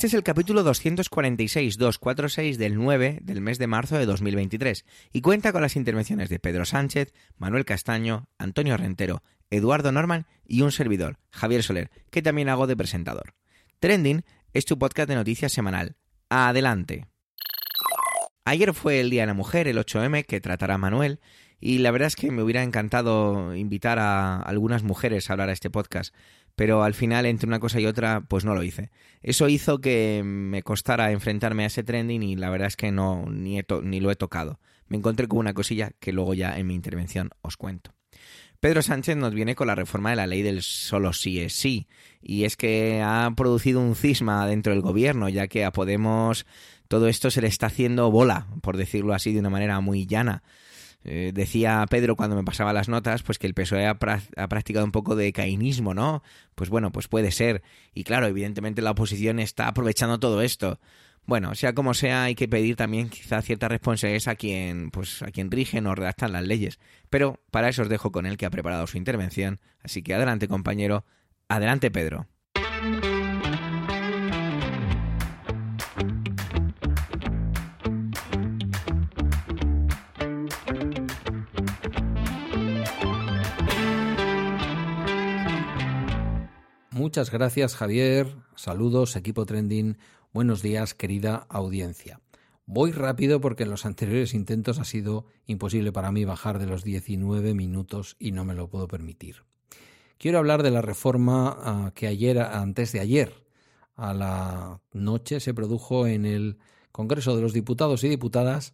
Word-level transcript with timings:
Este 0.00 0.06
es 0.06 0.14
el 0.14 0.22
capítulo 0.22 0.64
246-246 0.64 2.56
del 2.56 2.76
9 2.76 3.18
del 3.20 3.42
mes 3.42 3.58
de 3.58 3.66
marzo 3.66 3.98
de 3.98 4.06
2023 4.06 4.86
y 5.12 5.20
cuenta 5.20 5.52
con 5.52 5.60
las 5.60 5.76
intervenciones 5.76 6.30
de 6.30 6.38
Pedro 6.38 6.64
Sánchez, 6.64 7.12
Manuel 7.36 7.66
Castaño, 7.66 8.26
Antonio 8.38 8.78
Rentero, 8.78 9.22
Eduardo 9.50 9.92
Norman 9.92 10.24
y 10.46 10.62
un 10.62 10.72
servidor, 10.72 11.18
Javier 11.28 11.62
Soler, 11.62 11.90
que 12.10 12.22
también 12.22 12.48
hago 12.48 12.66
de 12.66 12.78
presentador. 12.78 13.34
Trending 13.78 14.24
es 14.54 14.64
tu 14.64 14.78
podcast 14.78 15.06
de 15.06 15.16
noticias 15.16 15.52
semanal. 15.52 15.96
Adelante. 16.30 17.06
Ayer 18.46 18.72
fue 18.72 19.00
el 19.00 19.10
Día 19.10 19.24
de 19.24 19.26
la 19.26 19.34
Mujer, 19.34 19.68
el 19.68 19.76
8M, 19.76 20.24
que 20.24 20.40
tratará 20.40 20.78
Manuel, 20.78 21.20
y 21.60 21.76
la 21.78 21.90
verdad 21.90 22.06
es 22.06 22.16
que 22.16 22.30
me 22.30 22.42
hubiera 22.42 22.62
encantado 22.62 23.54
invitar 23.54 23.98
a 23.98 24.40
algunas 24.40 24.82
mujeres 24.82 25.28
a 25.28 25.34
hablar 25.34 25.50
a 25.50 25.52
este 25.52 25.68
podcast, 25.68 26.14
pero 26.60 26.82
al 26.82 26.92
final 26.92 27.24
entre 27.24 27.46
una 27.46 27.58
cosa 27.58 27.80
y 27.80 27.86
otra 27.86 28.20
pues 28.20 28.44
no 28.44 28.54
lo 28.54 28.62
hice. 28.62 28.90
Eso 29.22 29.48
hizo 29.48 29.80
que 29.80 30.20
me 30.22 30.62
costara 30.62 31.10
enfrentarme 31.10 31.62
a 31.62 31.68
ese 31.68 31.82
trending 31.82 32.22
y 32.22 32.36
la 32.36 32.50
verdad 32.50 32.68
es 32.68 32.76
que 32.76 32.92
no 32.92 33.24
ni, 33.30 33.58
ni 33.82 34.00
lo 34.00 34.10
he 34.10 34.14
tocado. 34.14 34.60
Me 34.86 34.98
encontré 34.98 35.26
con 35.26 35.38
una 35.38 35.54
cosilla 35.54 35.92
que 36.00 36.12
luego 36.12 36.34
ya 36.34 36.58
en 36.58 36.66
mi 36.66 36.74
intervención 36.74 37.30
os 37.40 37.56
cuento. 37.56 37.94
Pedro 38.60 38.82
Sánchez 38.82 39.16
nos 39.16 39.32
viene 39.32 39.54
con 39.54 39.68
la 39.68 39.74
reforma 39.74 40.10
de 40.10 40.16
la 40.16 40.26
ley 40.26 40.42
del 40.42 40.60
solo 40.60 41.14
sí 41.14 41.40
es 41.40 41.54
sí, 41.54 41.88
y 42.20 42.44
es 42.44 42.58
que 42.58 43.00
ha 43.02 43.32
producido 43.34 43.80
un 43.80 43.94
cisma 43.94 44.46
dentro 44.46 44.74
del 44.74 44.82
gobierno, 44.82 45.30
ya 45.30 45.48
que 45.48 45.64
a 45.64 45.72
Podemos 45.72 46.44
todo 46.88 47.08
esto 47.08 47.30
se 47.30 47.40
le 47.40 47.48
está 47.48 47.68
haciendo 47.68 48.10
bola, 48.10 48.48
por 48.60 48.76
decirlo 48.76 49.14
así 49.14 49.32
de 49.32 49.40
una 49.40 49.48
manera 49.48 49.80
muy 49.80 50.04
llana. 50.04 50.42
Eh, 51.04 51.32
decía 51.34 51.84
Pedro 51.88 52.14
cuando 52.14 52.36
me 52.36 52.44
pasaba 52.44 52.72
las 52.72 52.88
notas, 52.88 53.22
pues 53.22 53.38
que 53.38 53.46
el 53.46 53.54
PSOE 53.54 53.86
ha, 53.86 53.98
practicado 53.98 54.84
un 54.84 54.92
poco 54.92 55.16
de 55.16 55.32
cainismo, 55.32 55.94
¿no? 55.94 56.22
Pues 56.54 56.70
bueno, 56.70 56.92
pues 56.92 57.08
puede 57.08 57.30
ser. 57.30 57.62
Y 57.94 58.04
claro, 58.04 58.26
evidentemente 58.26 58.82
la 58.82 58.90
oposición 58.92 59.38
está 59.38 59.68
aprovechando 59.68 60.18
todo 60.20 60.42
esto. 60.42 60.78
Bueno, 61.26 61.54
sea 61.54 61.74
como 61.74 61.94
sea, 61.94 62.24
hay 62.24 62.34
que 62.34 62.48
pedir 62.48 62.76
también 62.76 63.08
quizá 63.08 63.40
cierta 63.42 63.68
responsabilidad 63.68 64.28
a 64.28 64.34
quien, 64.34 64.90
pues, 64.90 65.22
a 65.22 65.30
quien 65.30 65.50
rigen 65.50 65.86
o 65.86 65.94
redactan 65.94 66.32
las 66.32 66.44
leyes. 66.44 66.78
Pero 67.08 67.40
para 67.50 67.68
eso 67.68 67.82
os 67.82 67.88
dejo 67.88 68.10
con 68.10 68.26
él 68.26 68.36
que 68.36 68.46
ha 68.46 68.50
preparado 68.50 68.86
su 68.86 68.98
intervención. 68.98 69.60
Así 69.82 70.02
que 70.02 70.14
adelante, 70.14 70.48
compañero. 70.48 71.04
Adelante, 71.48 71.90
Pedro. 71.90 72.26
Muchas 87.10 87.32
gracias 87.32 87.74
Javier, 87.74 88.36
saludos 88.54 89.16
equipo 89.16 89.44
trending, 89.44 89.98
buenos 90.32 90.62
días 90.62 90.94
querida 90.94 91.44
audiencia. 91.48 92.20
Voy 92.66 92.92
rápido 92.92 93.40
porque 93.40 93.64
en 93.64 93.70
los 93.70 93.84
anteriores 93.84 94.32
intentos 94.32 94.78
ha 94.78 94.84
sido 94.84 95.26
imposible 95.44 95.90
para 95.90 96.12
mí 96.12 96.24
bajar 96.24 96.60
de 96.60 96.66
los 96.66 96.84
19 96.84 97.52
minutos 97.52 98.14
y 98.20 98.30
no 98.30 98.44
me 98.44 98.54
lo 98.54 98.68
puedo 98.68 98.86
permitir. 98.86 99.42
Quiero 100.18 100.38
hablar 100.38 100.62
de 100.62 100.70
la 100.70 100.82
reforma 100.82 101.56
ah, 101.58 101.92
que 101.96 102.06
ayer, 102.06 102.38
antes 102.38 102.92
de 102.92 103.00
ayer, 103.00 103.44
a 103.96 104.14
la 104.14 104.80
noche 104.92 105.40
se 105.40 105.52
produjo 105.52 106.06
en 106.06 106.24
el 106.24 106.58
Congreso 106.92 107.34
de 107.34 107.42
los 107.42 107.52
Diputados 107.52 108.04
y 108.04 108.08
Diputadas 108.08 108.72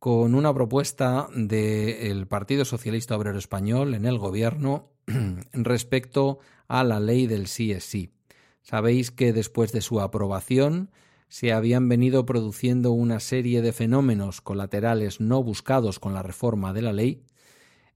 con 0.00 0.34
una 0.34 0.52
propuesta 0.54 1.28
del 1.34 2.26
Partido 2.26 2.64
Socialista 2.64 3.16
Obrero 3.16 3.38
Español 3.38 3.94
en 3.94 4.06
el 4.06 4.16
Gobierno 4.16 4.88
respecto 5.52 6.38
a 6.68 6.82
la 6.84 6.98
ley 7.00 7.26
del 7.26 7.46
sí 7.46 7.70
es 7.70 7.84
sí. 7.84 8.10
Sabéis 8.62 9.10
que 9.10 9.34
después 9.34 9.72
de 9.72 9.82
su 9.82 10.00
aprobación 10.00 10.90
se 11.28 11.52
habían 11.52 11.86
venido 11.90 12.24
produciendo 12.24 12.92
una 12.92 13.20
serie 13.20 13.60
de 13.60 13.74
fenómenos 13.74 14.40
colaterales 14.40 15.20
no 15.20 15.42
buscados 15.42 15.98
con 15.98 16.14
la 16.14 16.22
reforma 16.22 16.72
de 16.72 16.82
la 16.82 16.94
ley, 16.94 17.22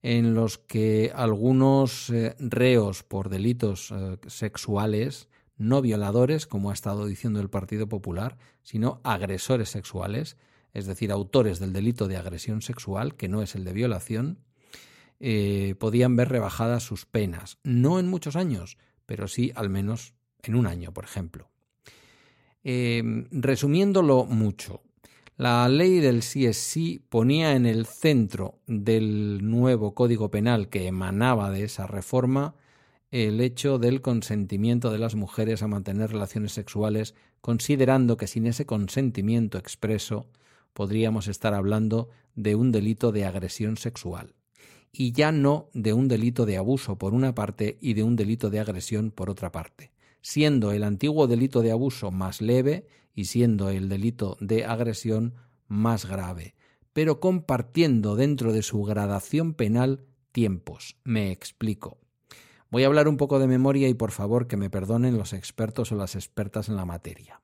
en 0.03 0.35
los 0.35 0.59
que 0.59 1.11
algunos 1.15 2.11
eh, 2.11 2.37
reos 2.39 3.03
por 3.03 3.31
delitos 3.31 3.91
eh, 3.91 4.19
sexuales, 4.27 5.31
no 5.57 5.81
violadores, 5.81 6.47
como 6.47 6.69
ha 6.69 6.75
estado 6.75 7.07
diciendo 7.07 7.41
el 7.41 7.49
Partido 7.49 7.89
Popular, 7.89 8.37
sino 8.63 9.01
agresores 9.05 9.71
sexuales, 9.71 10.37
es 10.75 10.87
decir, 10.87 11.13
autores 11.13 11.61
del 11.61 11.73
delito 11.73 12.09
de 12.09 12.17
agresión 12.17 12.61
sexual, 12.61 13.15
que 13.15 13.29
no 13.29 13.43
es 13.43 13.55
el 13.55 13.65
de 13.65 13.73
violación, 13.73 14.41
eh, 15.21 15.77
podían 15.79 16.17
ver 16.17 16.29
rebajadas 16.29 16.83
sus 16.83 17.07
penas. 17.07 17.59
No 17.63 17.99
en 18.01 18.09
muchos 18.09 18.37
años, 18.37 18.77
pero 19.07 19.29
sí 19.29 19.53
al 19.55 19.71
menos 19.71 20.15
en 20.43 20.57
un 20.57 20.67
año, 20.67 20.93
por 20.93 21.05
ejemplo. 21.05 21.49
Em, 22.65 23.27
resumiéndolo 23.31 24.25
mucho, 24.25 24.83
la 25.37 25.69
ley 25.69 26.01
del 26.01 26.23
sí 26.23 26.47
es 26.47 26.57
sí 26.57 27.05
ponía 27.09 27.55
en 27.55 27.67
el 27.67 27.87
centro 27.87 28.59
del 28.67 29.49
nuevo 29.49 29.95
Código 29.95 30.31
Penal 30.31 30.69
que 30.69 30.87
emanaba 30.87 31.51
de 31.51 31.65
esa 31.65 31.87
reforma 31.87 32.55
el 33.11 33.41
hecho 33.41 33.79
del 33.79 34.01
consentimiento 34.01 34.91
de 34.91 34.99
las 34.99 35.15
mujeres 35.15 35.63
a 35.63 35.69
mantener 35.69 36.11
relaciones 36.11 36.53
sexuales, 36.53 37.15
considerando 37.41 38.17
que 38.17 38.27
sin 38.27 38.47
ese 38.47 38.67
consentimiento 38.67 39.57
expreso 39.57 40.27
podríamos 40.75 41.29
estar 41.29 41.55
hablando 41.55 42.11
de 42.35 42.55
un 42.55 42.71
delito 42.71 43.13
de 43.13 43.25
agresión 43.25 43.79
sexual 43.79 44.35
y 44.93 45.13
ya 45.13 45.33
no 45.33 45.71
de 45.73 45.93
un 45.93 46.07
delito 46.07 46.47
de 46.47 46.57
abuso 46.57 46.99
por 46.99 47.15
una 47.15 47.35
parte 47.35 47.79
y 47.81 47.95
de 47.95 48.05
un 48.05 48.15
delito 48.15 48.51
de 48.51 48.61
agresión 48.61 49.11
por 49.11 49.29
otra 49.29 49.51
parte, 49.51 49.91
siendo 50.23 50.71
el 50.73 50.85
antiguo 50.85 51.27
delito 51.27 51.63
de 51.63 51.73
abuso 51.73 52.13
más 52.13 52.41
leve 52.41 52.87
y 53.15 53.25
siendo 53.25 53.71
el 53.71 53.89
delito 53.89 54.37
de 54.41 54.65
agresión 54.65 55.35
más 55.67 56.07
grave, 56.07 56.55
pero 56.93 57.19
compartiendo 57.19 58.15
dentro 58.15 58.53
de 58.53 58.63
su 58.63 58.83
gradación 58.85 59.55
penal 59.55 60.05
tiempos. 60.31 60.97
Me 61.05 61.33
explico. 61.33 61.99
Voy 62.71 62.85
a 62.85 62.87
hablar 62.87 63.09
un 63.09 63.17
poco 63.17 63.39
de 63.39 63.47
memoria 63.47 63.89
y 63.89 63.95
por 63.95 64.11
favor 64.11 64.47
que 64.47 64.57
me 64.57 64.71
perdonen 64.71 65.19
los 65.19 65.33
expertos 65.33 65.93
o 65.93 65.97
las 65.97 66.15
expertas 66.15 66.69
en 66.69 66.77
la 66.77 66.85
materia. 66.85 67.44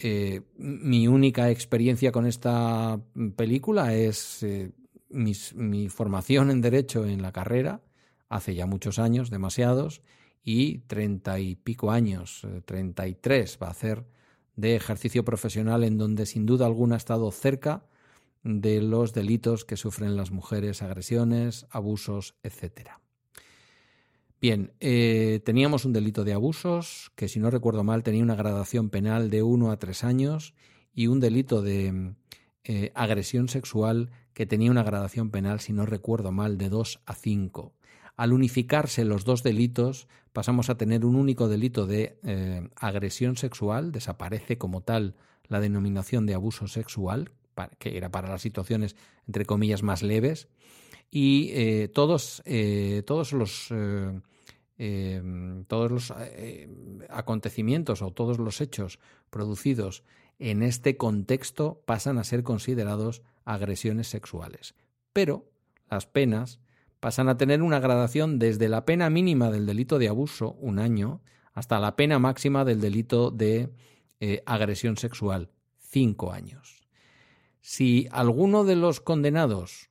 Eh, 0.00 0.42
mi 0.56 1.08
única 1.08 1.50
experiencia 1.50 2.12
con 2.12 2.26
esta 2.26 3.00
película 3.36 3.94
es 3.94 4.42
eh, 4.42 4.72
mi 5.10 5.88
formación 5.88 6.50
en 6.50 6.60
Derecho 6.60 7.04
en 7.04 7.22
la 7.22 7.32
carrera, 7.32 7.82
hace 8.28 8.54
ya 8.54 8.66
muchos 8.66 8.98
años, 8.98 9.30
demasiados, 9.30 10.02
y 10.42 10.78
treinta 10.86 11.38
y 11.40 11.56
pico 11.56 11.90
años, 11.90 12.42
eh, 12.44 12.62
treinta 12.64 13.06
y 13.06 13.14
tres 13.14 13.58
va 13.62 13.66
a 13.66 13.72
hacer 13.72 14.06
de 14.56 14.76
ejercicio 14.76 15.24
profesional 15.24 15.84
en 15.84 15.98
donde 15.98 16.26
sin 16.26 16.46
duda 16.46 16.66
alguna 16.66 16.94
ha 16.94 16.98
estado 16.98 17.30
cerca 17.30 17.84
de 18.42 18.80
los 18.80 19.12
delitos 19.12 19.64
que 19.64 19.76
sufren 19.76 20.16
las 20.16 20.30
mujeres, 20.30 20.80
agresiones, 20.80 21.66
abusos, 21.70 22.34
etc. 22.42 22.92
Bien, 24.40 24.72
eh, 24.78 25.40
teníamos 25.44 25.84
un 25.84 25.92
delito 25.92 26.22
de 26.22 26.32
abusos 26.32 27.10
que 27.16 27.26
si 27.26 27.40
no 27.40 27.50
recuerdo 27.50 27.82
mal 27.82 28.04
tenía 28.04 28.22
una 28.22 28.36
gradación 28.36 28.88
penal 28.88 29.30
de 29.30 29.42
uno 29.42 29.72
a 29.72 29.78
tres 29.80 30.04
años 30.04 30.54
y 30.94 31.08
un 31.08 31.18
delito 31.18 31.60
de 31.60 32.14
eh, 32.62 32.92
agresión 32.94 33.48
sexual 33.48 34.10
que 34.34 34.46
tenía 34.46 34.70
una 34.70 34.84
gradación 34.84 35.30
penal, 35.30 35.58
si 35.58 35.72
no 35.72 35.86
recuerdo 35.86 36.30
mal, 36.30 36.56
de 36.56 36.68
2 36.68 37.00
a 37.04 37.14
5. 37.14 37.74
Al 38.16 38.32
unificarse 38.32 39.04
los 39.04 39.24
dos 39.24 39.42
delitos, 39.42 40.06
pasamos 40.32 40.70
a 40.70 40.76
tener 40.76 41.04
un 41.04 41.16
único 41.16 41.48
delito 41.48 41.88
de 41.88 42.20
eh, 42.22 42.68
agresión 42.76 43.36
sexual, 43.36 43.90
desaparece 43.90 44.56
como 44.56 44.82
tal 44.82 45.16
la 45.48 45.58
denominación 45.58 46.26
de 46.26 46.34
abuso 46.34 46.68
sexual, 46.68 47.32
que 47.80 47.96
era 47.96 48.12
para 48.12 48.28
las 48.28 48.42
situaciones, 48.42 48.94
entre 49.26 49.46
comillas, 49.46 49.82
más 49.82 50.04
leves, 50.04 50.46
y 51.10 51.88
todos, 51.88 52.42
todos 53.06 53.32
los... 53.32 53.72
todos 55.66 55.90
los 55.90 56.14
acontecimientos 57.08 58.00
o 58.00 58.12
todos 58.12 58.38
los 58.38 58.60
hechos 58.60 59.00
producidos 59.28 60.04
en 60.38 60.62
este 60.62 60.96
contexto 60.96 61.82
pasan 61.84 62.18
a 62.18 62.24
ser 62.24 62.42
considerados 62.42 63.22
agresiones 63.44 64.06
sexuales. 64.08 64.74
Pero 65.12 65.50
las 65.90 66.06
penas 66.06 66.60
pasan 67.00 67.28
a 67.28 67.36
tener 67.36 67.62
una 67.62 67.80
gradación 67.80 68.38
desde 68.38 68.68
la 68.68 68.84
pena 68.84 69.10
mínima 69.10 69.50
del 69.50 69.66
delito 69.66 69.98
de 69.98 70.08
abuso, 70.08 70.52
un 70.60 70.78
año, 70.78 71.22
hasta 71.52 71.80
la 71.80 71.96
pena 71.96 72.18
máxima 72.18 72.64
del 72.64 72.80
delito 72.80 73.30
de 73.30 73.70
eh, 74.20 74.42
agresión 74.46 74.96
sexual, 74.96 75.50
cinco 75.78 76.32
años. 76.32 76.86
Si 77.60 78.08
alguno 78.10 78.64
de 78.64 78.76
los 78.76 79.00
condenados, 79.00 79.90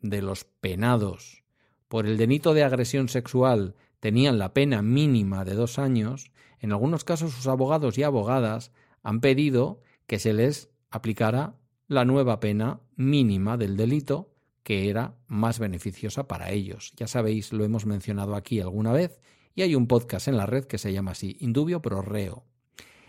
de 0.00 0.22
los 0.22 0.44
penados, 0.44 1.42
por 1.88 2.06
el 2.06 2.16
delito 2.16 2.54
de 2.54 2.64
agresión 2.64 3.08
sexual 3.08 3.74
tenían 4.04 4.38
la 4.38 4.52
pena 4.52 4.82
mínima 4.82 5.46
de 5.46 5.54
dos 5.54 5.78
años, 5.78 6.30
en 6.60 6.72
algunos 6.72 7.04
casos 7.04 7.32
sus 7.32 7.46
abogados 7.46 7.96
y 7.96 8.02
abogadas 8.02 8.70
han 9.02 9.22
pedido 9.22 9.80
que 10.06 10.18
se 10.18 10.34
les 10.34 10.68
aplicara 10.90 11.54
la 11.88 12.04
nueva 12.04 12.38
pena 12.38 12.80
mínima 12.96 13.56
del 13.56 13.78
delito 13.78 14.34
que 14.62 14.90
era 14.90 15.14
más 15.26 15.58
beneficiosa 15.58 16.28
para 16.28 16.50
ellos. 16.50 16.92
Ya 16.98 17.06
sabéis, 17.06 17.50
lo 17.54 17.64
hemos 17.64 17.86
mencionado 17.86 18.34
aquí 18.34 18.60
alguna 18.60 18.92
vez 18.92 19.22
y 19.54 19.62
hay 19.62 19.74
un 19.74 19.86
podcast 19.86 20.28
en 20.28 20.36
la 20.36 20.44
red 20.44 20.66
que 20.66 20.76
se 20.76 20.92
llama 20.92 21.12
así, 21.12 21.38
Indubio 21.40 21.80
pro 21.80 22.02
reo. 22.02 22.44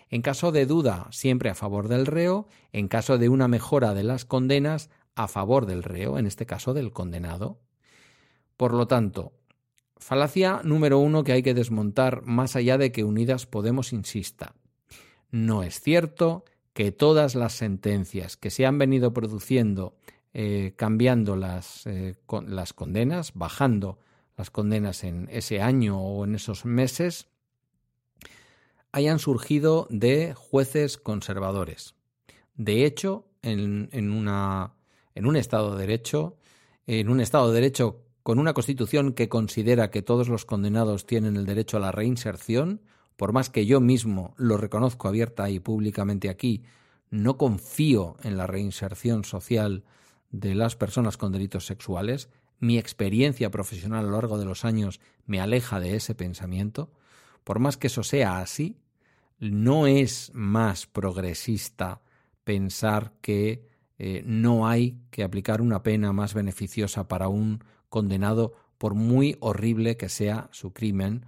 En 0.09 0.21
caso 0.21 0.53
de 0.53 0.65
duda, 0.65 1.09
siempre 1.11 1.49
a 1.49 1.55
favor 1.55 1.89
del 1.89 2.05
reo, 2.05 2.47
en 2.71 2.87
caso 2.87 3.17
de 3.17 3.27
una 3.27 3.49
mejora 3.49 3.93
de 3.93 4.03
las 4.03 4.23
condenas, 4.23 4.89
a 5.13 5.27
favor 5.27 5.65
del 5.65 5.83
reo, 5.83 6.17
en 6.17 6.25
este 6.25 6.45
caso 6.45 6.73
del 6.73 6.93
condenado. 6.93 7.59
Por 8.55 8.73
lo 8.73 8.87
tanto, 8.87 9.33
falacia 9.97 10.61
número 10.63 10.99
uno 10.99 11.23
que 11.23 11.31
hay 11.31 11.43
que 11.43 11.53
desmontar 11.53 12.23
más 12.23 12.55
allá 12.55 12.77
de 12.77 12.91
que 12.91 13.03
Unidas 13.03 13.45
Podemos 13.45 13.93
insista. 13.93 14.55
No 15.31 15.63
es 15.63 15.79
cierto 15.79 16.45
que 16.73 16.91
todas 16.91 17.35
las 17.35 17.53
sentencias 17.53 18.37
que 18.37 18.49
se 18.49 18.65
han 18.65 18.77
venido 18.77 19.13
produciendo 19.13 19.95
eh, 20.33 20.73
cambiando 20.75 21.37
las, 21.37 21.87
eh, 21.87 22.17
las 22.47 22.73
condenas, 22.73 23.31
bajando 23.35 23.99
las 24.35 24.49
condenas 24.49 25.05
en 25.05 25.29
ese 25.31 25.61
año 25.61 26.01
o 26.01 26.25
en 26.25 26.35
esos 26.35 26.65
meses, 26.65 27.27
hayan 28.91 29.19
surgido 29.19 29.87
de 29.89 30.33
jueces 30.33 30.97
conservadores. 30.97 31.95
De 32.55 32.85
hecho, 32.85 33.27
en, 33.43 33.87
en, 33.93 34.11
una, 34.11 34.73
en 35.13 35.25
un 35.25 35.37
Estado 35.37 35.75
de 35.75 35.87
Derecho, 35.87 36.37
en 36.85 37.09
un 37.09 37.21
Estado 37.21 37.47
de 37.49 37.61
Derecho 37.61 38.04
con 38.25 38.39
una 38.39 38.55
Constitución 38.55 39.13
que 39.13 39.29
considera 39.29 39.91
que 39.91 40.01
todos 40.01 40.29
los 40.29 40.45
condenados 40.45 41.05
tienen 41.05 41.35
el 41.35 41.45
derecho 41.45 41.77
a 41.77 41.79
la 41.79 41.91
reinserción, 41.91 42.81
por 43.17 43.33
más 43.33 43.51
que 43.51 43.67
yo 43.67 43.79
mismo 43.79 44.33
lo 44.35 44.57
reconozco 44.57 45.07
abierta 45.07 45.47
y 45.51 45.59
públicamente 45.59 46.27
aquí, 46.27 46.63
no 47.11 47.37
confío 47.37 48.17
en 48.23 48.35
la 48.35 48.47
reinserción 48.47 49.25
social 49.25 49.83
de 50.31 50.55
las 50.55 50.75
personas 50.75 51.17
con 51.17 51.33
delitos 51.33 51.67
sexuales, 51.67 52.29
mi 52.59 52.79
experiencia 52.79 53.51
profesional 53.51 53.99
a 53.99 54.07
lo 54.09 54.13
largo 54.13 54.39
de 54.39 54.45
los 54.45 54.65
años 54.65 54.99
me 55.27 55.39
aleja 55.39 55.79
de 55.79 55.95
ese 55.95 56.15
pensamiento, 56.15 56.89
por 57.43 57.59
más 57.59 57.77
que 57.77 57.87
eso 57.87 58.01
sea 58.01 58.39
así, 58.39 58.79
no 59.37 59.85
es 59.85 60.31
más 60.33 60.87
progresista 60.87 62.01
pensar 62.43 63.13
que 63.21 63.67
eh, 63.99 64.23
no 64.25 64.67
hay 64.67 64.97
que 65.11 65.23
aplicar 65.23 65.61
una 65.61 65.83
pena 65.83 66.11
más 66.11 66.33
beneficiosa 66.33 67.07
para 67.07 67.27
un 67.27 67.63
condenado 67.89 68.53
por 68.77 68.93
muy 68.93 69.37
horrible 69.39 69.97
que 69.97 70.09
sea 70.09 70.49
su 70.51 70.73
crimen 70.73 71.25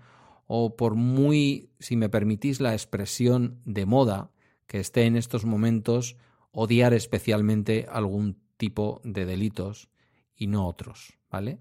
o 0.48 0.75
por 0.75 0.95
muy, 0.95 1.69
si 1.80 1.95
me 1.95 2.09
permitís 2.09 2.62
la 2.62 2.74
expresión 2.74 3.59
de 3.65 3.86
moda, 3.86 4.31
que 4.65 4.80
esté 4.80 5.06
en 5.06 5.15
estos 5.15 5.45
momentos 5.45 6.18
odiar 6.51 6.94
especialmente 6.94 7.86
algún 7.89 8.38
tipo 8.57 9.01
de 9.04 9.25
delitos 9.25 9.89
y 10.36 10.48
no 10.48 10.68
otros, 10.68 11.18
¿vale? 11.30 11.59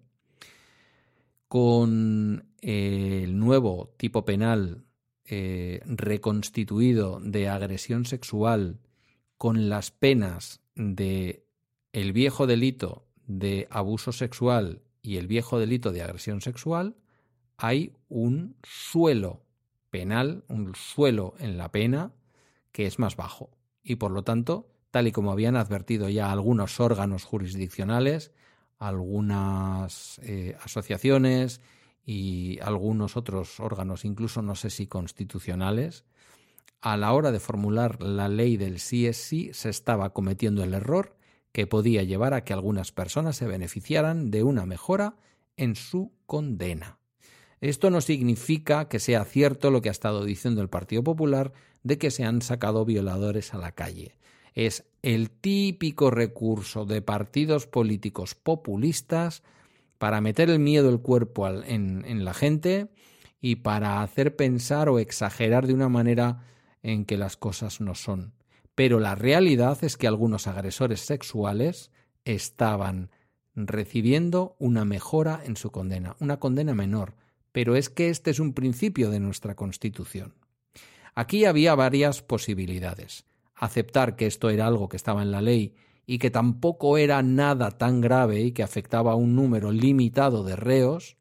Con 1.49 2.49
eh, 2.61 3.23
el 3.25 3.39
nuevo 3.39 3.95
tipo 3.97 4.25
penal 4.25 4.85
eh, 5.25 5.81
reconstituido 5.85 7.21
de 7.21 7.49
agresión 7.49 8.05
sexual, 8.05 8.81
con 9.37 9.69
las 9.69 9.91
penas 9.91 10.61
de 10.75 11.45
el 11.93 12.13
viejo 12.13 12.47
delito 12.47 13.07
de 13.27 13.67
abuso 13.71 14.13
sexual 14.13 14.83
y 15.07 15.17
el 15.17 15.27
viejo 15.27 15.59
delito 15.59 15.93
de 15.93 16.03
agresión 16.03 16.41
sexual, 16.41 16.97
hay 17.57 17.93
un 18.09 18.57
suelo 18.63 19.43
penal, 19.91 20.45
un 20.49 20.75
suelo 20.75 21.35
en 21.39 21.57
la 21.57 21.71
pena 21.71 22.13
que 22.73 22.87
es 22.87 22.99
más 22.99 23.17
bajo. 23.17 23.51
Y 23.83 23.97
por 23.97 24.11
lo 24.11 24.25
tanto, 24.25 24.69
tal 24.91 25.07
y 25.07 25.13
como 25.13 25.33
habían 25.33 25.57
advertido 25.57 26.09
ya 26.09 26.31
algunos 26.31 26.81
órganos 26.81 27.25
jurisdiccionales, 27.25 28.33
algunas 28.79 30.21
eh, 30.23 30.57
asociaciones 30.63 31.61
y 32.05 32.59
algunos 32.61 33.17
otros 33.17 33.59
órganos, 33.61 34.05
incluso 34.05 34.43
no 34.43 34.55
sé 34.55 34.71
si 34.71 34.87
constitucionales, 34.87 36.05
a 36.81 36.97
la 36.97 37.13
hora 37.13 37.33
de 37.33 37.41
formular 37.41 38.03
la 38.03 38.29
ley 38.29 38.57
del 38.57 38.79
sí 38.79 39.07
es 39.07 39.17
sí 39.17 39.51
se 39.55 39.71
estaba 39.71 40.13
cometiendo 40.13 40.63
el 40.63 40.75
error 40.75 41.16
que 41.57 41.67
podía 41.67 42.03
llevar 42.03 42.35
a 42.35 42.45
que 42.45 42.53
algunas 42.53 42.93
personas 42.93 43.37
se 43.37 43.47
beneficiaran 43.47 44.31
de 44.31 44.43
una 44.43 44.67
mejora 44.67 45.17
en 45.57 45.75
su 45.75 46.13
condena. 46.27 46.99
Esto 47.63 47.89
no 47.89 48.03
significa 48.03 48.91
que 48.91 48.99
sea 49.01 49.25
cierto 49.25 49.71
lo 49.71 49.81
que 49.81 49.89
ha 49.89 49.93
estado 49.93 50.23
diciendo 50.27 50.61
el 50.61 50.69
Partido 50.69 51.03
Popular 51.03 51.55
de 51.83 51.97
que 51.97 52.11
se 52.11 52.25
han 52.25 52.43
sacado 52.43 52.85
violadores 52.85 53.55
a 53.55 53.57
la 53.57 53.73
calle 53.73 54.19
es 54.53 54.85
el 55.01 55.31
típico 55.31 56.11
recurso 56.11 56.85
de 56.85 57.01
partidos 57.01 57.67
políticos 57.67 58.35
populistas 58.35 59.43
para 59.97 60.21
meter 60.21 60.51
el 60.51 60.59
miedo 60.59 60.89
del 60.89 61.01
cuerpo 61.01 61.49
en 61.49 62.25
la 62.27 62.35
gente 62.35 62.89
y 63.41 63.57
para 63.57 64.03
hacer 64.03 64.37
pensar 64.37 64.91
o 64.91 64.99
exagerar 64.99 65.67
de 65.67 65.73
una 65.73 65.89
manera 65.89 66.43
en 66.83 67.07
que 67.07 67.17
las 67.17 67.39
cosas 67.39 67.81
no 67.81 67.95
son. 67.95 68.36
Pero 68.77 69.01
la 69.01 69.17
realidad 69.17 69.83
es 69.83 69.97
que 69.97 70.07
algunos 70.07 70.47
agresores 70.47 71.01
sexuales 71.01 71.91
estaban 72.25 73.11
recibiendo 73.57 74.55
una 74.61 74.85
mejora 74.85 75.41
en 75.45 75.57
su 75.57 75.73
condena, 75.73 76.15
una 76.21 76.39
condena 76.39 76.75
menor, 76.75 77.17
pero 77.51 77.75
es 77.75 77.91
que 77.91 78.11
este 78.11 78.31
es 78.31 78.39
un 78.39 78.53
principio 78.53 79.11
de 79.11 79.19
nuestra 79.19 79.57
Constitución. 79.57 80.35
Aquí 81.17 81.45
había 81.47 81.75
varias 81.75 82.23
posibilidades 82.23 83.25
aceptar 83.57 84.17
que 84.17 84.27
esto 84.27 84.51
era 84.51 84.67
algo 84.67 84.89
que 84.89 84.97
estaba 84.97 85.23
en 85.23 85.33
la 85.33 85.41
ley 85.41 85.75
y 86.07 86.19
que 86.19 86.31
tampoco 86.31 86.99
era 86.99 87.23
nada 87.23 87.71
tan 87.71 88.01
grave 88.01 88.41
y 88.43 88.53
que 88.53 88.63
afectaba 88.63 89.13
a 89.13 89.17
un 89.17 89.35
número 89.35 89.73
limitado 89.73 90.45
de 90.45 90.55
reos, 90.55 91.17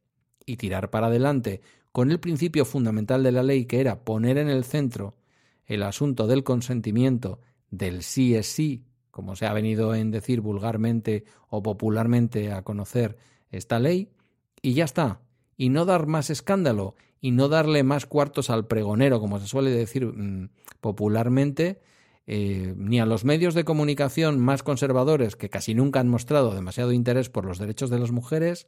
y 0.45 0.57
tirar 0.57 0.91
para 0.91 1.07
adelante 1.07 1.61
con 1.91 2.11
el 2.11 2.19
principio 2.19 2.65
fundamental 2.65 3.23
de 3.23 3.31
la 3.31 3.41
ley 3.41 3.65
que 3.65 3.79
era 3.79 4.03
poner 4.03 4.37
en 4.37 4.49
el 4.49 4.63
centro 4.63 5.15
el 5.65 5.83
asunto 5.83 6.27
del 6.27 6.43
consentimiento, 6.43 7.39
del 7.69 8.03
sí 8.03 8.35
es 8.35 8.47
sí, 8.47 8.85
como 9.11 9.35
se 9.35 9.45
ha 9.45 9.53
venido 9.53 9.95
en 9.95 10.11
decir 10.11 10.41
vulgarmente 10.41 11.23
o 11.49 11.63
popularmente 11.63 12.51
a 12.51 12.63
conocer 12.63 13.17
esta 13.49 13.79
ley, 13.79 14.09
y 14.61 14.73
ya 14.73 14.85
está, 14.85 15.21
y 15.57 15.69
no 15.69 15.85
dar 15.85 16.07
más 16.07 16.29
escándalo 16.29 16.95
y 17.21 17.31
no 17.31 17.47
darle 17.47 17.83
más 17.83 18.05
cuartos 18.05 18.49
al 18.49 18.67
pregonero, 18.67 19.19
como 19.19 19.39
se 19.39 19.47
suele 19.47 19.71
decir 19.71 20.05
mm, 20.05 20.49
popularmente, 20.81 21.81
eh, 22.27 22.73
ni 22.77 22.99
a 22.99 23.05
los 23.05 23.23
medios 23.23 23.53
de 23.53 23.63
comunicación 23.63 24.39
más 24.39 24.63
conservadores, 24.63 25.35
que 25.35 25.49
casi 25.49 25.73
nunca 25.73 25.99
han 25.99 26.07
mostrado 26.07 26.53
demasiado 26.53 26.91
interés 26.91 27.29
por 27.29 27.45
los 27.45 27.57
derechos 27.57 27.89
de 27.89 27.99
las 27.99 28.11
mujeres, 28.11 28.67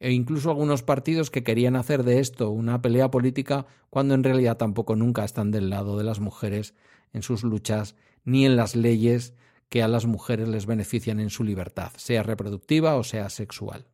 e 0.00 0.12
incluso 0.12 0.50
algunos 0.50 0.82
partidos 0.82 1.30
que 1.30 1.44
querían 1.44 1.76
hacer 1.76 2.02
de 2.02 2.18
esto 2.18 2.50
una 2.50 2.82
pelea 2.82 3.10
política 3.10 3.66
cuando 3.90 4.14
en 4.14 4.24
realidad 4.24 4.56
tampoco 4.56 4.96
nunca 4.96 5.24
están 5.24 5.52
del 5.52 5.70
lado 5.70 5.96
de 5.96 6.04
las 6.04 6.18
mujeres 6.18 6.74
en 7.12 7.22
sus 7.22 7.44
luchas 7.44 7.94
ni 8.24 8.44
en 8.44 8.56
las 8.56 8.74
leyes 8.74 9.34
que 9.68 9.82
a 9.82 9.88
las 9.88 10.06
mujeres 10.06 10.48
les 10.48 10.66
benefician 10.66 11.20
en 11.20 11.30
su 11.30 11.44
libertad, 11.44 11.92
sea 11.96 12.24
reproductiva 12.24 12.96
o 12.96 13.04
sea 13.04 13.30
sexual 13.30 13.86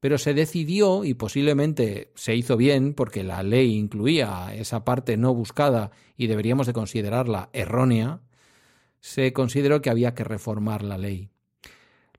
pero 0.00 0.16
se 0.16 0.32
decidió, 0.32 1.04
y 1.04 1.14
posiblemente 1.14 2.10
se 2.14 2.34
hizo 2.34 2.56
bien, 2.56 2.94
porque 2.94 3.22
la 3.22 3.42
ley 3.42 3.76
incluía 3.76 4.54
esa 4.54 4.82
parte 4.82 5.18
no 5.18 5.34
buscada 5.34 5.90
y 6.16 6.26
deberíamos 6.26 6.66
de 6.66 6.72
considerarla 6.72 7.50
errónea, 7.52 8.22
se 9.00 9.32
consideró 9.34 9.82
que 9.82 9.90
había 9.90 10.14
que 10.14 10.24
reformar 10.24 10.82
la 10.82 10.96
ley. 10.96 11.28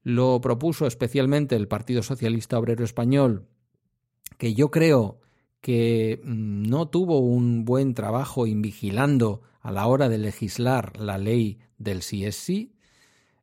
Lo 0.04 0.42
propuso 0.42 0.88
especialmente 0.88 1.56
el 1.56 1.68
Partido 1.68 2.04
Socialista 2.04 2.58
Obrero 2.58 2.84
Español, 2.84 3.48
que 4.38 4.54
yo 4.54 4.72
creo 4.72 5.20
que 5.62 6.20
mm, 6.24 6.64
no 6.64 6.88
tuvo 6.88 7.20
un 7.20 7.66
buen 7.66 7.94
trabajo 7.94 8.48
invigilando 8.48 9.42
a 9.62 9.72
la 9.72 9.86
hora 9.88 10.10
de 10.10 10.18
legislar 10.18 11.00
la 11.00 11.18
ley 11.18 11.60
del 11.78 12.00
CSC, 12.00 12.72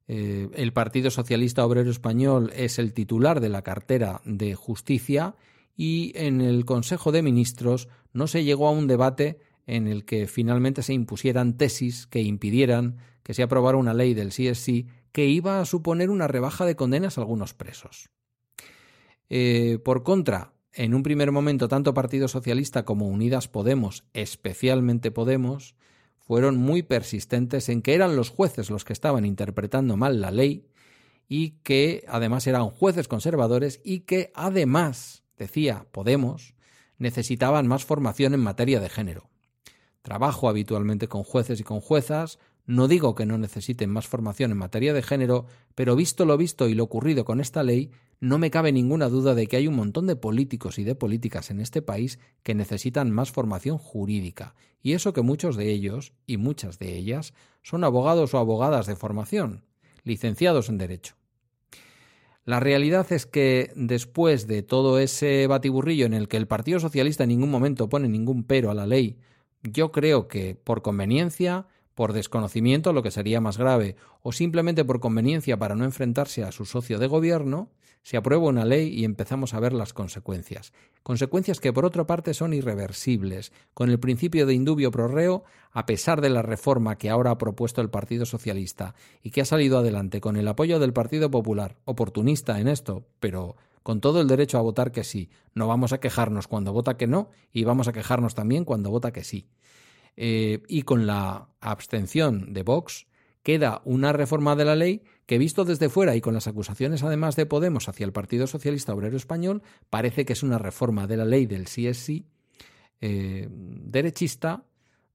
eh, 0.08 0.48
el 0.54 0.72
Partido 0.72 1.10
Socialista 1.10 1.64
Obrero 1.66 1.90
Español 1.90 2.50
es 2.56 2.78
el 2.78 2.94
titular 2.94 3.40
de 3.40 3.50
la 3.50 3.62
cartera 3.62 4.22
de 4.24 4.54
Justicia 4.54 5.36
y 5.76 6.12
en 6.16 6.40
el 6.40 6.64
Consejo 6.64 7.12
de 7.12 7.22
Ministros 7.22 7.88
no 8.14 8.26
se 8.26 8.42
llegó 8.42 8.68
a 8.68 8.72
un 8.72 8.86
debate 8.86 9.38
en 9.66 9.86
el 9.86 10.06
que 10.06 10.26
finalmente 10.26 10.82
se 10.82 10.94
impusieran 10.94 11.58
tesis 11.58 12.06
que 12.06 12.22
impidieran 12.22 12.96
que 13.22 13.34
se 13.34 13.42
aprobara 13.42 13.76
una 13.76 13.92
ley 13.92 14.14
del 14.14 14.30
CSC 14.30 14.86
que 15.12 15.26
iba 15.26 15.60
a 15.60 15.64
suponer 15.64 16.10
una 16.10 16.28
rebaja 16.28 16.64
de 16.66 16.76
condenas 16.76 17.18
a 17.18 17.22
algunos 17.22 17.54
presos. 17.54 18.10
Eh, 19.28 19.78
por 19.84 20.02
contra, 20.02 20.52
en 20.72 20.94
un 20.94 21.02
primer 21.02 21.32
momento, 21.32 21.68
tanto 21.68 21.94
Partido 21.94 22.28
Socialista 22.28 22.84
como 22.84 23.08
Unidas 23.08 23.48
Podemos, 23.48 24.04
especialmente 24.12 25.10
Podemos, 25.10 25.74
fueron 26.18 26.56
muy 26.56 26.82
persistentes 26.82 27.68
en 27.68 27.82
que 27.82 27.94
eran 27.94 28.14
los 28.14 28.28
jueces 28.28 28.70
los 28.70 28.84
que 28.84 28.92
estaban 28.92 29.24
interpretando 29.24 29.96
mal 29.96 30.20
la 30.20 30.30
ley 30.30 30.68
y 31.26 31.50
que 31.62 32.04
además 32.08 32.46
eran 32.46 32.68
jueces 32.68 33.08
conservadores 33.08 33.80
y 33.84 34.00
que 34.00 34.30
además, 34.34 35.24
decía 35.36 35.86
Podemos, 35.90 36.54
necesitaban 36.98 37.66
más 37.66 37.84
formación 37.84 38.34
en 38.34 38.40
materia 38.40 38.80
de 38.80 38.88
género. 38.88 39.30
Trabajo 40.02 40.48
habitualmente 40.48 41.08
con 41.08 41.22
jueces 41.22 41.60
y 41.60 41.64
con 41.64 41.80
juezas, 41.80 42.38
no 42.68 42.86
digo 42.86 43.14
que 43.14 43.24
no 43.24 43.38
necesiten 43.38 43.88
más 43.88 44.06
formación 44.06 44.50
en 44.50 44.58
materia 44.58 44.92
de 44.92 45.02
género, 45.02 45.46
pero 45.74 45.96
visto 45.96 46.26
lo 46.26 46.36
visto 46.36 46.68
y 46.68 46.74
lo 46.74 46.84
ocurrido 46.84 47.24
con 47.24 47.40
esta 47.40 47.62
ley, 47.62 47.90
no 48.20 48.36
me 48.36 48.50
cabe 48.50 48.72
ninguna 48.72 49.08
duda 49.08 49.34
de 49.34 49.46
que 49.46 49.56
hay 49.56 49.66
un 49.66 49.74
montón 49.74 50.06
de 50.06 50.16
políticos 50.16 50.78
y 50.78 50.84
de 50.84 50.94
políticas 50.94 51.50
en 51.50 51.60
este 51.60 51.80
país 51.80 52.18
que 52.42 52.54
necesitan 52.54 53.10
más 53.10 53.32
formación 53.32 53.78
jurídica, 53.78 54.54
y 54.82 54.92
eso 54.92 55.14
que 55.14 55.22
muchos 55.22 55.56
de 55.56 55.70
ellos, 55.70 56.12
y 56.26 56.36
muchas 56.36 56.78
de 56.78 56.94
ellas, 56.94 57.32
son 57.62 57.84
abogados 57.84 58.34
o 58.34 58.38
abogadas 58.38 58.86
de 58.86 58.96
formación, 58.96 59.64
licenciados 60.04 60.68
en 60.68 60.76
Derecho. 60.76 61.14
La 62.44 62.60
realidad 62.60 63.10
es 63.14 63.24
que 63.24 63.72
después 63.76 64.46
de 64.46 64.62
todo 64.62 64.98
ese 64.98 65.46
batiburrillo 65.46 66.04
en 66.04 66.12
el 66.12 66.28
que 66.28 66.36
el 66.36 66.46
Partido 66.46 66.80
Socialista 66.80 67.24
en 67.24 67.30
ningún 67.30 67.50
momento 67.50 67.88
pone 67.88 68.10
ningún 68.10 68.44
pero 68.44 68.70
a 68.70 68.74
la 68.74 68.86
ley, 68.86 69.16
yo 69.62 69.90
creo 69.90 70.28
que 70.28 70.54
por 70.54 70.82
conveniencia 70.82 71.66
por 71.98 72.12
desconocimiento, 72.12 72.92
lo 72.92 73.02
que 73.02 73.10
sería 73.10 73.40
más 73.40 73.58
grave, 73.58 73.96
o 74.22 74.30
simplemente 74.30 74.84
por 74.84 75.00
conveniencia 75.00 75.58
para 75.58 75.74
no 75.74 75.84
enfrentarse 75.84 76.44
a 76.44 76.52
su 76.52 76.64
socio 76.64 77.00
de 77.00 77.08
gobierno, 77.08 77.72
se 78.04 78.16
aprueba 78.16 78.46
una 78.46 78.64
ley 78.64 78.86
y 78.90 79.04
empezamos 79.04 79.52
a 79.52 79.58
ver 79.58 79.72
las 79.72 79.92
consecuencias. 79.94 80.72
Consecuencias 81.02 81.58
que 81.58 81.72
por 81.72 81.84
otra 81.84 82.06
parte 82.06 82.34
son 82.34 82.54
irreversibles, 82.54 83.52
con 83.74 83.90
el 83.90 83.98
principio 83.98 84.46
de 84.46 84.54
indubio 84.54 84.92
pro 84.92 85.08
reo, 85.08 85.42
a 85.72 85.86
pesar 85.86 86.20
de 86.20 86.30
la 86.30 86.42
reforma 86.42 86.98
que 86.98 87.10
ahora 87.10 87.32
ha 87.32 87.38
propuesto 87.38 87.80
el 87.80 87.90
Partido 87.90 88.26
Socialista 88.26 88.94
y 89.20 89.32
que 89.32 89.40
ha 89.40 89.44
salido 89.44 89.78
adelante 89.78 90.20
con 90.20 90.36
el 90.36 90.46
apoyo 90.46 90.78
del 90.78 90.92
Partido 90.92 91.32
Popular, 91.32 91.78
oportunista 91.84 92.60
en 92.60 92.68
esto, 92.68 93.08
pero 93.18 93.56
con 93.82 94.00
todo 94.00 94.20
el 94.20 94.28
derecho 94.28 94.56
a 94.56 94.62
votar 94.62 94.92
que 94.92 95.02
sí. 95.02 95.30
No 95.52 95.66
vamos 95.66 95.92
a 95.92 95.98
quejarnos 95.98 96.46
cuando 96.46 96.72
vota 96.72 96.96
que 96.96 97.08
no 97.08 97.30
y 97.52 97.64
vamos 97.64 97.88
a 97.88 97.92
quejarnos 97.92 98.36
también 98.36 98.64
cuando 98.64 98.88
vota 98.88 99.10
que 99.10 99.24
sí. 99.24 99.48
Eh, 100.20 100.62
y 100.66 100.82
con 100.82 101.06
la 101.06 101.48
abstención 101.60 102.52
de 102.52 102.64
Vox, 102.64 103.06
queda 103.44 103.82
una 103.84 104.12
reforma 104.12 104.56
de 104.56 104.64
la 104.64 104.74
ley 104.74 105.04
que, 105.26 105.38
visto 105.38 105.64
desde 105.64 105.88
fuera 105.88 106.16
y 106.16 106.20
con 106.20 106.34
las 106.34 106.48
acusaciones 106.48 107.04
además 107.04 107.36
de 107.36 107.46
Podemos 107.46 107.88
hacia 107.88 108.04
el 108.04 108.10
Partido 108.10 108.48
Socialista 108.48 108.92
Obrero 108.92 109.16
Español, 109.16 109.62
parece 109.90 110.24
que 110.24 110.32
es 110.32 110.42
una 110.42 110.58
reforma 110.58 111.06
de 111.06 111.18
la 111.18 111.24
ley 111.24 111.46
del 111.46 111.68
sí, 111.68 112.26
eh, 113.00 113.46
derechista, 113.48 114.64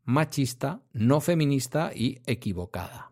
machista, 0.05 0.83
no 0.93 1.19
feminista 1.19 1.91
y 1.93 2.21
equivocada. 2.25 3.11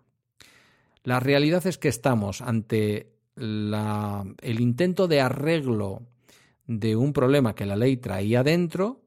La 1.03 1.19
realidad 1.19 1.67
es 1.67 1.77
que 1.77 1.89
estamos 1.89 2.41
ante 2.41 3.11
el 3.35 4.59
intento 4.61 5.09
de 5.09 5.19
arreglo 5.19 6.03
de 6.67 6.95
un 6.95 7.11
problema 7.11 7.53
que 7.53 7.65
la 7.65 7.75
ley 7.75 7.97
traía 7.97 8.43
dentro. 8.43 9.01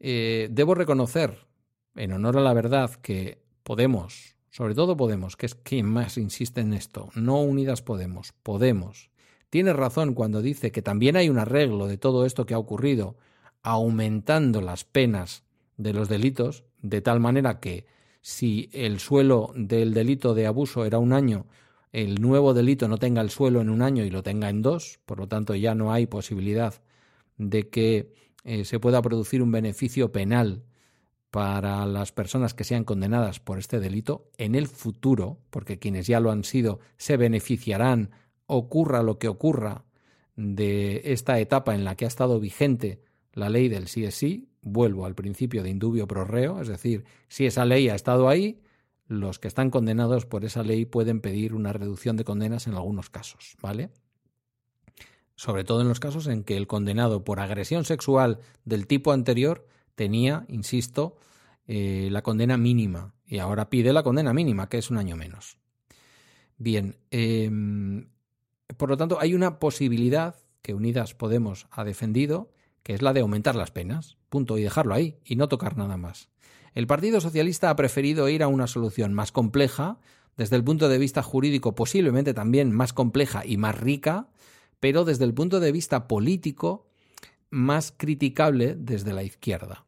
Eh, 0.00 0.48
debo 0.50 0.74
reconocer 0.74 1.51
en 1.94 2.12
honor 2.12 2.38
a 2.38 2.40
la 2.40 2.54
verdad, 2.54 2.90
que 2.96 3.42
Podemos, 3.62 4.34
sobre 4.50 4.74
todo 4.74 4.96
Podemos, 4.96 5.36
que 5.36 5.46
es 5.46 5.54
quien 5.54 5.86
más 5.86 6.18
insiste 6.18 6.60
en 6.60 6.72
esto, 6.72 7.10
no 7.14 7.40
Unidas 7.40 7.82
Podemos, 7.82 8.32
Podemos, 8.42 9.10
tiene 9.50 9.72
razón 9.72 10.14
cuando 10.14 10.40
dice 10.40 10.72
que 10.72 10.82
también 10.82 11.16
hay 11.16 11.28
un 11.28 11.38
arreglo 11.38 11.86
de 11.86 11.98
todo 11.98 12.24
esto 12.24 12.46
que 12.46 12.54
ha 12.54 12.58
ocurrido, 12.58 13.16
aumentando 13.62 14.60
las 14.60 14.84
penas 14.84 15.44
de 15.76 15.92
los 15.92 16.08
delitos, 16.08 16.64
de 16.80 17.02
tal 17.02 17.20
manera 17.20 17.60
que 17.60 17.86
si 18.22 18.70
el 18.72 18.98
suelo 18.98 19.52
del 19.54 19.94
delito 19.94 20.34
de 20.34 20.46
abuso 20.46 20.84
era 20.84 20.98
un 20.98 21.12
año, 21.12 21.46
el 21.92 22.20
nuevo 22.22 22.54
delito 22.54 22.88
no 22.88 22.96
tenga 22.96 23.20
el 23.20 23.30
suelo 23.30 23.60
en 23.60 23.68
un 23.68 23.82
año 23.82 24.04
y 24.04 24.10
lo 24.10 24.22
tenga 24.22 24.48
en 24.48 24.62
dos, 24.62 25.00
por 25.04 25.18
lo 25.18 25.28
tanto 25.28 25.54
ya 25.54 25.74
no 25.74 25.92
hay 25.92 26.06
posibilidad 26.06 26.82
de 27.36 27.68
que 27.68 28.14
eh, 28.44 28.64
se 28.64 28.80
pueda 28.80 29.02
producir 29.02 29.42
un 29.42 29.52
beneficio 29.52 30.12
penal 30.12 30.64
para 31.32 31.86
las 31.86 32.12
personas 32.12 32.52
que 32.52 32.62
sean 32.62 32.84
condenadas 32.84 33.40
por 33.40 33.58
este 33.58 33.80
delito 33.80 34.30
en 34.36 34.54
el 34.54 34.68
futuro, 34.68 35.38
porque 35.48 35.78
quienes 35.78 36.06
ya 36.06 36.20
lo 36.20 36.30
han 36.30 36.44
sido 36.44 36.78
se 36.98 37.16
beneficiarán, 37.16 38.10
ocurra 38.44 39.02
lo 39.02 39.18
que 39.18 39.28
ocurra, 39.28 39.86
de 40.36 41.00
esta 41.06 41.40
etapa 41.40 41.74
en 41.74 41.84
la 41.84 41.96
que 41.96 42.04
ha 42.04 42.08
estado 42.08 42.38
vigente 42.38 43.02
la 43.32 43.48
ley 43.48 43.70
del 43.70 43.88
sí 43.88 44.04
es 44.04 44.14
sí, 44.14 44.50
vuelvo 44.60 45.06
al 45.06 45.14
principio 45.14 45.62
de 45.62 45.70
indubio 45.70 46.06
pro 46.06 46.26
reo, 46.26 46.60
es 46.60 46.68
decir, 46.68 47.04
si 47.28 47.46
esa 47.46 47.64
ley 47.64 47.88
ha 47.88 47.94
estado 47.94 48.28
ahí, 48.28 48.60
los 49.06 49.38
que 49.38 49.48
están 49.48 49.70
condenados 49.70 50.26
por 50.26 50.44
esa 50.44 50.62
ley 50.62 50.84
pueden 50.84 51.22
pedir 51.22 51.54
una 51.54 51.72
reducción 51.72 52.18
de 52.18 52.24
condenas 52.24 52.66
en 52.66 52.74
algunos 52.74 53.08
casos, 53.08 53.56
¿vale? 53.62 53.88
Sobre 55.34 55.64
todo 55.64 55.80
en 55.80 55.88
los 55.88 55.98
casos 55.98 56.26
en 56.26 56.44
que 56.44 56.58
el 56.58 56.66
condenado 56.66 57.24
por 57.24 57.40
agresión 57.40 57.86
sexual 57.86 58.40
del 58.66 58.86
tipo 58.86 59.12
anterior 59.12 59.66
tenía, 59.94 60.44
insisto, 60.48 61.16
eh, 61.66 62.08
la 62.10 62.22
condena 62.22 62.56
mínima 62.56 63.14
y 63.26 63.38
ahora 63.38 63.70
pide 63.70 63.92
la 63.92 64.02
condena 64.02 64.32
mínima, 64.32 64.68
que 64.68 64.78
es 64.78 64.90
un 64.90 64.98
año 64.98 65.16
menos. 65.16 65.58
Bien, 66.58 66.96
em, 67.10 68.08
por 68.76 68.88
lo 68.88 68.96
tanto, 68.96 69.18
hay 69.20 69.34
una 69.34 69.58
posibilidad 69.58 70.36
que 70.60 70.74
Unidas 70.74 71.14
Podemos 71.14 71.66
ha 71.70 71.84
defendido, 71.84 72.52
que 72.82 72.94
es 72.94 73.02
la 73.02 73.12
de 73.12 73.20
aumentar 73.20 73.54
las 73.54 73.70
penas, 73.70 74.16
punto, 74.28 74.58
y 74.58 74.62
dejarlo 74.62 74.94
ahí, 74.94 75.18
y 75.24 75.36
no 75.36 75.48
tocar 75.48 75.76
nada 75.76 75.96
más. 75.96 76.28
El 76.74 76.86
Partido 76.86 77.20
Socialista 77.20 77.70
ha 77.70 77.76
preferido 77.76 78.28
ir 78.28 78.42
a 78.42 78.48
una 78.48 78.66
solución 78.66 79.12
más 79.12 79.32
compleja, 79.32 79.98
desde 80.36 80.56
el 80.56 80.64
punto 80.64 80.88
de 80.88 80.98
vista 80.98 81.22
jurídico 81.22 81.74
posiblemente 81.74 82.32
también 82.32 82.72
más 82.72 82.92
compleja 82.92 83.44
y 83.44 83.56
más 83.56 83.78
rica, 83.78 84.28
pero 84.80 85.04
desde 85.04 85.24
el 85.24 85.34
punto 85.34 85.60
de 85.60 85.72
vista 85.72 86.08
político 86.08 86.91
más 87.52 87.94
criticable 87.96 88.74
desde 88.74 89.12
la 89.12 89.22
izquierda. 89.22 89.86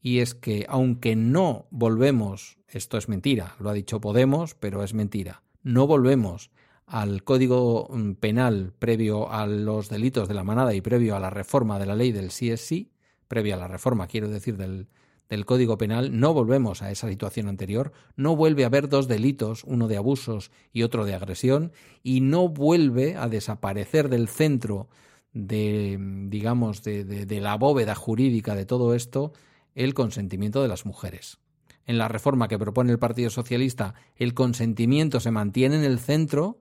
Y 0.00 0.18
es 0.18 0.34
que 0.34 0.66
aunque 0.68 1.16
no 1.16 1.66
volvemos, 1.70 2.58
esto 2.68 2.98
es 2.98 3.08
mentira, 3.08 3.56
lo 3.58 3.70
ha 3.70 3.72
dicho 3.72 4.00
Podemos, 4.00 4.54
pero 4.54 4.82
es 4.84 4.92
mentira, 4.92 5.42
no 5.62 5.86
volvemos 5.86 6.50
al 6.86 7.24
Código 7.24 7.88
mm, 7.90 8.12
Penal 8.14 8.72
previo 8.78 9.32
a 9.32 9.46
los 9.46 9.88
delitos 9.88 10.28
de 10.28 10.34
la 10.34 10.44
manada 10.44 10.74
y 10.74 10.80
previo 10.80 11.16
a 11.16 11.20
la 11.20 11.30
reforma 11.30 11.78
de 11.78 11.86
la 11.86 11.94
ley 11.94 12.12
del 12.12 12.28
CSI, 12.28 12.90
previo 13.28 13.54
a 13.54 13.58
la 13.58 13.68
reforma, 13.68 14.06
quiero 14.06 14.28
decir, 14.28 14.56
del, 14.56 14.88
del 15.28 15.44
Código 15.44 15.78
Penal, 15.78 16.18
no 16.18 16.34
volvemos 16.34 16.82
a 16.82 16.90
esa 16.90 17.08
situación 17.08 17.48
anterior, 17.48 17.92
no 18.16 18.36
vuelve 18.36 18.64
a 18.64 18.66
haber 18.66 18.88
dos 18.88 19.08
delitos, 19.08 19.64
uno 19.64 19.88
de 19.88 19.96
abusos 19.96 20.50
y 20.72 20.82
otro 20.82 21.04
de 21.04 21.14
agresión, 21.14 21.72
y 22.02 22.20
no 22.20 22.48
vuelve 22.48 23.16
a 23.16 23.28
desaparecer 23.28 24.08
del 24.08 24.28
centro 24.28 24.88
de, 25.36 25.98
digamos, 26.28 26.82
de, 26.82 27.40
la 27.42 27.56
bóveda 27.56 27.94
jurídica 27.94 28.54
de 28.54 28.64
todo 28.64 28.94
esto 28.94 29.34
el 29.74 29.92
consentimiento 29.92 30.62
de 30.62 30.68
las 30.68 30.86
mujeres. 30.86 31.38
En 31.84 31.98
la 31.98 32.08
reforma 32.08 32.48
que 32.48 32.58
propone 32.58 32.90
el 32.90 32.98
Partido 32.98 33.28
Socialista, 33.28 33.94
el 34.16 34.32
consentimiento 34.32 35.20
se 35.20 35.30
mantiene 35.30 35.76
en 35.76 35.84
el 35.84 35.98
centro. 35.98 36.58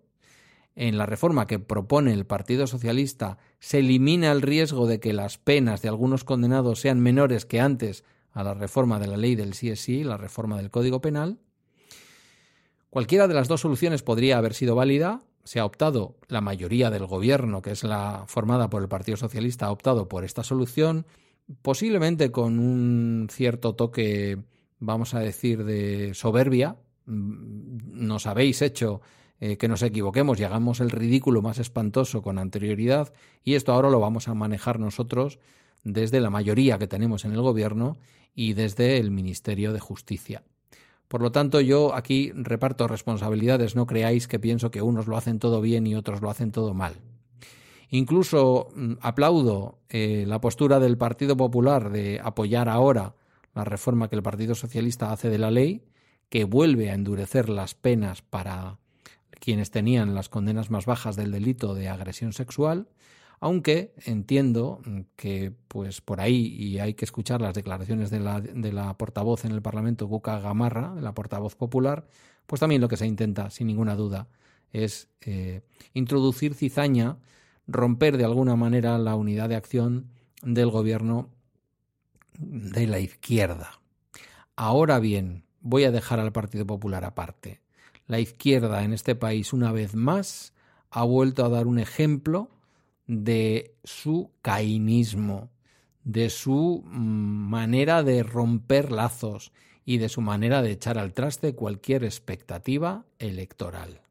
En 0.75 0.98
la 0.98 1.05
reforma 1.05 1.48
que 1.48 1.58
propone 1.58 2.12
el 2.12 2.25
Partido 2.25 2.67
Socialista, 2.67 3.38
se 3.60 3.79
elimina 3.79 4.34
el 4.34 4.41
riesgo 4.41 4.88
de 4.88 5.00
que 5.00 5.13
las 5.13 5.38
penas 5.38 5.82
de 5.82 5.88
algunos 5.88 6.25
condenados 6.25 6.82
sean 6.82 7.00
menores 7.00 7.46
que 7.46 7.62
antes 7.62 8.03
a 8.34 8.44
la 8.44 8.53
reforma 8.53 9.00
de 9.00 9.08
la 9.08 9.15
ley 9.15 9.36
del 9.36 9.51
CSI, 9.51 10.03
la 10.03 10.17
reforma 10.17 10.58
del 10.58 10.70
Código 10.70 11.00
Penal. 11.00 11.39
Cualquiera 12.89 13.29
de 13.29 13.36
las 13.36 13.48
dos 13.48 13.62
soluciones 13.62 14.03
podría 14.03 14.38
haber 14.38 14.53
sido 14.53 14.75
válida, 14.75 15.22
se 15.45 15.59
ha 15.59 15.65
optado, 15.65 16.17
la 16.27 16.41
mayoría 16.41 16.89
del 16.89 17.05
gobierno, 17.05 17.61
que 17.61 17.71
es 17.71 17.83
la 17.83 18.25
formada 18.27 18.69
por 18.69 18.81
el 18.81 18.89
Partido 18.89 19.15
Socialista, 19.15 19.67
ha 19.67 19.71
optado 19.71 20.09
por 20.09 20.25
esta 20.25 20.43
solución, 20.43 21.05
posiblemente 21.61 22.31
con 22.31 22.57
un 22.57 23.27
cierto 23.31 23.75
toque, 23.75 24.39
vamos 24.79 25.13
a 25.13 25.19
decir, 25.19 25.63
de 25.63 26.15
soberbia. 26.15 26.77
Mm, 27.05 28.07
nos 28.07 28.25
habéis 28.25 28.63
hecho 28.63 29.01
eh, 29.39 29.57
que 29.57 29.67
nos 29.67 29.83
equivoquemos 29.83 30.39
y 30.39 30.43
hagamos 30.45 30.79
el 30.79 30.89
ridículo 30.89 31.43
más 31.43 31.59
espantoso 31.59 32.23
con 32.23 32.39
anterioridad, 32.39 33.13
y 33.43 33.53
esto 33.53 33.71
ahora 33.71 33.91
lo 33.91 33.99
vamos 33.99 34.27
a 34.27 34.33
manejar 34.33 34.79
nosotros 34.79 35.39
desde 35.83 36.21
la 36.21 36.31
mayoría 36.31 36.79
que 36.79 36.87
tenemos 36.87 37.23
en 37.23 37.33
el 37.33 37.41
gobierno 37.41 37.97
y 38.33 38.53
desde 38.53 38.97
el 38.97 39.11
Ministerio 39.11 39.73
de 39.73 39.79
Justicia. 39.79 40.43
Por 41.07 41.21
lo 41.21 41.31
tanto, 41.31 41.62
yo 41.62 41.93
aquí 41.93 42.31
reparto 42.33 42.88
responsabilidades, 42.88 43.75
no 43.75 43.85
creáis 43.85 44.27
que 44.27 44.39
pienso 44.39 44.71
que 44.71 44.81
unos 44.81 45.07
lo 45.07 45.17
hacen 45.17 45.39
todo 45.39 45.62
bien 45.62 45.85
y 45.85 45.95
otros 45.95 46.21
lo 46.21 46.29
hacen 46.29 46.51
todo 46.51 46.74
mal. 46.74 46.95
Incluso 47.89 48.69
mm, 48.75 48.93
aplaudo 49.01 49.79
eh, 49.89 50.25
la 50.27 50.41
postura 50.41 50.79
del 50.79 50.97
Partido 50.97 51.38
Popular 51.38 51.91
de 51.91 52.19
apoyar 52.24 52.69
ahora 52.69 53.15
la 53.53 53.63
reforma 53.63 54.09
que 54.09 54.15
el 54.15 54.24
Partido 54.24 54.55
Socialista 54.55 55.12
hace 55.12 55.29
de 55.29 55.38
la 55.38 55.51
ley, 55.51 55.85
que 56.29 56.43
vuelve 56.43 56.89
a 56.89 56.95
endurecer 56.95 57.50
las 57.50 57.75
penas 57.75 58.21
para 58.21 58.79
quienes 59.39 59.71
tenían 59.71 60.15
las 60.15 60.27
condenas 60.27 60.71
más 60.71 60.85
bajas 60.85 61.15
del 61.15 61.31
delito 61.31 61.75
de 61.75 61.88
agresión 61.88 62.33
sexual, 62.33 62.89
aunque 63.39 63.94
entiendo 64.06 64.82
que 65.15 65.54
pues 65.68 66.01
por 66.01 66.22
ahí, 66.22 66.48
y 66.48 66.80
hay 66.80 66.94
que 66.94 67.06
escuchar 67.06 67.42
las 67.42 67.54
declaraciones 67.54 68.10
de 68.10 68.20
la, 68.20 68.42
de 68.42 68.72
la 68.72 68.98
portavoz 68.98 69.46
en 69.46 69.51
el 69.51 69.62
Parlamento, 69.62 70.08
Buca 70.08 70.39
Gamarra, 70.39 70.96
la 70.96 71.13
portavoz 71.13 71.56
popular, 71.56 72.08
pues 72.46 72.60
también 72.60 72.82
lo 72.82 72.88
que 72.88 72.98
se 72.98 73.08
intenta, 73.08 73.50
sin 73.50 73.68
ninguna 73.68 73.96
duda, 73.96 74.27
es 74.72 75.10
eh, 75.22 75.62
introducir 75.94 76.54
cizaña, 76.54 77.18
romper 77.68 78.18
de 78.18 78.25
alguna 78.25 78.56
manera 78.56 78.98
la 78.98 79.15
unidad 79.15 79.50
de 79.50 79.56
acción 79.56 80.12
del 80.44 80.70
gobierno 80.70 81.30
de 82.38 82.88
la 82.88 83.00
izquierda. 83.00 83.80
Ahora 84.56 85.00
bien, 85.00 85.46
voy 85.62 85.84
a 85.86 85.92
dejar 85.92 86.20
al 86.20 86.32
Partido 86.32 86.65
Popular 86.65 87.04
aparte. 87.06 87.62
La 88.08 88.20
izquierda 88.20 88.84
en 88.84 88.94
este 88.94 89.15
país, 89.15 89.51
una 89.51 89.72
vez 89.72 89.96
más, 89.96 90.54
ha 90.92 91.04
vuelto 91.04 91.44
a 91.44 91.50
dar 91.50 91.68
un 91.68 91.80
ejemplo 91.80 92.50
de 93.07 93.75
su 93.83 94.31
cainismo, 94.41 95.50
de 96.03 96.29
su 96.29 96.83
mm, 96.85 97.50
manera 97.50 98.03
de 98.03 98.24
romper 98.24 98.91
lazos 98.91 99.51
y 99.85 99.97
de 99.97 100.09
su 100.09 100.21
manera 100.21 100.62
de 100.62 100.71
echar 100.71 100.97
al 100.97 101.13
traste 101.13 101.53
cualquier 101.53 102.03
expectativa 102.03 103.05
electoral. 103.19 104.01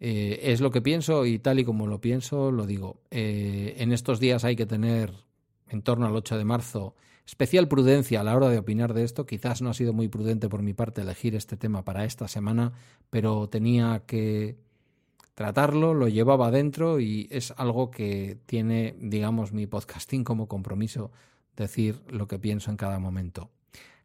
Eh, 0.00 0.40
es 0.52 0.60
lo 0.60 0.70
que 0.70 0.80
pienso 0.80 1.26
y 1.26 1.40
tal 1.40 1.58
y 1.58 1.64
como 1.64 1.86
lo 1.86 2.00
pienso 2.00 2.52
lo 2.52 2.66
digo. 2.66 3.00
Eh, 3.10 3.74
en 3.78 3.92
estos 3.92 4.20
días 4.20 4.44
hay 4.44 4.54
que 4.54 4.66
tener, 4.66 5.12
en 5.68 5.82
torno 5.82 6.06
al 6.06 6.14
8 6.14 6.38
de 6.38 6.44
marzo, 6.44 6.94
especial 7.26 7.68
prudencia 7.68 8.20
a 8.20 8.24
la 8.24 8.36
hora 8.36 8.48
de 8.48 8.58
opinar 8.58 8.94
de 8.94 9.02
esto. 9.02 9.26
Quizás 9.26 9.60
no 9.60 9.70
ha 9.70 9.74
sido 9.74 9.92
muy 9.92 10.08
prudente 10.08 10.48
por 10.48 10.62
mi 10.62 10.72
parte 10.72 11.02
elegir 11.02 11.34
este 11.34 11.56
tema 11.56 11.84
para 11.84 12.04
esta 12.04 12.28
semana, 12.28 12.72
pero 13.10 13.48
tenía 13.48 14.04
que 14.06 14.56
tratarlo, 15.38 15.94
lo 15.94 16.08
llevaba 16.08 16.48
adentro 16.48 16.98
y 16.98 17.28
es 17.30 17.54
algo 17.56 17.92
que 17.92 18.40
tiene, 18.46 18.96
digamos, 18.98 19.52
mi 19.52 19.68
podcasting 19.68 20.24
como 20.24 20.48
compromiso 20.48 21.12
decir 21.56 22.02
lo 22.08 22.26
que 22.26 22.40
pienso 22.40 22.72
en 22.72 22.76
cada 22.76 22.98
momento. 22.98 23.48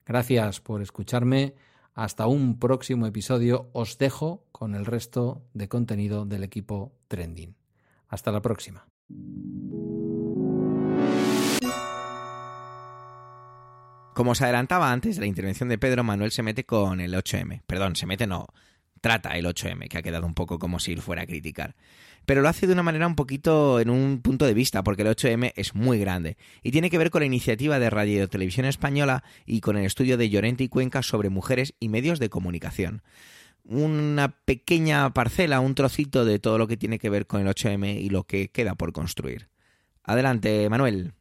Gracias 0.06 0.62
por 0.62 0.84
escucharme. 0.84 1.56
Hasta 1.96 2.28
un 2.28 2.60
próximo 2.60 3.08
episodio. 3.08 3.72
Os 3.74 3.98
dejo 3.98 4.46
con 4.52 4.76
el 4.76 4.86
resto 4.86 5.42
de 5.56 5.68
contenido 5.68 6.26
del 6.26 6.44
equipo 6.44 6.94
Trending. 7.08 7.56
Hasta 8.10 8.32
la 8.32 8.44
próxima. 8.44 8.86
Como 14.14 14.32
os 14.32 14.42
adelantaba 14.44 14.92
antes 14.92 15.16
de 15.16 15.22
la 15.22 15.28
intervención 15.28 15.68
de 15.68 15.80
Pedro, 15.80 16.04
Manuel 16.04 16.30
se 16.30 16.44
mete 16.44 16.64
con 16.64 17.00
el 17.00 17.16
8M. 17.16 17.64
Perdón, 17.66 17.96
se 17.96 18.06
mete 18.06 18.28
no, 18.28 18.46
trata 19.04 19.38
el 19.38 19.46
8M, 19.46 19.90
que 19.90 19.98
ha 19.98 20.02
quedado 20.02 20.26
un 20.26 20.34
poco 20.34 20.58
como 20.58 20.80
si 20.80 20.96
fuera 20.96 21.24
a 21.24 21.26
criticar 21.26 21.76
pero 22.26 22.42
lo 22.42 22.50
hace 22.50 22.68
de 22.68 22.74
una 22.74 22.84
manera 22.84 23.08
un 23.08 23.16
poquito 23.16 23.80
en 23.80 23.90
un 23.90 24.22
punto 24.22 24.46
de 24.46 24.54
vista, 24.54 24.84
porque 24.84 25.02
el 25.02 25.10
8M 25.10 25.54
es 25.56 25.76
muy 25.76 26.00
grande 26.00 26.38
y 26.62 26.72
tiene 26.72 26.90
que 26.90 26.98
ver 26.98 27.10
con 27.10 27.22
la 27.22 27.26
iniciativa 27.26 27.80
de 27.80 27.90
Radio 27.90 28.28
Televisión 28.28 28.66
Española 28.66 29.24
y 29.46 29.62
con 29.62 29.78
el 29.78 29.86
estudio 29.86 30.18
de 30.18 30.30
Llorente 30.30 30.64
y 30.64 30.70
Cuenca 30.70 31.04
sobre 31.04 31.30
mujeres 31.30 31.74
y 31.80 31.90
medios 31.90 32.20
de 32.20 32.30
comunicación. 32.30 33.04
Una 33.66 34.30
pequeña 34.46 35.14
parcela, 35.14 35.60
un 35.60 35.76
trocito 35.76 36.26
de 36.26 36.40
todo 36.40 36.58
lo 36.58 36.68
que 36.68 36.78
tiene 36.78 37.00
que 37.00 37.10
ver 37.10 37.28
con 37.28 37.42
el 37.42 37.48
8M 37.48 38.02
y 38.02 38.10
lo 38.10 38.24
que 38.24 38.50
queda 38.50 38.76
por 38.76 38.92
construir. 38.92 39.50
Adelante, 40.04 40.70
Manuel. 40.70 41.14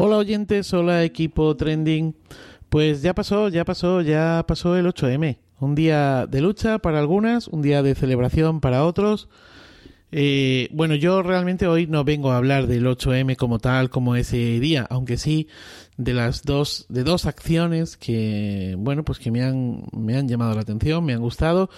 Hola 0.00 0.18
oyentes, 0.18 0.72
hola 0.74 1.02
equipo 1.02 1.56
trending. 1.56 2.14
Pues 2.68 3.02
ya 3.02 3.16
pasó, 3.16 3.48
ya 3.48 3.64
pasó, 3.64 4.00
ya 4.00 4.44
pasó 4.46 4.76
el 4.76 4.86
8M. 4.86 5.38
Un 5.58 5.74
día 5.74 6.24
de 6.28 6.40
lucha 6.40 6.78
para 6.78 7.00
algunas, 7.00 7.48
un 7.48 7.62
día 7.62 7.82
de 7.82 7.96
celebración 7.96 8.60
para 8.60 8.84
otros. 8.84 9.28
Eh, 10.12 10.68
bueno, 10.70 10.94
yo 10.94 11.24
realmente 11.24 11.66
hoy 11.66 11.88
no 11.88 12.04
vengo 12.04 12.30
a 12.30 12.36
hablar 12.36 12.68
del 12.68 12.86
8M 12.86 13.34
como 13.34 13.58
tal, 13.58 13.90
como 13.90 14.14
ese 14.14 14.60
día, 14.60 14.86
aunque 14.88 15.16
sí 15.16 15.48
de 15.98 16.14
las 16.14 16.44
dos, 16.44 16.86
de 16.88 17.02
dos 17.02 17.26
acciones 17.26 17.96
que, 17.96 18.76
bueno, 18.78 19.04
pues 19.04 19.18
que 19.18 19.32
me 19.32 19.42
han, 19.42 19.82
me 19.92 20.16
han 20.16 20.28
llamado 20.28 20.54
la 20.54 20.62
atención, 20.62 21.04
me 21.04 21.12
han 21.12 21.20
gustado 21.20 21.68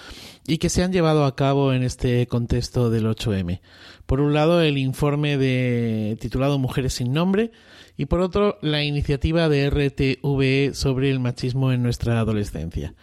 y 0.47 0.59
que 0.59 0.69
se 0.69 0.83
han 0.83 0.93
llevado 0.93 1.25
a 1.25 1.35
cabo 1.35 1.73
en 1.73 1.83
este 1.83 2.27
contexto 2.27 2.91
del 2.91 3.07
8M. 3.07 3.61
Por 4.05 4.21
un 4.21 4.35
lado, 4.35 4.61
el 4.61 4.77
informe 4.77 5.39
de, 5.39 6.19
titulado 6.21 6.59
Mujeres 6.59 6.95
sin 6.95 7.13
nombre, 7.13 7.51
y 7.97 8.07
por 8.07 8.21
otro 8.21 8.59
la 8.61 8.85
iniciativa 8.85 9.49
de 9.49 9.71
RTVE 9.71 10.75
sobre 10.75 11.11
el 11.11 11.19
machismo 11.19 11.73
en 11.73 11.83
nuestra 11.83 12.21
adolescencia. 12.21 12.95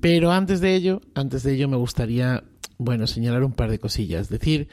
Pero 0.00 0.30
antes 0.30 0.60
de 0.60 0.76
ello, 0.76 1.00
antes 1.14 1.42
de 1.42 1.54
ello 1.54 1.68
me 1.68 1.76
gustaría, 1.76 2.44
bueno, 2.78 3.06
señalar 3.06 3.42
un 3.42 3.52
par 3.52 3.70
de 3.70 3.80
cosillas, 3.80 4.28
decir 4.28 4.68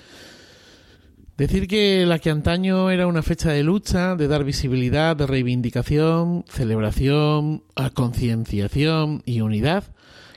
Decir 1.38 1.67
que 1.67 2.04
la 2.08 2.17
que 2.17 2.32
antaño 2.32 2.89
era 2.89 3.06
una 3.06 3.21
fecha 3.21 3.52
de 3.52 3.62
lucha, 3.62 4.15
de 4.15 4.28
dar 4.28 4.43
visibilidad, 4.43 5.15
de 5.15 5.28
reivindicación, 5.28 6.43
celebración, 6.50 7.63
concienciación 7.93 9.21
y 9.23 9.41
unidad, 9.41 9.84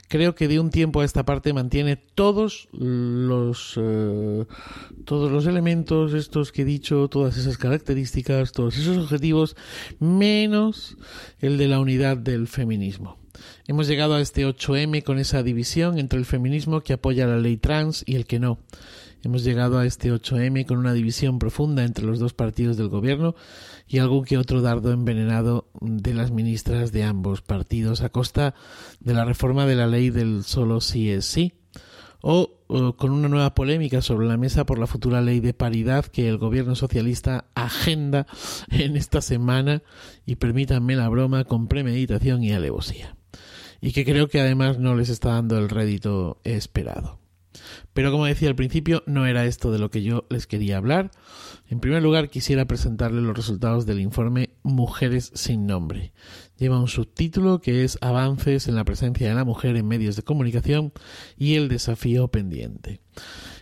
creo 0.09 0.35
que 0.35 0.47
de 0.47 0.59
un 0.59 0.69
tiempo 0.69 1.01
a 1.01 1.05
esta 1.05 1.25
parte 1.25 1.53
mantiene 1.53 1.95
todos 1.95 2.69
los 2.71 3.79
eh, 3.81 4.45
todos 5.05 5.31
los 5.31 5.47
elementos 5.47 6.13
estos 6.13 6.51
que 6.51 6.61
he 6.61 6.65
dicho, 6.65 7.07
todas 7.07 7.35
esas 7.35 7.57
características, 7.57 8.51
todos 8.51 8.77
esos 8.77 8.97
objetivos, 8.99 9.55
menos 9.99 10.97
el 11.39 11.57
de 11.57 11.67
la 11.67 11.79
unidad 11.79 12.17
del 12.17 12.47
feminismo. 12.47 13.17
Hemos 13.67 13.87
llegado 13.87 14.13
a 14.13 14.21
este 14.21 14.45
8M 14.45 15.03
con 15.03 15.17
esa 15.17 15.41
división 15.41 15.97
entre 15.97 16.19
el 16.19 16.25
feminismo 16.25 16.81
que 16.81 16.93
apoya 16.93 17.25
la 17.25 17.37
ley 17.37 17.57
trans 17.57 18.03
y 18.05 18.17
el 18.17 18.27
que 18.27 18.39
no. 18.39 18.59
Hemos 19.23 19.43
llegado 19.43 19.77
a 19.77 19.85
este 19.85 20.11
8M 20.11 20.65
con 20.65 20.77
una 20.77 20.93
división 20.93 21.37
profunda 21.37 21.83
entre 21.83 22.05
los 22.05 22.19
dos 22.19 22.33
partidos 22.33 22.75
del 22.77 22.89
gobierno 22.89 23.35
y 23.87 23.99
algún 23.99 24.25
que 24.25 24.37
otro 24.37 24.61
dardo 24.61 24.91
envenenado 24.91 25.69
de 25.79 26.13
las 26.15 26.31
ministras 26.31 26.91
de 26.91 27.03
ambos 27.03 27.41
partidos 27.41 28.01
a 28.01 28.09
costa 28.09 28.55
de 28.99 29.13
la 29.13 29.25
reforma 29.25 29.65
de 29.65 29.75
la 29.75 29.87
ley 29.87 30.09
del 30.09 30.43
solo 30.43 30.81
sí 30.81 31.11
es 31.11 31.25
sí 31.25 31.53
o, 32.21 32.51
con 32.97 33.11
una 33.11 33.27
nueva 33.27 33.53
polémica 33.53 34.01
sobre 34.01 34.27
la 34.27 34.37
mesa 34.37 34.65
por 34.65 34.79
la 34.79 34.87
futura 34.87 35.21
ley 35.21 35.39
de 35.39 35.53
paridad 35.53 36.05
que 36.05 36.27
el 36.27 36.37
gobierno 36.37 36.75
socialista 36.75 37.45
agenda 37.55 38.27
en 38.69 38.95
esta 38.95 39.21
semana 39.21 39.83
y 40.25 40.35
permítanme 40.35 40.95
la 40.95 41.09
broma 41.09 41.43
con 41.43 41.67
premeditación 41.67 42.43
y 42.43 42.53
alevosía 42.53 43.15
y 43.81 43.91
que 43.91 44.05
creo 44.05 44.29
que 44.29 44.39
además 44.39 44.79
no 44.79 44.95
les 44.95 45.09
está 45.09 45.29
dando 45.29 45.57
el 45.57 45.67
rédito 45.67 46.39
esperado. 46.43 47.20
Pero 47.93 48.11
como 48.11 48.25
decía 48.25 48.49
al 48.49 48.55
principio, 48.55 49.03
no 49.05 49.25
era 49.25 49.45
esto 49.45 49.71
de 49.71 49.79
lo 49.79 49.91
que 49.91 50.03
yo 50.03 50.25
les 50.29 50.47
quería 50.47 50.77
hablar. 50.77 51.11
En 51.67 51.79
primer 51.79 52.03
lugar, 52.03 52.29
quisiera 52.29 52.65
presentarles 52.65 53.23
los 53.23 53.35
resultados 53.35 53.85
del 53.85 53.99
informe 53.99 54.51
Mujeres 54.63 55.31
sin 55.33 55.65
nombre. 55.65 56.13
Lleva 56.57 56.79
un 56.79 56.87
subtítulo 56.87 57.61
que 57.61 57.83
es 57.83 57.97
Avances 58.01 58.67
en 58.67 58.75
la 58.75 58.83
presencia 58.83 59.27
de 59.27 59.35
la 59.35 59.45
mujer 59.45 59.75
en 59.75 59.87
medios 59.87 60.15
de 60.15 60.23
comunicación 60.23 60.93
y 61.37 61.55
el 61.55 61.69
desafío 61.69 62.27
pendiente. 62.27 63.01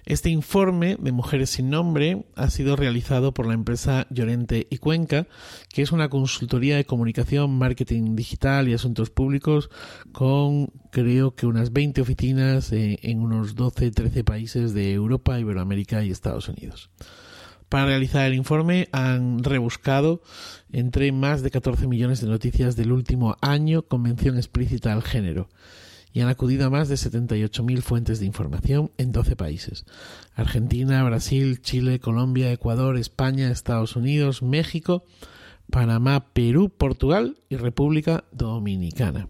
Este 0.09 0.31
informe 0.31 0.97
de 0.99 1.11
Mujeres 1.11 1.51
sin 1.51 1.69
Nombre 1.69 2.25
ha 2.35 2.49
sido 2.49 2.75
realizado 2.75 3.31
por 3.31 3.45
la 3.45 3.53
empresa 3.53 4.07
Llorente 4.09 4.65
y 4.71 4.79
Cuenca, 4.79 5.27
que 5.71 5.83
es 5.83 5.91
una 5.91 6.09
consultoría 6.09 6.77
de 6.77 6.85
comunicación, 6.85 7.59
marketing 7.59 8.15
digital 8.15 8.67
y 8.67 8.73
asuntos 8.73 9.11
públicos 9.11 9.69
con 10.11 10.71
creo 10.89 11.35
que 11.35 11.45
unas 11.45 11.73
20 11.73 12.01
oficinas 12.01 12.71
en 12.71 13.19
unos 13.21 13.55
12-13 13.55 14.23
países 14.23 14.73
de 14.73 14.93
Europa, 14.93 15.39
Iberoamérica 15.39 16.03
y 16.03 16.09
Estados 16.09 16.49
Unidos. 16.49 16.89
Para 17.69 17.85
realizar 17.85 18.25
el 18.25 18.33
informe 18.33 18.89
han 18.91 19.43
rebuscado 19.43 20.23
entre 20.71 21.11
más 21.11 21.43
de 21.43 21.51
14 21.51 21.85
millones 21.85 22.19
de 22.19 22.29
noticias 22.29 22.75
del 22.75 22.93
último 22.93 23.37
año 23.41 23.83
con 23.83 24.01
mención 24.01 24.37
explícita 24.37 24.91
al 24.91 25.03
género 25.03 25.49
y 26.11 26.21
han 26.21 26.29
acudido 26.29 26.67
a 26.67 26.69
más 26.69 26.89
de 26.89 26.95
78.000 26.95 27.81
fuentes 27.81 28.19
de 28.19 28.25
información 28.25 28.91
en 28.97 29.11
12 29.11 29.35
países. 29.35 29.85
Argentina, 30.33 31.03
Brasil, 31.03 31.61
Chile, 31.61 31.99
Colombia, 31.99 32.51
Ecuador, 32.51 32.97
España, 32.97 33.51
Estados 33.51 33.95
Unidos, 33.95 34.41
México, 34.41 35.05
Panamá, 35.69 36.31
Perú, 36.33 36.69
Portugal 36.69 37.37
y 37.49 37.57
República 37.57 38.23
Dominicana. 38.31 39.29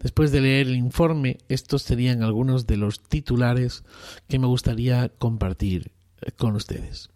Después 0.00 0.32
de 0.32 0.40
leer 0.40 0.68
el 0.68 0.76
informe, 0.76 1.38
estos 1.48 1.82
serían 1.82 2.22
algunos 2.22 2.66
de 2.66 2.78
los 2.78 3.02
titulares 3.02 3.84
que 4.28 4.38
me 4.38 4.46
gustaría 4.46 5.10
compartir 5.10 5.92
eh, 6.22 6.32
con 6.32 6.56
ustedes. 6.56 7.10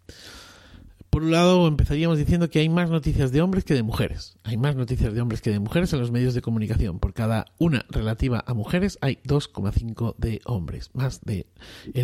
Por 1.14 1.22
un 1.22 1.30
lado, 1.30 1.68
empezaríamos 1.68 2.18
diciendo 2.18 2.50
que 2.50 2.58
hay 2.58 2.68
más 2.68 2.90
noticias 2.90 3.30
de 3.30 3.40
hombres 3.40 3.62
que 3.62 3.74
de 3.74 3.84
mujeres. 3.84 4.36
Hay 4.42 4.56
más 4.56 4.74
noticias 4.74 5.14
de 5.14 5.20
hombres 5.20 5.42
que 5.42 5.50
de 5.50 5.60
mujeres 5.60 5.92
en 5.92 6.00
los 6.00 6.10
medios 6.10 6.34
de 6.34 6.42
comunicación. 6.42 6.98
Por 6.98 7.14
cada 7.14 7.44
una 7.56 7.86
relativa 7.88 8.42
a 8.44 8.52
mujeres 8.52 8.98
hay 9.00 9.20
2,5 9.22 10.16
de 10.18 10.40
hombres, 10.44 10.90
más 10.92 11.20
de 11.20 11.46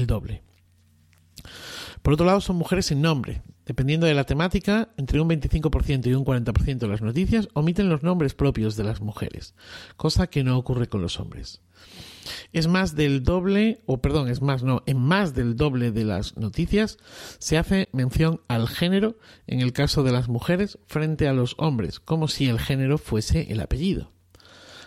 doble. 0.06 0.44
Por 2.02 2.14
otro 2.14 2.24
lado, 2.24 2.40
son 2.40 2.54
mujeres 2.54 2.86
sin 2.86 3.02
nombre. 3.02 3.42
Dependiendo 3.66 4.06
de 4.06 4.14
la 4.14 4.22
temática, 4.22 4.90
entre 4.96 5.20
un 5.20 5.28
25% 5.28 6.06
y 6.06 6.14
un 6.14 6.24
40% 6.24 6.78
de 6.78 6.86
las 6.86 7.02
noticias 7.02 7.48
omiten 7.54 7.88
los 7.88 8.04
nombres 8.04 8.34
propios 8.34 8.76
de 8.76 8.84
las 8.84 9.00
mujeres, 9.00 9.56
cosa 9.96 10.28
que 10.28 10.44
no 10.44 10.56
ocurre 10.56 10.86
con 10.86 11.02
los 11.02 11.18
hombres 11.18 11.62
es 12.52 12.66
más 12.66 12.94
del 12.94 13.22
doble, 13.22 13.82
o 13.86 14.00
perdón, 14.00 14.28
es 14.28 14.42
más, 14.42 14.62
no, 14.62 14.82
en 14.86 14.98
más 14.98 15.34
del 15.34 15.56
doble 15.56 15.92
de 15.92 16.04
las 16.04 16.36
noticias 16.36 16.98
se 17.38 17.58
hace 17.58 17.88
mención 17.92 18.40
al 18.48 18.68
género 18.68 19.18
en 19.46 19.60
el 19.60 19.72
caso 19.72 20.02
de 20.02 20.12
las 20.12 20.28
mujeres 20.28 20.78
frente 20.86 21.28
a 21.28 21.32
los 21.32 21.54
hombres, 21.58 22.00
como 22.00 22.28
si 22.28 22.48
el 22.48 22.58
género 22.58 22.98
fuese 22.98 23.52
el 23.52 23.60
apellido. 23.60 24.12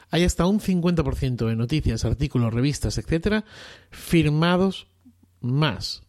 Hay 0.10 0.24
hasta 0.24 0.46
un 0.46 0.60
50% 0.60 1.48
de 1.48 1.56
noticias, 1.56 2.06
artículos, 2.06 2.54
revistas, 2.54 3.00
etcétera, 3.00 3.46
firmados 3.90 4.88
más 5.42 6.04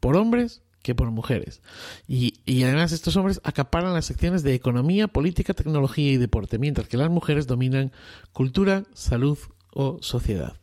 por 0.00 0.16
hombres 0.16 0.62
que 0.82 0.94
por 0.94 1.10
mujeres. 1.10 1.62
Y, 2.06 2.40
y, 2.44 2.64
además 2.64 2.92
estos 2.92 3.16
hombres 3.16 3.40
acaparan 3.44 3.94
las 3.94 4.04
secciones 4.04 4.42
de 4.42 4.54
economía, 4.54 5.08
política, 5.08 5.54
tecnología 5.54 6.12
y 6.12 6.16
deporte, 6.16 6.58
mientras 6.58 6.88
que 6.88 6.96
las 6.96 7.08
mujeres 7.08 7.46
dominan 7.46 7.92
cultura, 8.32 8.84
salud 8.92 9.38
o 9.72 9.98
sociedad. 10.00 10.56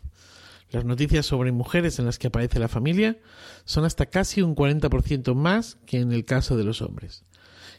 Las 0.72 0.86
noticias 0.86 1.26
sobre 1.26 1.52
mujeres 1.52 1.98
en 1.98 2.06
las 2.06 2.19
que 2.19 2.28
aparece 2.28 2.60
la 2.60 2.67
familia 2.67 3.17
son 3.65 3.86
hasta 3.86 4.06
casi 4.06 4.41
un 4.41 4.56
40% 4.56 5.34
más 5.34 5.78
que 5.86 6.00
en 6.00 6.12
el 6.12 6.26
caso 6.26 6.58
de 6.58 6.63
los 6.63 6.82
hombres. 6.82 7.24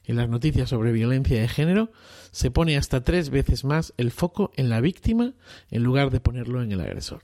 En 0.05 0.17
las 0.17 0.29
noticias 0.29 0.71
sobre 0.71 0.93
violencia 0.93 1.41
de 1.41 1.49
género 1.49 1.93
se 2.33 2.51
pone 2.51 2.77
hasta 2.77 3.05
tres 3.05 3.31
veces 3.31 3.65
más 3.65 3.95
el 3.97 4.11
foco 4.11 4.51
en 4.57 4.69
la 4.69 4.81
víctima 4.81 5.35
en 5.71 5.85
lugar 5.85 6.11
de 6.11 6.21
ponerlo 6.21 6.63
en 6.63 6.73
el 6.73 6.81
agresor. 6.81 7.23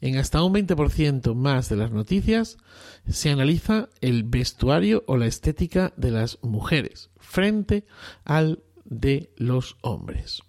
En 0.00 0.16
hasta 0.16 0.42
un 0.42 0.54
20% 0.54 1.34
más 1.34 1.68
de 1.68 1.76
las 1.76 1.90
noticias 1.90 2.58
se 3.08 3.30
analiza 3.30 3.88
el 4.00 4.24
vestuario 4.24 5.04
o 5.06 5.16
la 5.16 5.26
estética 5.26 5.92
de 5.96 6.10
las 6.10 6.38
mujeres 6.42 7.10
frente 7.18 7.84
al 8.24 8.62
de 8.84 9.32
los 9.36 9.76
hombres. 9.82 10.42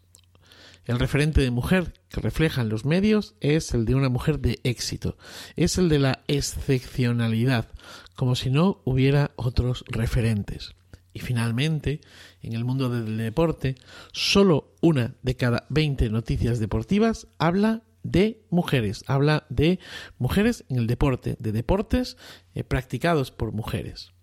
El 0.86 1.00
referente 1.00 1.42
de 1.42 1.50
mujer 1.50 1.94
que 2.10 2.22
reflejan 2.22 2.70
los 2.70 2.86
medios 2.86 3.36
es 3.42 3.74
el 3.74 3.86
de 3.86 3.96
una 3.96 4.10
mujer 4.10 4.40
de 4.40 4.60
éxito, 4.64 5.18
es 5.56 5.80
el 5.80 5.90
de 5.90 6.00
la 6.00 6.24
excepcionalidad, 6.28 7.70
como 8.16 8.36
si 8.36 8.52
no 8.52 8.82
hubiera 8.86 9.32
otros 9.36 9.84
referentes. 9.88 10.76
Y 11.12 11.20
finalmente, 11.20 12.02
en 12.42 12.54
el 12.54 12.66
mundo 12.66 12.90
del 12.90 13.18
deporte, 13.18 13.76
solo 14.12 14.76
una 14.82 15.16
de 15.24 15.36
cada 15.36 15.66
20 15.70 16.10
noticias 16.10 16.60
deportivas 16.60 17.28
habla 17.40 17.84
de 18.04 18.46
mujeres, 18.52 19.04
habla 19.08 19.48
de 19.50 19.80
mujeres 20.20 20.66
en 20.70 20.78
el 20.78 20.88
deporte, 20.88 21.36
de 21.40 21.52
deportes 21.52 22.18
eh, 22.54 22.64
practicados 22.64 23.32
por 23.32 23.54
mujeres. 23.54 24.15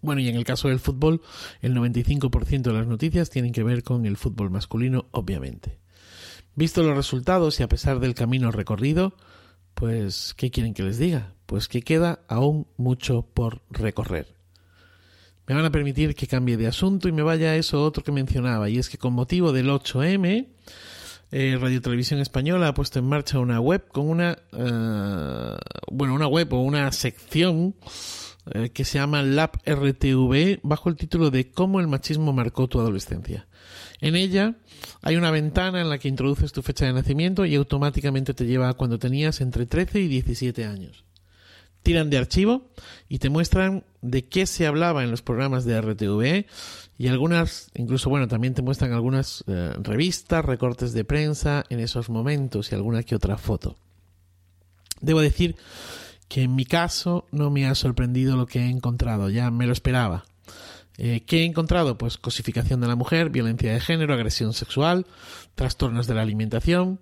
Bueno, 0.00 0.20
y 0.20 0.28
en 0.28 0.36
el 0.36 0.44
caso 0.44 0.68
del 0.68 0.78
fútbol, 0.78 1.22
el 1.60 1.74
95% 1.74 2.62
de 2.62 2.72
las 2.72 2.86
noticias 2.86 3.30
tienen 3.30 3.52
que 3.52 3.64
ver 3.64 3.82
con 3.82 4.06
el 4.06 4.16
fútbol 4.16 4.50
masculino, 4.50 5.06
obviamente. 5.10 5.78
Visto 6.54 6.82
los 6.82 6.96
resultados 6.96 7.58
y 7.60 7.62
a 7.62 7.68
pesar 7.68 8.00
del 8.00 8.14
camino 8.14 8.50
recorrido, 8.50 9.14
pues, 9.74 10.34
¿qué 10.36 10.50
quieren 10.50 10.74
que 10.74 10.82
les 10.82 10.98
diga? 10.98 11.34
Pues 11.46 11.68
que 11.68 11.82
queda 11.82 12.20
aún 12.28 12.66
mucho 12.76 13.22
por 13.22 13.62
recorrer. 13.70 14.34
Me 15.46 15.54
van 15.54 15.64
a 15.64 15.70
permitir 15.70 16.14
que 16.14 16.26
cambie 16.26 16.56
de 16.56 16.66
asunto 16.66 17.08
y 17.08 17.12
me 17.12 17.22
vaya 17.22 17.50
a 17.50 17.56
eso 17.56 17.82
otro 17.82 18.04
que 18.04 18.12
mencionaba, 18.12 18.68
y 18.68 18.78
es 18.78 18.88
que 18.88 18.98
con 18.98 19.14
motivo 19.14 19.52
del 19.52 19.70
8M, 19.70 20.46
eh, 21.30 21.58
Radio 21.60 21.80
Televisión 21.80 22.20
Española 22.20 22.68
ha 22.68 22.74
puesto 22.74 22.98
en 22.98 23.06
marcha 23.06 23.38
una 23.38 23.60
web 23.60 23.86
con 23.88 24.08
una, 24.08 24.38
eh, 24.52 25.56
bueno, 25.90 26.14
una 26.14 26.26
web 26.26 26.52
o 26.52 26.60
una 26.60 26.90
sección 26.92 27.74
eh, 28.54 28.70
que 28.70 28.84
se 28.84 28.98
llama 28.98 29.22
Lab 29.22 29.52
RTV 29.66 30.60
bajo 30.62 30.88
el 30.88 30.96
título 30.96 31.30
de 31.30 31.50
Cómo 31.50 31.80
el 31.80 31.88
machismo 31.88 32.32
marcó 32.32 32.68
tu 32.68 32.80
adolescencia. 32.80 33.46
En 34.00 34.16
ella 34.16 34.54
hay 35.02 35.16
una 35.16 35.30
ventana 35.30 35.80
en 35.80 35.88
la 35.88 35.98
que 35.98 36.08
introduces 36.08 36.52
tu 36.52 36.62
fecha 36.62 36.86
de 36.86 36.92
nacimiento 36.92 37.44
y 37.44 37.54
automáticamente 37.54 38.34
te 38.34 38.46
lleva 38.46 38.68
a 38.68 38.74
cuando 38.74 38.98
tenías 38.98 39.40
entre 39.40 39.66
13 39.66 40.00
y 40.00 40.08
17 40.08 40.64
años. 40.64 41.04
Tiran 41.82 42.10
de 42.10 42.18
archivo 42.18 42.70
y 43.08 43.18
te 43.18 43.30
muestran 43.30 43.84
de 44.02 44.26
qué 44.26 44.46
se 44.46 44.66
hablaba 44.66 45.04
en 45.04 45.10
los 45.10 45.22
programas 45.22 45.64
de 45.64 45.80
RTV 45.80 46.46
y 46.98 47.08
algunas, 47.08 47.70
incluso 47.74 48.10
bueno, 48.10 48.28
también 48.28 48.54
te 48.54 48.62
muestran 48.62 48.92
algunas 48.92 49.44
eh, 49.46 49.72
revistas, 49.78 50.44
recortes 50.44 50.92
de 50.92 51.04
prensa 51.04 51.64
en 51.68 51.80
esos 51.80 52.10
momentos 52.10 52.70
y 52.70 52.74
alguna 52.74 53.02
que 53.02 53.14
otra 53.14 53.38
foto. 53.38 53.76
Debo 55.00 55.20
decir 55.20 55.56
que 56.28 56.42
en 56.42 56.54
mi 56.54 56.64
caso 56.64 57.26
no 57.32 57.50
me 57.50 57.66
ha 57.66 57.74
sorprendido 57.74 58.36
lo 58.36 58.46
que 58.46 58.60
he 58.60 58.68
encontrado, 58.68 59.30
ya 59.30 59.50
me 59.50 59.66
lo 59.66 59.72
esperaba. 59.72 60.24
Eh, 60.98 61.24
¿Qué 61.24 61.42
he 61.42 61.44
encontrado? 61.44 61.96
Pues 61.96 62.18
cosificación 62.18 62.80
de 62.80 62.88
la 62.88 62.96
mujer, 62.96 63.30
violencia 63.30 63.72
de 63.72 63.80
género, 63.80 64.14
agresión 64.14 64.52
sexual, 64.52 65.06
trastornos 65.54 66.06
de 66.06 66.14
la 66.14 66.22
alimentación. 66.22 67.00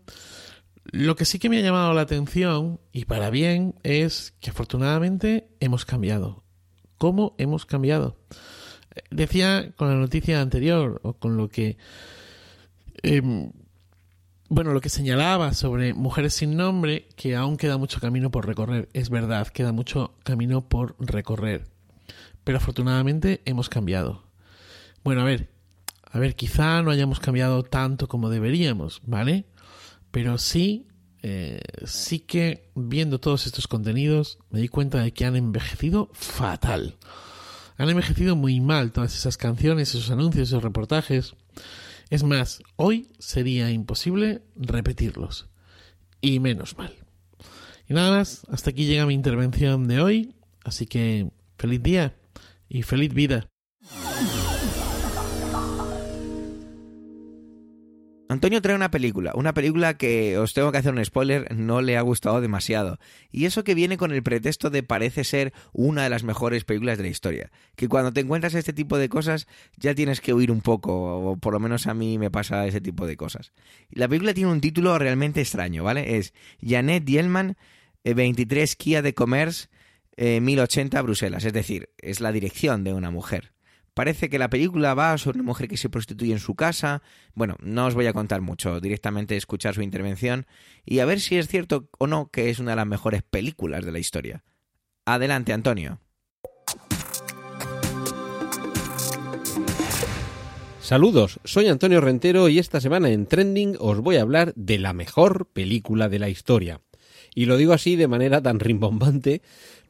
Lo 0.85 1.17
que 1.17 1.25
sí 1.25 1.39
que 1.39 1.49
me 1.49 1.59
ha 1.59 1.63
llamado 1.63 1.93
la 1.95 2.03
atención, 2.03 2.79
y 2.93 3.07
para 3.07 3.31
bien, 3.31 3.75
es 3.83 4.35
que 4.41 4.51
afortunadamente 4.51 5.49
hemos 5.61 5.85
cambiado. 5.85 6.45
¿Cómo 6.99 7.35
hemos 7.39 7.67
cambiado? 7.67 8.17
Decía 9.11 9.73
con 9.77 9.89
la 9.89 9.97
noticia 9.97 10.41
anterior, 10.41 11.01
o 11.03 11.15
con 11.15 11.37
lo 11.37 11.49
que 11.49 11.79
em, 13.03 13.51
bueno, 14.49 14.73
lo 14.73 14.81
que 14.81 14.89
señalaba 14.89 15.53
sobre 15.55 15.95
Mujeres 15.95 16.35
sin 16.35 16.57
Nombre, 16.57 17.09
que 17.17 17.35
aún 17.35 17.57
queda 17.57 17.79
mucho 17.79 18.01
camino 18.01 18.31
por 18.31 18.47
recorrer. 18.47 18.89
Es 18.93 19.11
verdad, 19.11 19.49
queda 19.49 19.73
mucho 19.73 20.15
camino 20.23 20.69
por 20.69 20.95
recorrer. 20.99 21.65
Pero 22.45 22.59
afortunadamente 22.59 23.43
hemos 23.45 23.69
cambiado. 23.69 24.25
Bueno, 25.03 25.23
a 25.23 25.25
ver, 25.25 25.51
a 26.11 26.19
ver, 26.19 26.37
quizá 26.37 26.83
no 26.83 26.91
hayamos 26.91 27.21
cambiado 27.21 27.63
tanto 27.63 28.09
como 28.09 28.31
deberíamos, 28.31 29.03
¿vale? 29.05 29.47
Pero 30.11 30.39
sí, 30.39 30.87
eh, 31.23 31.61
sí 31.85 32.21
que 32.21 32.71
viendo 32.75 33.19
todos 33.19 33.47
estos 33.47 33.67
contenidos 33.67 34.39
me 34.51 34.61
di 34.61 34.69
cuenta 34.69 35.03
de 35.03 35.13
que 35.13 35.25
han 35.25 35.37
envejecido 35.37 36.09
fatal. 36.13 36.97
Han 37.79 37.91
envejecido 37.91 38.37
muy 38.37 38.61
mal 38.61 38.93
todas 38.93 39.15
esas 39.15 39.37
canciones, 39.37 39.91
esos 39.91 40.11
anuncios, 40.11 40.49
esos 40.49 40.63
reportajes. 40.63 41.35
Es 42.09 42.23
más, 42.23 42.63
hoy 42.77 43.09
sería 43.19 43.71
imposible 43.71 44.43
repetirlos. 44.55 45.49
Y 46.21 46.41
menos 46.41 46.79
mal. 46.79 46.95
Y 47.89 47.95
nada 47.95 48.11
más, 48.11 48.47
hasta 48.49 48.71
aquí 48.71 48.87
llega 48.87 49.07
mi 49.07 49.15
intervención 49.15 49.89
de 49.89 50.01
hoy. 50.01 50.35
Así 50.65 50.87
que 50.87 51.31
feliz 51.59 51.83
día 51.83 52.17
y 52.69 52.83
feliz 52.83 53.13
vida. 53.13 53.49
Antonio 58.29 58.61
trae 58.61 58.75
una 58.75 58.91
película, 58.91 59.33
una 59.37 59.55
película 59.55 59.95
que 59.95 60.37
os 60.37 60.53
tengo 60.53 60.73
que 60.73 60.79
hacer 60.79 60.93
un 60.93 61.05
spoiler, 61.05 61.55
no 61.55 61.81
le 61.81 61.97
ha 61.97 62.01
gustado 62.01 62.41
demasiado. 62.41 62.99
Y 63.31 63.45
eso 63.45 63.63
que 63.63 63.77
viene 63.77 63.97
con 63.97 64.11
el 64.11 64.23
pretexto 64.25 64.69
de 64.69 64.83
parece 64.83 65.23
ser 65.23 65.53
una 65.73 66.03
de 66.03 66.11
las 66.11 66.25
mejores 66.25 66.65
películas 66.65 66.99
de 66.99 67.05
la 67.05 67.11
historia. 67.11 67.53
Que 67.77 67.89
cuando 67.89 68.13
te 68.13 68.21
encuentras 68.21 68.55
este 68.55 68.73
tipo 68.73 68.99
de 68.99 69.09
cosas 69.09 69.47
ya 69.77 69.95
tienes 69.95 70.21
que 70.21 70.35
huir 70.35 70.51
un 70.51 70.61
poco, 70.61 71.31
o 71.31 71.37
por 71.37 71.53
lo 71.53 71.61
menos 71.61 71.87
a 71.87 71.95
mí 71.95 72.19
me 72.19 72.31
pasa 72.31 72.67
ese 72.67 72.81
tipo 72.81 73.07
de 73.07 73.17
cosas. 73.17 73.53
La 73.91 74.09
película 74.09 74.35
tiene 74.35 74.51
un 74.51 74.61
título 74.61 74.99
realmente 74.99 75.41
extraño, 75.41 75.85
¿vale? 75.85 76.17
Es 76.17 76.35
Janet 76.61 77.05
Dielman, 77.05 77.57
23 78.03 78.73
eh, 78.73 78.77
Kia 78.77 79.03
de 79.03 79.15
Commerce, 79.15 79.69
1080 80.17 80.99
eh, 80.99 81.03
Bruselas. 81.03 81.45
Es 81.45 81.53
decir, 81.53 81.91
es 81.99 82.21
la 82.21 82.33
dirección 82.33 82.83
de 82.83 82.93
una 82.93 83.13
mujer. 83.13 83.56
Parece 83.97 84.29
que 84.29 84.39
la 84.39 84.51
película 84.51 84.93
va 84.93 85.17
sobre 85.17 85.39
una 85.39 85.47
mujer 85.47 85.69
que 85.69 85.79
se 85.79 85.89
prostituye 85.89 86.31
en 86.31 86.39
su 86.39 86.55
casa. 86.55 87.01
Bueno, 87.33 87.57
no 87.63 87.87
os 87.87 87.95
voy 87.95 88.07
a 88.07 88.13
contar 88.13 88.43
mucho, 88.43 88.79
directamente 88.79 89.39
escuchar 89.39 89.75
su 89.75 89.81
intervención 89.81 90.45
y 90.85 90.99
a 90.99 91.07
ver 91.07 91.19
si 91.19 91.39
es 91.39 91.49
cierto 91.49 91.89
o 91.97 92.07
no 92.07 92.31
que 92.31 92.51
es 92.51 92.59
una 92.59 92.73
de 92.73 92.77
las 92.77 92.87
mejores 92.87 93.23
películas 93.23 93.87
de 93.87 93.93
la 93.93 93.99
historia. 93.99 94.45
Adelante, 95.07 95.55
Antonio. 95.55 95.99
Saludos, 100.79 101.41
soy 101.45 101.69
Antonio 101.69 102.03
Rentero 102.03 102.51
y 102.51 102.59
esta 102.59 102.83
semana 102.83 103.09
en 103.09 103.25
Trending 103.25 103.79
os 103.81 104.01
voy 104.01 104.17
a 104.17 104.23
hablar 104.23 104.53
de 104.57 104.79
la 104.79 104.93
mejor 104.93 105.49
película 105.55 106.11
de 106.11 106.19
la 106.19 106.29
historia. 106.29 106.83
Y 107.35 107.47
lo 107.47 107.57
digo 107.57 107.73
así 107.73 107.97
de 107.97 108.09
manera 108.09 108.43
tan 108.43 108.61
rimbombante 108.61 109.41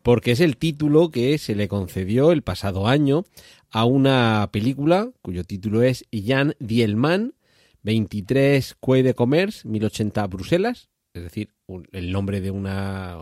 porque 0.06 0.30
es 0.30 0.38
el 0.38 0.56
título 0.56 1.10
que 1.10 1.36
se 1.36 1.56
le 1.56 1.66
concedió 1.66 2.30
el 2.30 2.42
pasado 2.42 2.86
año 2.86 3.24
a 3.70 3.84
una 3.84 4.48
película 4.52 5.10
cuyo 5.22 5.44
título 5.44 5.82
es 5.82 6.04
Jan 6.12 6.54
Dielman, 6.58 7.34
23 7.82 8.76
Quai 8.80 9.02
de 9.02 9.14
Commerce, 9.14 9.66
1080 9.68 10.26
Bruselas, 10.26 10.88
es 11.14 11.22
decir, 11.22 11.54
el 11.92 12.12
nombre 12.12 12.40
de 12.40 12.50
una 12.50 13.18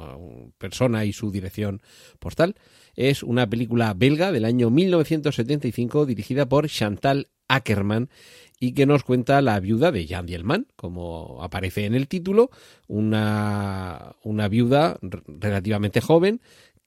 persona 0.58 1.04
y 1.04 1.12
su 1.12 1.30
dirección 1.30 1.80
postal. 2.18 2.56
Es 2.94 3.22
una 3.22 3.48
película 3.48 3.94
belga 3.94 4.32
del 4.32 4.44
año 4.44 4.70
1975 4.70 6.06
dirigida 6.06 6.48
por 6.48 6.68
Chantal 6.68 7.28
Ackerman 7.48 8.10
y 8.58 8.72
que 8.72 8.86
nos 8.86 9.04
cuenta 9.04 9.40
la 9.42 9.60
viuda 9.60 9.92
de 9.92 10.06
Jan 10.06 10.26
Dielman, 10.26 10.66
como 10.76 11.42
aparece 11.42 11.86
en 11.86 11.94
el 11.94 12.08
título, 12.08 12.50
una, 12.86 14.16
una 14.22 14.48
viuda 14.48 14.98
relativamente 15.26 16.00
joven 16.00 16.40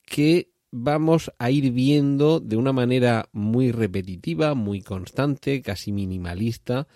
que 0.06 0.52
vamos 0.72 1.32
a 1.40 1.52
ir 1.52 1.72
viendo 1.72 2.40
de 2.40 2.58
una 2.58 2.74
manera 2.74 3.30
muy 3.32 3.72
repetitiva, 3.72 4.54
muy 4.54 4.82
constante, 4.82 5.62
casi 5.62 5.92
minimalista 5.92 6.88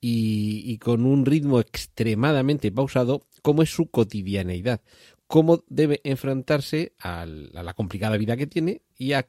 y, 0.00 0.78
con 0.78 1.04
un 1.04 1.26
ritmo 1.26 1.60
extremadamente 1.60 2.72
pausado, 2.72 3.26
cómo 3.42 3.62
es 3.62 3.70
su 3.70 3.90
cotidianeidad, 3.90 4.80
cómo 5.26 5.64
debe 5.68 6.00
enfrentarse 6.04 6.94
a 6.98 7.26
la 7.26 7.74
complicada 7.74 8.16
vida 8.16 8.36
que 8.36 8.46
tiene 8.46 8.82
y 8.96 9.12
a 9.12 9.28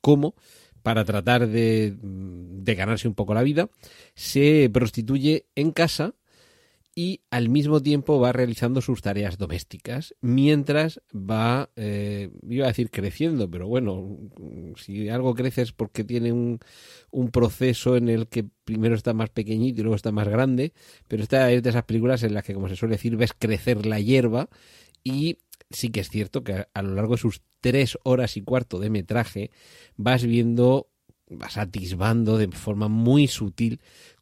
cómo, 0.00 0.34
para 0.82 1.04
tratar 1.04 1.46
de, 1.46 1.94
de 2.00 2.74
ganarse 2.74 3.08
un 3.08 3.14
poco 3.14 3.34
la 3.34 3.42
vida, 3.42 3.68
se 4.14 4.70
prostituye 4.72 5.46
en 5.54 5.72
casa 5.72 6.14
y 7.00 7.22
al 7.30 7.48
mismo 7.48 7.80
tiempo 7.80 8.20
va 8.20 8.30
realizando 8.30 8.82
sus 8.82 9.00
tareas 9.00 9.38
domésticas 9.38 10.14
mientras 10.20 11.00
va, 11.14 11.70
eh, 11.74 12.28
iba 12.46 12.66
a 12.66 12.68
decir 12.68 12.90
creciendo, 12.90 13.50
pero 13.50 13.66
bueno, 13.66 14.18
si 14.76 15.08
algo 15.08 15.34
crece 15.34 15.62
es 15.62 15.72
porque 15.72 16.04
tiene 16.04 16.30
un, 16.30 16.60
un, 17.10 17.30
proceso 17.30 17.96
en 17.96 18.10
el 18.10 18.28
que 18.28 18.44
primero 18.64 18.94
está 18.96 19.14
más 19.14 19.30
pequeñito 19.30 19.80
y 19.80 19.84
luego 19.84 19.96
está 19.96 20.12
más 20.12 20.28
grande, 20.28 20.74
pero 21.08 21.22
esta 21.22 21.50
es 21.50 21.62
de 21.62 21.70
esas 21.70 21.84
películas 21.84 22.22
en 22.22 22.34
las 22.34 22.44
que, 22.44 22.52
como 22.52 22.68
se 22.68 22.76
suele 22.76 22.96
decir, 22.96 23.16
ves 23.16 23.32
crecer 23.32 23.86
la 23.86 23.98
hierba 23.98 24.50
y 25.02 25.38
sí 25.70 25.88
que 25.88 26.00
es 26.00 26.10
cierto 26.10 26.44
que 26.44 26.66
a 26.70 26.82
lo 26.82 26.94
largo 26.94 27.14
de 27.14 27.22
sus 27.22 27.40
tres 27.62 27.96
horas 28.02 28.36
y 28.36 28.42
cuarto 28.42 28.78
de 28.78 28.90
metraje 28.90 29.52
vas 29.96 30.22
viendo, 30.22 30.90
vas 31.30 31.56
atisbando 31.56 32.36
de 32.36 32.48
forma 32.48 32.88
muy 32.88 33.26
sutil 33.26 33.80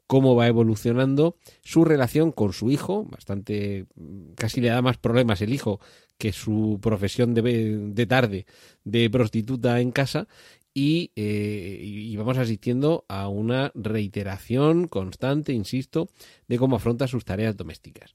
cómo 0.08 0.34
va 0.34 0.48
evolucionando 0.48 1.36
su 1.62 1.84
relación 1.84 2.32
con 2.32 2.52
su 2.52 2.70
hijo, 2.70 3.04
bastante, 3.04 3.86
casi 4.34 4.60
le 4.60 4.68
da 4.68 4.82
más 4.82 4.96
problemas 4.96 5.42
el 5.42 5.52
hijo 5.52 5.80
que 6.16 6.32
su 6.32 6.80
profesión 6.82 7.34
de, 7.34 7.42
de 7.42 8.06
tarde 8.06 8.46
de 8.84 9.10
prostituta 9.10 9.80
en 9.80 9.92
casa 9.92 10.26
y, 10.72 11.12
eh, 11.14 11.78
y, 11.82 12.16
vamos 12.16 12.38
asistiendo 12.38 13.04
a 13.08 13.28
una 13.28 13.70
reiteración 13.74 14.88
constante, 14.88 15.52
insisto, 15.52 16.08
de 16.46 16.56
cómo 16.56 16.76
afronta 16.76 17.06
sus 17.06 17.24
tareas 17.24 17.56
domésticas. 17.56 18.14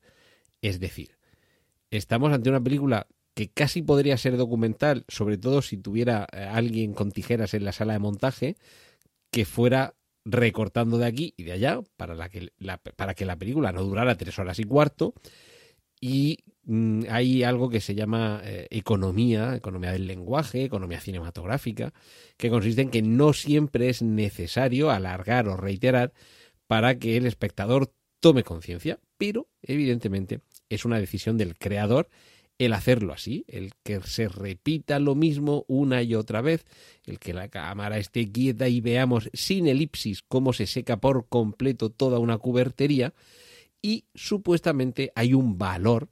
Es 0.61 0.79
decir, 0.79 1.17
estamos 1.91 2.33
ante 2.33 2.49
una 2.49 2.63
película 2.63 3.05
que 3.35 3.49
casi 3.49 3.81
podría 3.83 4.17
ser 4.17 4.37
documental, 4.37 5.05
sobre 5.09 5.37
todo 5.37 5.61
si 5.61 5.77
tuviera 5.77 6.27
eh, 6.31 6.43
alguien 6.43 6.93
con 6.93 7.11
tijeras 7.11 7.53
en 7.53 7.65
la 7.65 7.71
sala 7.71 7.93
de 7.93 7.99
montaje, 7.99 8.55
que 9.29 9.45
fuera 9.45 9.93
recortando 10.25 10.97
de 10.97 11.05
aquí 11.05 11.33
y 11.37 11.43
de 11.43 11.53
allá 11.53 11.81
para, 11.97 12.15
la 12.15 12.29
que, 12.29 12.51
la, 12.57 12.77
para 12.77 13.13
que 13.13 13.25
la 13.25 13.37
película 13.37 13.71
no 13.71 13.83
durara 13.83 14.15
tres 14.15 14.37
horas 14.39 14.59
y 14.59 14.63
cuarto. 14.63 15.13
Y 15.99 16.39
mm, 16.65 17.03
hay 17.09 17.43
algo 17.43 17.69
que 17.69 17.81
se 17.81 17.95
llama 17.95 18.41
eh, 18.43 18.67
economía, 18.69 19.55
economía 19.55 19.91
del 19.91 20.07
lenguaje, 20.07 20.63
economía 20.63 20.99
cinematográfica, 20.99 21.93
que 22.37 22.49
consiste 22.49 22.81
en 22.81 22.89
que 22.89 23.01
no 23.01 23.33
siempre 23.33 23.89
es 23.89 24.01
necesario 24.01 24.91
alargar 24.91 25.47
o 25.47 25.57
reiterar 25.57 26.13
para 26.67 26.99
que 26.99 27.17
el 27.17 27.25
espectador 27.25 27.93
tome 28.19 28.43
conciencia, 28.43 28.99
pero 29.17 29.49
evidentemente 29.61 30.41
es 30.69 30.85
una 30.85 30.99
decisión 30.99 31.37
del 31.37 31.57
creador 31.57 32.09
el 32.59 32.73
hacerlo 32.73 33.13
así, 33.13 33.45
el 33.47 33.71
que 33.83 34.01
se 34.01 34.27
repita 34.27 34.99
lo 34.99 35.15
mismo 35.15 35.65
una 35.67 36.01
y 36.03 36.15
otra 36.15 36.41
vez, 36.41 36.65
el 37.05 37.19
que 37.19 37.33
la 37.33 37.49
cámara 37.49 37.97
esté 37.97 38.31
quieta 38.31 38.67
y 38.69 38.81
veamos 38.81 39.29
sin 39.33 39.67
elipsis 39.67 40.21
cómo 40.21 40.53
se 40.53 40.67
seca 40.67 40.97
por 40.97 41.27
completo 41.27 41.89
toda 41.89 42.19
una 42.19 42.37
cubertería 42.37 43.13
y 43.81 44.05
supuestamente 44.15 45.11
hay 45.15 45.33
un 45.33 45.57
valor 45.57 46.09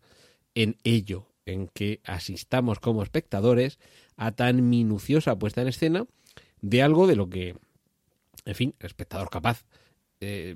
en 0.56 0.78
ello, 0.84 1.28
en 1.46 1.68
que 1.68 2.02
asistamos 2.04 2.80
como 2.80 3.04
espectadores 3.04 3.80
a 4.18 4.34
tan 4.34 4.70
minuciosa 4.70 5.40
puesta 5.40 5.62
en 5.62 5.70
escena 5.70 6.06
de 6.62 6.82
algo 6.82 7.08
de 7.08 7.16
lo 7.16 7.30
que, 7.30 7.56
en 8.46 8.56
fin, 8.56 8.76
el 8.80 8.88
espectador 8.88 9.30
capaz 9.30 9.64
eh, 10.20 10.56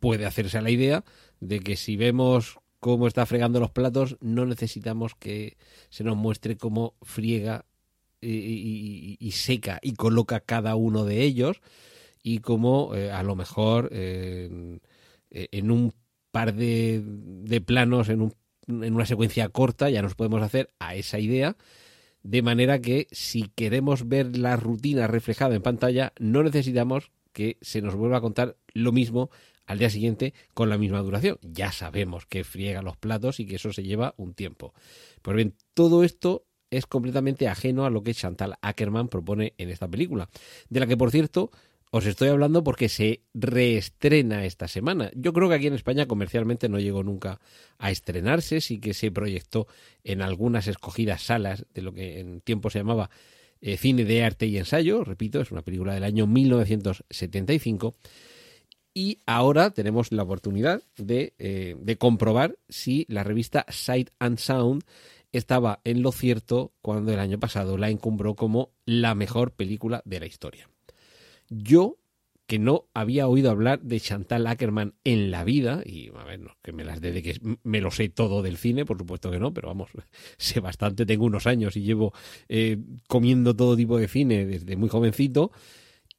puede 0.00 0.26
hacerse 0.26 0.58
a 0.58 0.62
la 0.62 0.70
idea 0.70 1.04
de 1.40 1.60
que 1.60 1.76
si 1.76 1.96
vemos 1.96 2.58
cómo 2.80 3.06
está 3.06 3.26
fregando 3.26 3.60
los 3.60 3.70
platos, 3.70 4.16
no 4.20 4.46
necesitamos 4.46 5.14
que 5.14 5.56
se 5.90 6.04
nos 6.04 6.16
muestre 6.16 6.56
cómo 6.56 6.94
friega 7.02 7.64
y, 8.20 9.30
seca 9.32 9.78
y 9.82 9.94
coloca 9.94 10.40
cada 10.40 10.74
uno 10.74 11.04
de 11.04 11.22
ellos 11.22 11.60
y 12.22 12.38
cómo 12.38 12.94
eh, 12.94 13.12
a 13.12 13.22
lo 13.22 13.36
mejor 13.36 13.90
en 13.92 14.80
un 15.70 15.92
par 16.30 16.54
de, 16.54 17.02
de 17.04 17.60
planos, 17.60 18.08
en, 18.08 18.22
un, 18.22 18.34
en 18.68 18.94
una 18.94 19.06
secuencia 19.06 19.48
corta, 19.48 19.90
ya 19.90 20.02
nos 20.02 20.14
podemos 20.14 20.42
hacer 20.42 20.70
a 20.78 20.94
esa 20.94 21.18
idea. 21.18 21.56
De 22.22 22.42
manera 22.42 22.80
que 22.80 23.06
si 23.10 23.44
queremos 23.54 24.08
ver 24.08 24.36
la 24.36 24.56
rutina 24.56 25.06
reflejada 25.06 25.54
en 25.54 25.62
pantalla, 25.62 26.12
no 26.18 26.42
necesitamos 26.42 27.10
que 27.32 27.56
se 27.60 27.80
nos 27.80 27.94
vuelva 27.94 28.18
a 28.18 28.20
contar 28.20 28.56
lo 28.72 28.92
mismo 28.92 29.30
al 29.68 29.78
día 29.78 29.90
siguiente 29.90 30.34
con 30.54 30.70
la 30.70 30.78
misma 30.78 31.00
duración. 31.00 31.38
Ya 31.42 31.70
sabemos 31.70 32.26
que 32.26 32.42
friega 32.42 32.82
los 32.82 32.96
platos 32.96 33.38
y 33.38 33.46
que 33.46 33.56
eso 33.56 33.72
se 33.72 33.84
lleva 33.84 34.14
un 34.16 34.34
tiempo. 34.34 34.74
Pues 35.22 35.36
bien, 35.36 35.54
todo 35.74 36.02
esto 36.02 36.46
es 36.70 36.86
completamente 36.86 37.48
ajeno 37.48 37.84
a 37.84 37.90
lo 37.90 38.02
que 38.02 38.14
Chantal 38.14 38.56
Ackerman 38.62 39.08
propone 39.08 39.54
en 39.58 39.68
esta 39.68 39.86
película, 39.86 40.28
de 40.70 40.80
la 40.80 40.86
que 40.86 40.96
por 40.96 41.10
cierto 41.10 41.50
os 41.90 42.04
estoy 42.06 42.28
hablando 42.28 42.64
porque 42.64 42.88
se 42.88 43.22
reestrena 43.34 44.44
esta 44.44 44.68
semana. 44.68 45.10
Yo 45.14 45.32
creo 45.32 45.48
que 45.48 45.54
aquí 45.54 45.66
en 45.66 45.74
España 45.74 46.06
comercialmente 46.06 46.68
no 46.68 46.78
llegó 46.78 47.02
nunca 47.02 47.40
a 47.78 47.90
estrenarse, 47.90 48.60
sí 48.60 48.80
que 48.80 48.94
se 48.94 49.10
proyectó 49.10 49.66
en 50.02 50.22
algunas 50.22 50.66
escogidas 50.66 51.22
salas 51.22 51.66
de 51.74 51.82
lo 51.82 51.92
que 51.92 52.20
en 52.20 52.40
tiempo 52.40 52.70
se 52.70 52.80
llamaba 52.80 53.10
eh, 53.60 53.76
cine 53.76 54.04
de 54.04 54.24
arte 54.24 54.46
y 54.46 54.56
ensayo, 54.56 55.04
repito, 55.04 55.40
es 55.40 55.50
una 55.50 55.62
película 55.62 55.92
del 55.94 56.04
año 56.04 56.26
1975 56.26 57.96
y 58.98 59.20
ahora 59.26 59.70
tenemos 59.70 60.10
la 60.10 60.24
oportunidad 60.24 60.82
eh, 61.06 61.76
de, 61.78 61.98
comprobar 61.98 62.58
si 62.68 63.06
la 63.08 63.22
revista 63.22 63.64
Sight 63.68 64.10
and 64.18 64.38
Sound 64.38 64.82
estaba 65.30 65.80
en 65.84 66.02
lo 66.02 66.10
cierto 66.10 66.72
cuando 66.82 67.12
el 67.12 67.20
año 67.20 67.38
pasado 67.38 67.78
la 67.78 67.90
encumbró 67.90 68.34
como 68.34 68.72
la 68.86 69.14
mejor 69.14 69.52
película 69.52 70.02
de 70.04 70.18
la 70.18 70.26
historia. 70.26 70.68
Yo, 71.48 71.98
que 72.48 72.58
no 72.58 72.86
había 72.92 73.28
oído 73.28 73.52
hablar 73.52 73.80
de 73.82 74.00
Chantal 74.00 74.48
Ackerman 74.48 74.94
en 75.04 75.30
la 75.30 75.44
vida, 75.44 75.80
y 75.84 76.10
a 76.16 76.24
ver, 76.24 76.40
que 76.60 76.72
me 76.72 76.82
las 76.82 77.00
dé 77.00 77.12
de 77.12 77.22
que 77.22 77.38
me 77.62 77.80
lo 77.80 77.92
sé 77.92 78.08
todo 78.08 78.42
del 78.42 78.56
cine, 78.56 78.84
por 78.84 78.98
supuesto 78.98 79.30
que 79.30 79.38
no, 79.38 79.54
pero 79.54 79.68
vamos, 79.68 79.90
sé 80.38 80.58
bastante, 80.58 81.06
tengo 81.06 81.24
unos 81.24 81.46
años 81.46 81.76
y 81.76 81.82
llevo 81.82 82.12
eh, 82.48 82.78
comiendo 83.06 83.54
todo 83.54 83.76
tipo 83.76 83.96
de 83.96 84.08
cine 84.08 84.44
desde 84.44 84.76
muy 84.76 84.88
jovencito, 84.88 85.52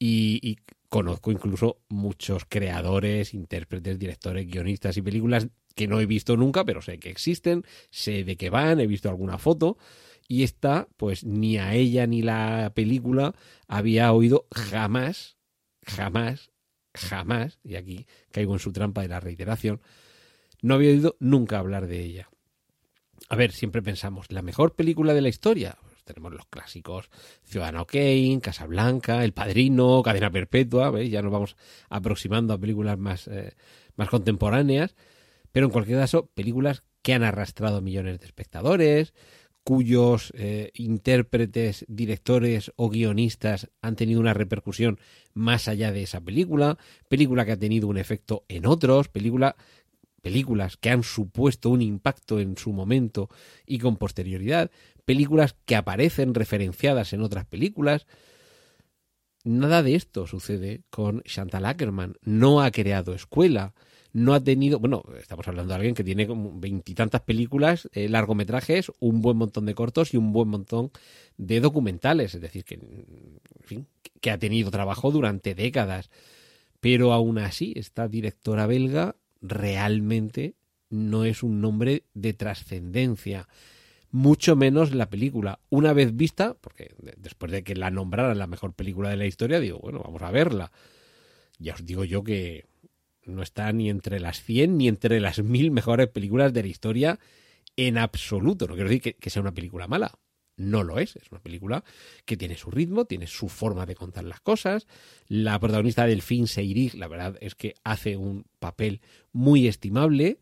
y, 0.01 0.57
conozco 0.89 1.31
incluso 1.31 1.81
muchos 1.87 2.45
creadores, 2.45 3.33
intérpretes, 3.33 3.99
directores, 3.99 4.47
guionistas 4.47 4.97
y 4.97 5.01
películas 5.01 5.47
que 5.75 5.87
no 5.87 5.99
he 5.99 6.05
visto 6.05 6.35
nunca, 6.35 6.65
pero 6.65 6.81
sé 6.81 6.99
que 6.99 7.09
existen, 7.09 7.63
sé 7.91 8.23
de 8.23 8.35
qué 8.35 8.49
van, 8.49 8.79
he 8.79 8.87
visto 8.87 9.07
alguna 9.07 9.37
foto. 9.37 9.77
Y 10.27 10.43
esta, 10.43 10.87
pues 10.97 11.23
ni 11.23 11.57
a 11.57 11.73
ella 11.73 12.05
ni 12.05 12.21
la 12.21 12.71
película 12.75 13.33
había 13.67 14.11
oído 14.11 14.47
jamás, 14.51 15.37
jamás, 15.85 16.51
jamás, 16.93 17.59
y 17.63 17.75
aquí 17.75 18.07
caigo 18.31 18.53
en 18.53 18.59
su 18.59 18.73
trampa 18.73 19.01
de 19.01 19.07
la 19.07 19.19
reiteración, 19.19 19.81
no 20.61 20.75
había 20.75 20.91
oído 20.91 21.15
nunca 21.19 21.59
hablar 21.59 21.87
de 21.87 22.03
ella. 22.03 22.29
A 23.29 23.35
ver, 23.35 23.51
siempre 23.51 23.81
pensamos, 23.81 24.31
la 24.31 24.41
mejor 24.41 24.75
película 24.75 25.13
de 25.13 25.21
la 25.21 25.29
historia 25.29 25.77
tenemos 26.13 26.33
los 26.33 26.45
clásicos 26.47 27.09
Ciudadano 27.43 27.85
Kane, 27.85 28.39
Casablanca, 28.41 29.23
El 29.23 29.33
Padrino, 29.33 30.01
Cadena 30.03 30.31
Perpetua, 30.31 30.89
¿veis? 30.89 31.11
ya 31.11 31.21
nos 31.21 31.31
vamos 31.31 31.55
aproximando 31.89 32.53
a 32.53 32.57
películas 32.57 32.97
más, 32.97 33.27
eh, 33.27 33.53
más 33.95 34.09
contemporáneas, 34.09 34.95
pero 35.51 35.67
en 35.67 35.71
cualquier 35.71 35.99
caso, 35.99 36.27
películas 36.33 36.83
que 37.01 37.13
han 37.13 37.23
arrastrado 37.23 37.81
millones 37.81 38.19
de 38.19 38.25
espectadores, 38.25 39.13
cuyos 39.63 40.33
eh, 40.35 40.71
intérpretes, 40.73 41.85
directores 41.87 42.71
o 42.75 42.89
guionistas 42.89 43.69
han 43.81 43.95
tenido 43.95 44.19
una 44.19 44.33
repercusión 44.33 44.99
más 45.33 45.67
allá 45.67 45.91
de 45.91 46.01
esa 46.01 46.21
película, 46.21 46.77
película 47.07 47.45
que 47.45 47.51
ha 47.51 47.57
tenido 47.57 47.87
un 47.87 47.97
efecto 47.97 48.45
en 48.47 48.65
otros, 48.65 49.09
película 49.09 49.55
películas 50.19 50.77
que 50.77 50.89
han 50.89 51.03
supuesto 51.03 51.69
un 51.69 51.81
impacto 51.81 52.39
en 52.39 52.57
su 52.57 52.71
momento 52.73 53.29
y 53.65 53.79
con 53.79 53.97
posterioridad, 53.97 54.71
películas 55.09 55.55
que 55.65 55.75
aparecen 55.75 56.35
referenciadas 56.35 57.13
en 57.13 57.23
otras 57.23 57.43
películas. 57.43 58.05
Nada 59.43 59.81
de 59.81 59.95
esto 59.95 60.27
sucede 60.27 60.83
con 60.91 61.23
Chantal 61.23 61.65
Ackerman. 61.65 62.13
No 62.21 62.61
ha 62.61 62.69
creado 62.69 63.15
escuela, 63.15 63.73
no 64.13 64.35
ha 64.35 64.39
tenido, 64.39 64.77
bueno, 64.77 65.03
estamos 65.19 65.47
hablando 65.47 65.69
de 65.69 65.77
alguien 65.77 65.95
que 65.95 66.03
tiene 66.03 66.27
como 66.27 66.59
veintitantas 66.59 67.21
películas, 67.21 67.89
eh, 67.93 68.07
largometrajes, 68.07 68.91
un 68.99 69.23
buen 69.23 69.37
montón 69.37 69.65
de 69.65 69.73
cortos 69.73 70.13
y 70.13 70.17
un 70.17 70.31
buen 70.31 70.47
montón 70.47 70.91
de 71.37 71.59
documentales, 71.59 72.35
es 72.35 72.41
decir, 72.41 72.63
que, 72.63 72.79
que 74.21 74.29
ha 74.29 74.37
tenido 74.37 74.69
trabajo 74.69 75.09
durante 75.09 75.55
décadas. 75.55 76.11
Pero 76.81 77.13
aún 77.13 77.39
así, 77.39 77.73
esta 77.75 78.07
directora 78.07 78.67
belga 78.67 79.15
realmente 79.41 80.53
no 80.91 81.25
es 81.25 81.41
un 81.41 81.61
nombre 81.61 82.03
de 82.13 82.33
trascendencia 82.33 83.47
mucho 84.11 84.55
menos 84.55 84.93
la 84.93 85.09
película. 85.09 85.59
Una 85.69 85.93
vez 85.93 86.15
vista, 86.15 86.55
porque 86.59 86.93
después 87.17 87.51
de 87.51 87.63
que 87.63 87.75
la 87.75 87.91
nombraran 87.91 88.37
la 88.37 88.47
mejor 88.47 88.73
película 88.73 89.09
de 89.09 89.17
la 89.17 89.25
historia, 89.25 89.59
digo, 89.59 89.79
bueno, 89.79 90.01
vamos 90.03 90.21
a 90.21 90.31
verla. 90.31 90.71
Ya 91.59 91.73
os 91.73 91.85
digo 91.85 92.05
yo 92.05 92.23
que 92.23 92.65
no 93.25 93.43
está 93.43 93.71
ni 93.71 93.89
entre 93.89 94.19
las 94.19 94.41
100 94.41 94.77
ni 94.77 94.87
entre 94.87 95.19
las 95.19 95.43
mil 95.43 95.71
mejores 95.71 96.07
películas 96.07 96.53
de 96.53 96.63
la 96.63 96.69
historia 96.69 97.19
en 97.75 97.97
absoluto. 97.97 98.67
No 98.67 98.73
quiero 98.73 98.89
decir 98.89 99.15
que, 99.15 99.29
sea 99.29 99.41
una 99.41 99.53
película 99.53 99.87
mala. 99.87 100.11
No 100.57 100.83
lo 100.83 100.99
es. 100.99 101.15
Es 101.15 101.31
una 101.31 101.39
película 101.39 101.83
que 102.25 102.35
tiene 102.35 102.57
su 102.57 102.71
ritmo, 102.71 103.05
tiene 103.05 103.27
su 103.27 103.47
forma 103.47 103.85
de 103.85 103.95
contar 103.95 104.25
las 104.25 104.41
cosas. 104.41 104.87
La 105.27 105.59
protagonista 105.59 106.05
del 106.05 106.21
film, 106.21 106.47
Seirig, 106.47 106.95
la 106.95 107.07
verdad 107.07 107.37
es 107.39 107.55
que 107.55 107.75
hace 107.83 108.17
un 108.17 108.45
papel 108.59 109.01
muy 109.31 109.67
estimable 109.67 110.39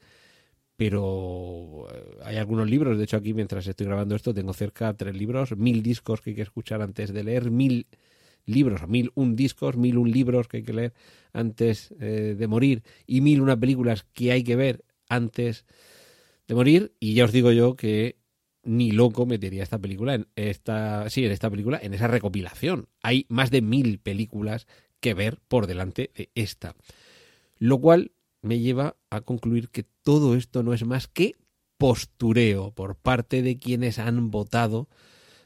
pero 0.78 1.88
eh, 1.92 2.20
hay 2.24 2.38
algunos 2.38 2.70
libros, 2.70 2.98
de 2.98 3.04
hecho 3.04 3.18
aquí 3.18 3.34
mientras 3.34 3.68
estoy 3.68 3.88
grabando 3.88 4.16
esto 4.16 4.34
tengo 4.34 4.54
cerca 4.54 4.94
tres 4.94 5.16
libros, 5.16 5.58
mil 5.58 5.82
discos 5.82 6.22
que 6.22 6.30
hay 6.30 6.36
que 6.36 6.44
escuchar 6.44 6.82
antes 6.82 7.12
de 7.12 7.24
leer, 7.24 7.52
mil 7.52 7.88
libros, 8.46 8.88
mil 8.88 9.12
un 9.16 9.36
discos, 9.36 9.76
mil 9.76 9.98
un 9.98 10.12
libros 10.12 10.48
que 10.48 10.58
hay 10.58 10.63
que 10.63 10.74
leer 10.74 10.94
antes 11.34 11.94
eh, 12.00 12.36
de 12.38 12.48
morir 12.48 12.84
y 13.08 13.22
mil 13.22 13.42
una 13.42 13.60
películas 13.60 14.06
que 14.13 14.32
hay 14.32 14.44
que 14.44 14.56
ver 14.56 14.86
antes 15.10 15.66
de 16.48 16.56
morir. 16.56 16.94
Y 17.00 17.16
ya 17.16 17.26
os 17.26 17.32
digo 17.32 17.52
yo 17.52 17.76
que 17.76 18.18
ni 18.63 18.92
loco 18.92 19.26
metería 19.26 19.63
esta 19.63 19.80
película 19.80 20.13
en 20.13 20.28
esta 20.36 21.10
sí 21.10 21.26
en 21.26 21.32
esta 21.32 21.50
película 21.50 21.80
en 21.82 21.94
esa 21.96 22.08
recopilación. 22.08 22.88
Hay 23.02 23.26
más 23.30 23.50
de 23.50 23.62
mil 23.62 24.00
películas 24.00 24.68
que 25.00 25.16
ver 25.16 25.40
por 25.48 25.66
delante 25.66 26.12
de 26.16 26.30
esta. 26.36 26.76
Lo 27.60 27.80
cual 27.80 28.12
me 28.41 28.60
lleva 28.60 28.95
a 29.10 29.21
concluir 29.21 29.69
que 29.69 29.84
todo 30.04 30.36
esto 30.36 30.63
no 30.63 30.73
es 30.73 30.86
más 30.86 31.08
que 31.08 31.36
postureo 31.78 32.71
por 32.71 32.95
parte 32.95 33.41
de 33.41 33.60
quienes 33.60 34.00
han 34.00 34.32
votado 34.32 34.88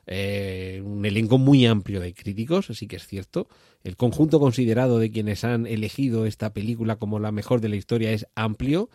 eh, 0.08 0.82
un 0.84 1.06
elenco 1.06 1.38
muy 1.38 1.66
amplio 1.66 2.00
de 2.00 2.14
críticos, 2.14 2.70
así 2.70 2.88
que 2.88 2.96
es 2.96 3.08
cierto. 3.08 3.48
El 3.84 3.98
conjunto 3.98 4.40
considerado 4.40 5.00
de 5.00 5.12
quienes 5.12 5.44
han 5.44 5.68
elegido 5.68 6.26
esta 6.26 6.54
película 6.54 6.98
como 6.98 7.20
la 7.20 7.32
mejor 7.32 7.62
de 7.62 7.70
la 7.70 7.76
historia 7.76 8.12
es 8.12 8.28
amplio, 8.36 8.90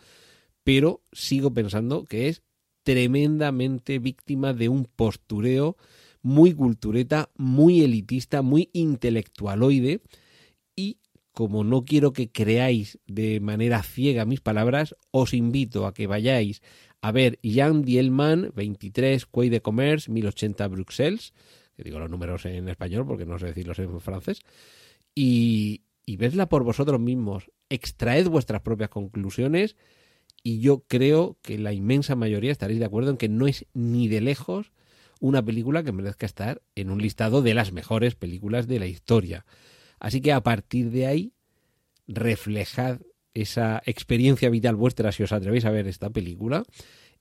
pero 0.64 1.02
sigo 1.12 1.52
pensando 1.52 2.04
que 2.04 2.28
es 2.28 2.42
tremendamente 2.82 3.98
víctima 3.98 4.52
de 4.52 4.68
un 4.68 4.84
postureo 4.84 5.76
muy 6.22 6.52
cultureta, 6.54 7.30
muy 7.36 7.82
elitista, 7.82 8.42
muy 8.42 8.70
intelectualoide 8.72 10.00
como 11.36 11.64
no 11.64 11.84
quiero 11.84 12.14
que 12.14 12.30
creáis 12.30 12.98
de 13.06 13.40
manera 13.40 13.82
ciega 13.82 14.24
mis 14.24 14.40
palabras, 14.40 14.96
os 15.10 15.34
invito 15.34 15.86
a 15.86 15.92
que 15.92 16.06
vayáis 16.06 16.62
a 17.02 17.12
ver 17.12 17.38
Jan 17.44 17.82
Dielman, 17.82 18.52
23, 18.56 19.26
Quay 19.26 19.50
de 19.50 19.60
Commerce, 19.60 20.10
1080 20.10 20.66
Bruxelles, 20.68 21.34
que 21.76 21.84
digo 21.84 21.98
los 21.98 22.10
números 22.10 22.46
en 22.46 22.70
español 22.70 23.06
porque 23.06 23.26
no 23.26 23.38
sé 23.38 23.48
decirlos 23.48 23.78
en 23.80 24.00
francés, 24.00 24.40
y, 25.14 25.82
y 26.06 26.16
vedla 26.16 26.48
por 26.48 26.64
vosotros 26.64 26.98
mismos, 27.00 27.50
extraed 27.68 28.28
vuestras 28.28 28.62
propias 28.62 28.88
conclusiones 28.88 29.76
y 30.42 30.60
yo 30.60 30.84
creo 30.88 31.36
que 31.42 31.58
la 31.58 31.74
inmensa 31.74 32.16
mayoría 32.16 32.50
estaréis 32.50 32.80
de 32.80 32.86
acuerdo 32.86 33.10
en 33.10 33.18
que 33.18 33.28
no 33.28 33.46
es 33.46 33.66
ni 33.74 34.08
de 34.08 34.22
lejos 34.22 34.72
una 35.20 35.44
película 35.44 35.82
que 35.82 35.92
merezca 35.92 36.24
estar 36.24 36.62
en 36.76 36.88
un 36.88 37.02
listado 37.02 37.42
de 37.42 37.52
las 37.52 37.72
mejores 37.72 38.14
películas 38.14 38.66
de 38.66 38.78
la 38.78 38.86
historia. 38.86 39.44
Así 39.98 40.20
que 40.20 40.32
a 40.32 40.42
partir 40.42 40.90
de 40.90 41.06
ahí, 41.06 41.32
reflejad 42.06 43.00
esa 43.34 43.82
experiencia 43.84 44.48
vital 44.48 44.76
vuestra 44.76 45.12
si 45.12 45.22
os 45.22 45.32
atrevéis 45.32 45.64
a 45.64 45.70
ver 45.70 45.86
esta 45.86 46.10
película 46.10 46.64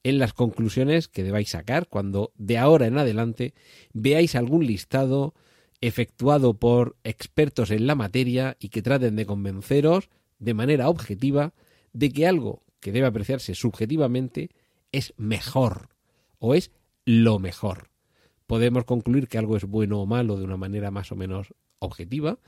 en 0.04 0.20
las 0.20 0.34
conclusiones 0.34 1.08
que 1.08 1.24
debáis 1.24 1.50
sacar 1.50 1.88
cuando 1.88 2.32
de 2.38 2.58
ahora 2.58 2.86
en 2.86 2.98
adelante 2.98 3.54
veáis 3.92 4.36
algún 4.36 4.66
listado 4.66 5.34
efectuado 5.82 6.54
por 6.54 6.96
expertos 7.04 7.72
en 7.72 7.88
la 7.88 7.96
materia 7.96 8.56
y 8.60 8.70
que 8.70 8.82
traten 8.82 9.16
de 9.16 9.26
convenceros 9.26 10.10
de 10.40 10.54
manera 10.54 10.90
objetiva 10.90 11.54
de 11.92 12.12
que 12.12 12.28
algo 12.28 12.64
que 12.80 12.92
debe 12.92 13.08
apreciarse 13.08 13.56
subjetivamente 13.56 14.52
es 14.92 15.14
mejor 15.18 15.90
o 16.38 16.54
es 16.54 16.72
lo 17.04 17.40
mejor. 17.40 17.90
Podemos 18.46 18.86
concluir 18.86 19.28
que 19.28 19.40
algo 19.40 19.58
es 19.58 19.66
bueno 19.66 20.02
o 20.02 20.06
malo 20.06 20.38
de 20.38 20.44
una 20.44 20.58
manera 20.58 20.92
más 20.92 21.12
o 21.12 21.16
menos 21.16 21.54
objetiva. 21.86 22.40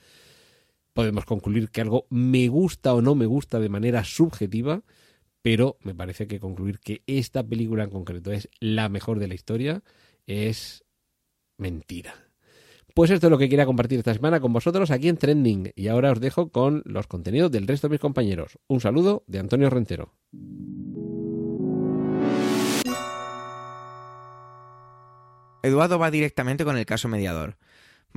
Podemos 0.94 1.26
concluir 1.26 1.70
que 1.70 1.82
algo 1.82 2.08
me 2.10 2.48
gusta 2.48 2.94
o 2.94 3.02
no 3.02 3.16
me 3.16 3.26
gusta 3.26 3.60
de 3.60 3.70
manera 3.70 4.04
subjetiva, 4.04 4.84
pero 5.42 5.78
me 5.82 5.96
parece 5.96 6.28
que 6.28 6.40
concluir 6.40 6.80
que 6.80 7.04
esta 7.08 7.44
película 7.44 7.84
en 7.84 7.92
concreto 7.92 8.32
es 8.32 8.50
la 8.60 8.90
mejor 8.90 9.20
de 9.20 9.28
la 9.28 9.36
historia 9.36 9.84
es 10.26 10.84
mentira. 11.58 12.14
Pues 12.94 13.12
esto 13.12 13.28
es 13.28 13.32
lo 13.32 13.38
que 13.38 13.48
quería 13.48 13.68
compartir 13.68 14.00
esta 14.00 14.14
semana 14.14 14.40
con 14.40 14.52
vosotros 14.52 14.90
aquí 14.90 15.08
en 15.08 15.18
Trending 15.18 15.72
y 15.76 15.88
ahora 15.88 16.12
os 16.12 16.20
dejo 16.20 16.50
con 16.50 16.82
los 16.86 17.06
contenidos 17.06 17.52
del 17.52 17.68
resto 17.68 17.88
de 17.88 17.92
mis 17.92 18.00
compañeros. 18.00 18.58
Un 18.68 18.82
saludo 18.82 19.24
de 19.28 19.38
Antonio 19.38 19.70
Rentero. 19.70 20.16
Eduardo 25.62 26.00
va 26.00 26.10
directamente 26.10 26.66
con 26.66 26.78
el 26.78 26.86
caso 26.86 27.08
mediador. 27.08 27.58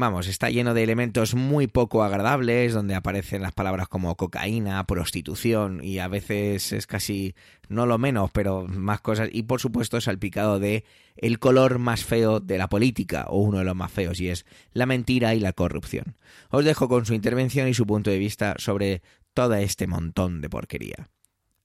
Vamos, 0.01 0.29
está 0.29 0.49
lleno 0.49 0.73
de 0.73 0.83
elementos 0.83 1.35
muy 1.35 1.67
poco 1.67 2.03
agradables, 2.03 2.73
donde 2.73 2.95
aparecen 2.95 3.43
las 3.43 3.53
palabras 3.53 3.87
como 3.87 4.17
cocaína, 4.17 4.83
prostitución 4.87 5.85
y 5.85 5.99
a 5.99 6.09
veces 6.09 6.73
es 6.73 6.87
casi 6.87 7.35
no 7.69 7.85
lo 7.85 7.99
menos, 7.99 8.31
pero 8.31 8.67
más 8.67 9.03
cosas 9.03 9.29
y 9.31 9.43
por 9.43 9.61
supuesto 9.61 10.01
salpicado 10.01 10.59
de 10.59 10.87
el 11.17 11.39
color 11.39 11.79
más 11.79 12.03
feo 12.03 12.41
de 12.41 12.57
la 12.57 12.71
política 12.71 13.27
o 13.29 13.41
uno 13.41 13.59
de 13.59 13.65
los 13.65 13.77
más 13.77 13.93
feos 13.93 14.19
y 14.21 14.31
es 14.31 14.47
la 14.73 14.87
mentira 14.87 15.35
y 15.35 15.41
la 15.41 15.53
corrupción. 15.53 16.17
Os 16.49 16.65
dejo 16.65 16.89
con 16.89 17.05
su 17.05 17.13
intervención 17.13 17.69
y 17.69 17.75
su 17.75 17.87
punto 17.87 18.09
de 18.09 18.19
vista 18.19 18.55
sobre 18.57 19.03
todo 19.35 19.53
este 19.57 19.87
montón 19.87 20.41
de 20.41 20.49
porquería. 20.49 21.11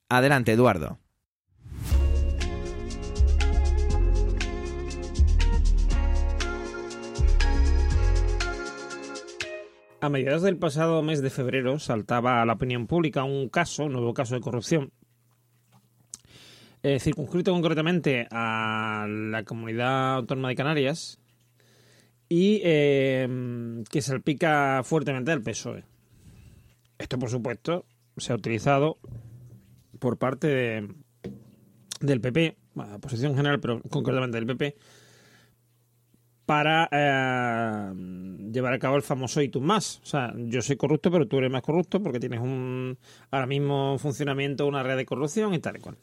Adelante, 0.09 0.51
Eduardo. 0.51 0.99
A 10.05 10.09
mediados 10.09 10.43
del 10.43 10.57
pasado 10.57 11.01
mes 11.01 11.23
de 11.23 11.31
febrero 11.31 11.79
saltaba 11.79 12.39
a 12.39 12.45
la 12.45 12.53
opinión 12.53 12.85
pública 12.85 13.23
un 13.23 13.49
caso, 13.49 13.85
un 13.85 13.93
nuevo 13.93 14.13
caso 14.13 14.35
de 14.35 14.41
corrupción, 14.41 14.91
eh, 16.83 16.99
circunscrito 16.99 17.51
concretamente 17.51 18.27
a 18.29 19.07
la 19.09 19.41
comunidad 19.45 20.17
autónoma 20.17 20.49
de 20.49 20.55
Canarias 20.55 21.17
y 22.29 22.61
eh, 22.63 23.83
que 23.89 24.03
salpica 24.03 24.83
fuertemente 24.83 25.31
al 25.31 25.41
PSOE. 25.41 25.83
Esto, 26.99 27.17
por 27.17 27.31
supuesto, 27.31 27.87
se 28.17 28.31
ha 28.31 28.35
utilizado 28.35 28.99
por 29.97 30.19
parte 30.19 30.47
de, 30.47 30.87
del 32.01 32.21
PP, 32.21 32.57
la 32.75 32.99
posición 32.99 33.35
general, 33.35 33.59
pero 33.59 33.81
concretamente 33.89 34.37
del 34.37 34.45
PP, 34.45 34.75
para 36.45 36.87
eh, 36.91 37.93
llevar 38.51 38.73
a 38.73 38.79
cabo 38.79 38.95
el 38.95 39.01
famoso 39.01 39.41
y 39.41 39.49
tú 39.49 39.61
más. 39.61 39.99
O 40.03 40.05
sea, 40.05 40.33
yo 40.35 40.61
soy 40.61 40.77
corrupto, 40.77 41.11
pero 41.11 41.27
tú 41.27 41.37
eres 41.37 41.51
más 41.51 41.61
corrupto 41.61 42.01
porque 42.01 42.19
tienes 42.19 42.39
un 42.39 42.97
ahora 43.31 43.47
mismo 43.47 43.97
funcionamiento 43.97 44.67
una 44.67 44.83
red 44.83 44.97
de 44.97 45.05
corrupción 45.05 45.53
y 45.53 45.59
tal 45.59 45.77
y 45.77 45.79
cual. 45.79 45.97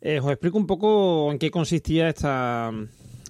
Eh, 0.00 0.20
os 0.20 0.30
explico 0.30 0.58
un 0.58 0.66
poco 0.66 1.32
en 1.32 1.38
qué 1.38 1.50
consistía 1.50 2.08
esta, 2.08 2.70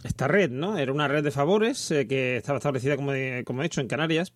esta 0.04 0.28
red, 0.28 0.50
¿no? 0.50 0.76
Era 0.76 0.92
una 0.92 1.08
red 1.08 1.24
de 1.24 1.30
favores 1.30 1.90
eh, 1.90 2.06
que 2.06 2.36
estaba 2.36 2.58
establecida, 2.58 2.96
como 2.96 3.12
como 3.44 3.60
he 3.60 3.64
dicho, 3.64 3.80
en 3.80 3.88
Canarias 3.88 4.32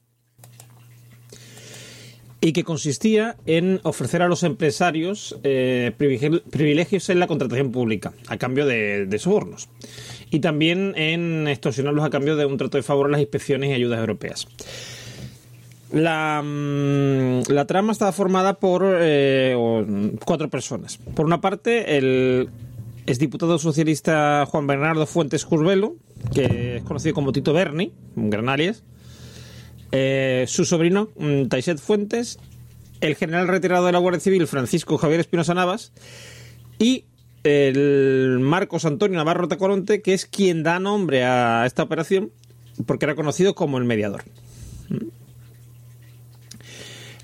y 2.44 2.52
que 2.52 2.64
consistía 2.64 3.36
en 3.46 3.80
ofrecer 3.84 4.20
a 4.20 4.28
los 4.28 4.42
empresarios 4.42 5.38
eh, 5.44 5.92
privilegios 5.96 7.08
en 7.08 7.20
la 7.20 7.28
contratación 7.28 7.70
pública 7.70 8.12
a 8.26 8.36
cambio 8.36 8.66
de, 8.66 9.16
sobornos 9.20 9.68
y 10.28 10.40
también 10.40 10.92
en 10.96 11.46
extorsionarlos 11.46 12.04
a 12.04 12.10
cambio 12.10 12.34
de 12.34 12.44
un 12.44 12.56
trato 12.58 12.78
de 12.78 12.82
favor 12.82 13.06
a 13.06 13.10
las 13.10 13.20
inspecciones 13.20 13.70
y 13.70 13.74
ayudas 13.74 14.00
europeas. 14.00 14.48
La, 15.92 16.42
mm, 16.42 17.42
trama 17.68 17.92
estaba 17.92 18.10
formada 18.10 18.54
por 18.54 18.82
eh, 18.86 19.54
cuatro 20.24 20.50
personas. 20.50 20.96
Por 20.96 21.26
una 21.26 21.40
parte, 21.40 21.96
el 21.96 22.48
exdiputado 23.06 23.56
socialista 23.58 24.46
Juan 24.50 24.66
Bernardo 24.66 25.06
Fuentes 25.06 25.44
Curbelo, 25.44 25.94
que 26.34 26.78
es 26.78 26.82
conocido 26.82 27.14
como 27.14 27.30
Tito 27.30 27.52
Berni, 27.52 27.92
Granarias, 28.16 28.82
eh, 29.92 30.44
su 30.48 30.64
sobrino, 30.64 31.10
mm, 31.16 31.46
Taiset 31.46 31.78
Fuentes, 31.78 32.38
el 33.00 33.14
general 33.14 33.48
retirado 33.48 33.86
de 33.86 33.92
la 33.92 33.98
Guardia 33.98 34.20
Civil, 34.20 34.46
Francisco 34.46 34.96
Javier 34.96 35.20
Espinosa 35.20 35.54
Navas, 35.54 35.92
y 36.78 37.04
el 37.44 38.38
Marcos 38.40 38.84
Antonio 38.84 39.18
Navarro 39.18 39.48
Tacoronte, 39.48 40.02
que 40.02 40.14
es 40.14 40.26
quien 40.26 40.62
da 40.62 40.78
nombre 40.78 41.24
a 41.24 41.64
esta 41.66 41.82
operación, 41.82 42.30
porque 42.86 43.04
era 43.04 43.14
conocido 43.14 43.54
como 43.54 43.78
el 43.78 43.84
mediador. 43.84 44.24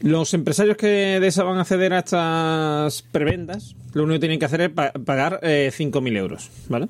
Los 0.01 0.33
empresarios 0.35 0.77
que 0.77 1.19
deseaban 1.21 1.59
acceder 1.59 1.93
a 1.93 1.99
estas 2.01 3.03
prebendas, 3.03 3.75
lo 3.95 4.05
único 4.05 4.15
que 4.17 4.21
tienen 4.21 4.39
que 4.39 4.45
hacer 4.45 4.61
es 4.61 4.71
pagar 4.71 5.41
eh, 5.43 5.73
5.000 5.77 6.17
euros, 6.17 6.51
¿vale? 6.69 6.89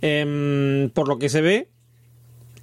Eh, 0.00 0.90
por 0.94 1.08
lo 1.08 1.18
que 1.18 1.28
se 1.28 1.42
ve, 1.42 1.68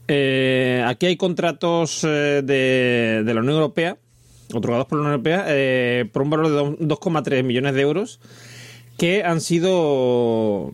eh, 0.08 0.84
aquí 0.86 1.08
hay 1.08 1.18
contratos 1.18 2.04
eh, 2.04 2.42
de, 2.44 3.24
la 3.26 3.40
Unión 3.40 3.56
Europea, 3.56 3.98
otorgados 4.54 4.86
por 4.86 5.00
la 5.00 5.02
Unión 5.02 5.14
Europea, 5.14 5.46
eh, 5.48 6.08
por 6.12 6.22
un 6.22 6.30
valor 6.30 6.78
de 6.78 6.86
2,3 6.86 7.44
millones 7.44 7.74
de 7.74 7.82
euros, 7.82 8.20
que 8.98 9.24
han 9.24 9.42
sido 9.42 10.74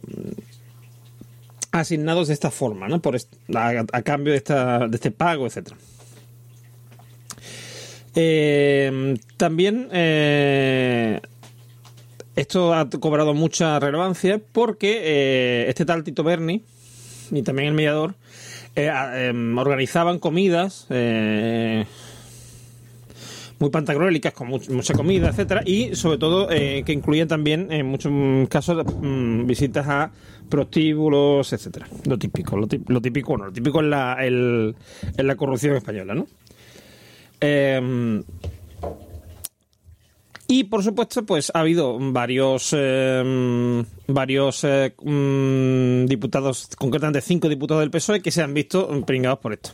asignados 1.72 2.28
de 2.28 2.34
esta 2.34 2.52
forma, 2.52 2.88
¿no? 2.90 3.02
Por 3.02 3.16
a, 3.56 4.02
cambio 4.04 4.34
de, 4.34 4.38
esta, 4.38 4.88
de 4.88 4.96
este 4.96 5.12
pago, 5.12 5.48
etcétera. 5.48 5.78
Eh, 8.14 9.16
también 9.38 9.88
esto 12.36 12.74
ha 12.74 12.90
cobrado 12.90 13.34
mucha 13.34 13.80
relevancia 13.80 14.42
porque 14.52 15.66
este 15.70 15.86
tal 15.86 16.04
Tito 16.04 16.24
Berni 16.26 16.66
y 17.32 17.42
también 17.42 17.70
el 17.70 17.74
mediador 17.74 18.16
organizaban 18.76 20.20
comidas 20.20 20.88
eh, 20.90 21.86
muy 23.60 23.70
pantagruélicas, 23.70 24.34
con 24.34 24.48
mucha 24.48 24.94
comida, 24.94 25.30
etcétera, 25.30 25.62
y 25.66 25.96
sobre 25.96 26.18
todo 26.18 26.48
que 26.48 26.84
incluían 26.88 27.28
también 27.28 27.72
en 27.72 27.86
muchos 27.86 28.12
casos 28.50 28.84
mm, 29.02 29.46
visitas 29.46 29.88
a 29.88 30.12
prostíbulos, 30.50 31.54
etcétera. 31.54 31.88
Lo 32.06 32.18
típico, 32.18 32.58
lo, 32.58 32.68
típico, 32.68 33.38
no, 33.38 33.46
lo 33.46 33.52
típico 33.52 33.80
en 33.80 33.90
la, 33.90 34.18
en 34.26 34.76
la 35.16 35.36
corrupción 35.36 35.76
española, 35.76 36.16
¿no? 36.16 36.28
Em, 37.42 38.24
y 40.52 40.66
por 40.66 40.84
supuesto, 40.84 41.26
pues 41.26 41.50
ha 41.54 41.62
habido 41.62 41.98
varios 41.98 42.76
em, 42.78 43.86
varios 44.06 44.66
eh, 44.66 44.94
mm, 45.02 46.08
diputados, 46.08 46.68
concretamente 46.78 47.22
cinco 47.22 47.48
diputados 47.48 47.80
del 47.80 47.90
PSOE, 47.90 48.22
que 48.22 48.32
se 48.32 48.42
han 48.42 48.54
visto 48.54 48.90
pringados 49.06 49.40
por 49.40 49.54
esto. 49.54 49.70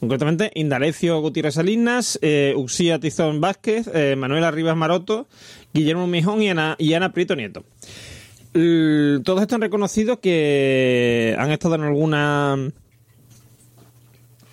Concretamente, 0.00 0.50
Indalecio 0.54 1.20
Gutiérrez 1.20 1.56
Salinas, 1.56 2.18
eh, 2.22 2.54
Uxía 2.56 2.98
Tizón 2.98 3.42
Vázquez, 3.42 3.90
eh, 3.92 4.16
Manuela 4.16 4.50
Rivas 4.50 4.78
Maroto, 4.78 5.28
Guillermo 5.74 6.06
Mijón 6.06 6.40
y 6.40 6.48
Ana, 6.48 6.76
y 6.78 6.94
Ana 6.94 7.12
Prieto 7.12 7.36
Nieto. 7.36 7.62
todos 8.54 9.42
estos 9.42 9.56
han 9.56 9.60
reconocido 9.60 10.20
que 10.20 11.36
han 11.38 11.50
estado 11.50 11.74
en 11.74 11.82
alguna 11.82 12.56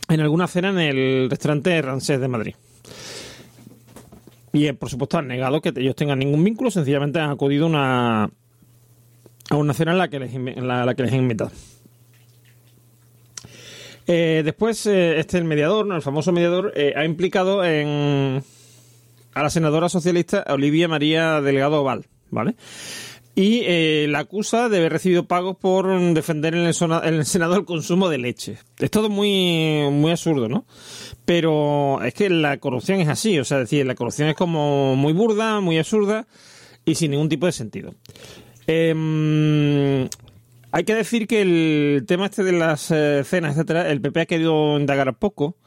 en 0.10 0.20
alguna 0.20 0.48
cena 0.48 0.70
en 0.70 0.80
el 0.80 1.30
restaurante 1.30 1.82
Rancés 1.82 2.20
de 2.20 2.28
Madrid. 2.28 2.56
Y 4.54 4.68
eh, 4.68 4.74
por 4.76 4.90
supuesto 4.90 5.18
han 5.18 5.28
negado 5.28 5.60
que 5.62 5.74
ellos 5.76 5.96
tengan 5.96 6.20
ningún 6.20 6.44
vínculo, 6.44 6.70
sencillamente 6.70 7.20
han 7.20 7.32
acudido 7.32 7.66
una, 7.66 8.30
a 9.50 9.56
una 9.56 9.74
cena 9.74 9.94
en 9.94 9.98
la 9.98 10.08
que 10.08 10.20
les, 10.20 10.34
la, 10.34 10.94
que 10.96 11.04
les 11.04 11.14
invitado. 11.14 11.52
Eh, 14.06 14.44
después, 14.46 14.86
eh, 14.86 15.20
este 15.20 15.40
el 15.40 15.46
mediador, 15.46 15.92
el 15.92 16.02
famoso 16.04 16.32
mediador, 16.32 16.72
ha 16.96 17.04
implicado 17.04 17.64
en 17.66 18.44
a 19.34 19.42
la 19.42 19.50
senadora 19.50 19.90
socialista 19.90 20.46
Olivia 20.50 20.88
María 20.88 21.42
Delgado 21.42 21.84
Val, 21.84 22.06
¿vale? 22.30 22.54
Y 23.36 24.06
la 24.08 24.20
acusa 24.20 24.70
de 24.70 24.78
haber 24.78 24.92
recibido 24.92 25.26
pagos 25.26 25.58
por 25.58 25.88
defender 26.14 26.54
en 26.54 26.66
el, 26.66 26.76
en 27.04 27.26
Senado 27.26 27.56
el 27.56 27.66
consumo 27.66 28.08
de 28.08 28.20
leche. 28.20 28.60
Es 28.78 28.92
todo 28.92 29.10
muy, 29.10 29.90
muy 29.92 30.12
absurdo, 30.12 30.48
¿no? 30.48 30.66
Pero 31.26 32.00
es 32.04 32.14
que 32.14 32.30
la 32.30 32.58
corrupción 32.58 33.02
es 33.02 33.08
así, 33.08 33.40
o 33.40 33.44
sea, 33.46 33.58
decir, 33.58 33.88
la 33.88 33.96
corrupción 33.96 34.30
es 34.30 34.36
como 34.36 34.96
muy 34.96 35.14
burda, 35.14 35.62
muy 35.62 35.80
absurda 35.80 36.28
y 36.86 36.94
sin 36.94 37.12
ningún 37.12 37.30
tipo 37.30 37.48
de 37.48 37.54
sentido. 37.54 37.96
Em, 38.68 40.08
hay 40.72 40.84
que 40.86 40.96
decir 40.96 41.28
que 41.28 41.42
el 41.42 42.06
tema 42.08 42.26
este 42.26 42.44
de 42.44 42.52
las 42.52 42.92
eh, 42.92 43.24
cenas, 43.26 43.54
etcétera, 43.54 43.90
el 43.90 44.02
PP 44.02 44.22
ha 44.22 44.26
querido 44.26 44.80
indagar 44.80 45.14
poco, 45.18 45.58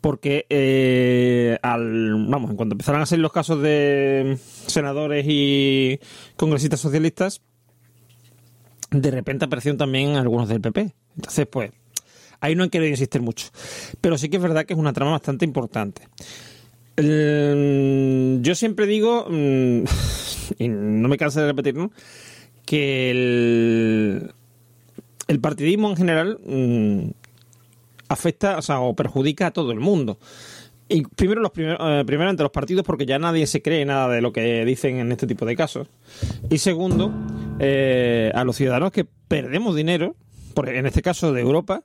porque 0.00 0.46
eh, 0.48 1.58
al, 1.62 2.26
vamos, 2.28 2.50
en 2.50 2.56
cuanto 2.56 2.74
empezaron 2.74 3.02
a 3.02 3.06
ser 3.06 3.18
los 3.18 3.32
casos 3.32 3.60
de 3.62 4.38
senadores 4.66 5.26
y 5.28 6.00
congresistas 6.36 6.80
socialistas, 6.80 7.42
de 8.90 9.10
repente 9.10 9.44
aparecieron 9.44 9.78
también 9.78 10.16
algunos 10.16 10.48
del 10.48 10.60
PP. 10.60 10.94
Entonces, 11.16 11.46
pues, 11.46 11.70
Ahí 12.40 12.54
no 12.54 12.62
hay 12.62 12.70
que 12.70 12.86
insistir 12.86 13.20
mucho. 13.20 13.48
Pero 14.00 14.16
sí 14.16 14.28
que 14.28 14.38
es 14.38 14.42
verdad 14.42 14.64
que 14.64 14.72
es 14.72 14.78
una 14.78 14.92
trama 14.92 15.12
bastante 15.12 15.44
importante. 15.44 16.02
yo 16.96 18.54
siempre 18.54 18.86
digo, 18.86 19.26
mm, 19.28 19.84
y 20.58 20.68
no 20.68 21.08
me 21.08 21.18
canso 21.18 21.40
de 21.40 21.46
repetirlo, 21.46 21.92
que 22.64 23.10
el, 23.10 24.32
el 25.28 25.40
partidismo 25.40 25.90
en 25.90 25.96
general 25.96 26.38
mm, 26.44 27.10
afecta 28.10 28.58
o, 28.58 28.62
sea, 28.62 28.80
o 28.80 28.94
perjudica 28.94 29.46
a 29.46 29.50
todo 29.50 29.72
el 29.72 29.80
mundo. 29.80 30.18
Y 30.88 31.02
primero, 31.02 31.40
los 31.40 31.52
primeros, 31.52 31.78
eh, 31.80 32.02
primero 32.04 32.32
los 32.32 32.50
partidos, 32.50 32.84
porque 32.84 33.06
ya 33.06 33.18
nadie 33.18 33.46
se 33.46 33.62
cree 33.62 33.84
nada 33.84 34.08
de 34.08 34.20
lo 34.20 34.32
que 34.32 34.64
dicen 34.64 34.98
en 34.98 35.12
este 35.12 35.26
tipo 35.26 35.46
de 35.46 35.54
casos. 35.56 35.88
Y 36.50 36.58
segundo, 36.58 37.12
eh, 37.60 38.32
a 38.34 38.42
los 38.44 38.56
ciudadanos 38.56 38.90
que 38.90 39.04
perdemos 39.04 39.76
dinero, 39.76 40.16
en 40.66 40.86
este 40.86 41.00
caso 41.00 41.32
de 41.32 41.40
Europa, 41.40 41.84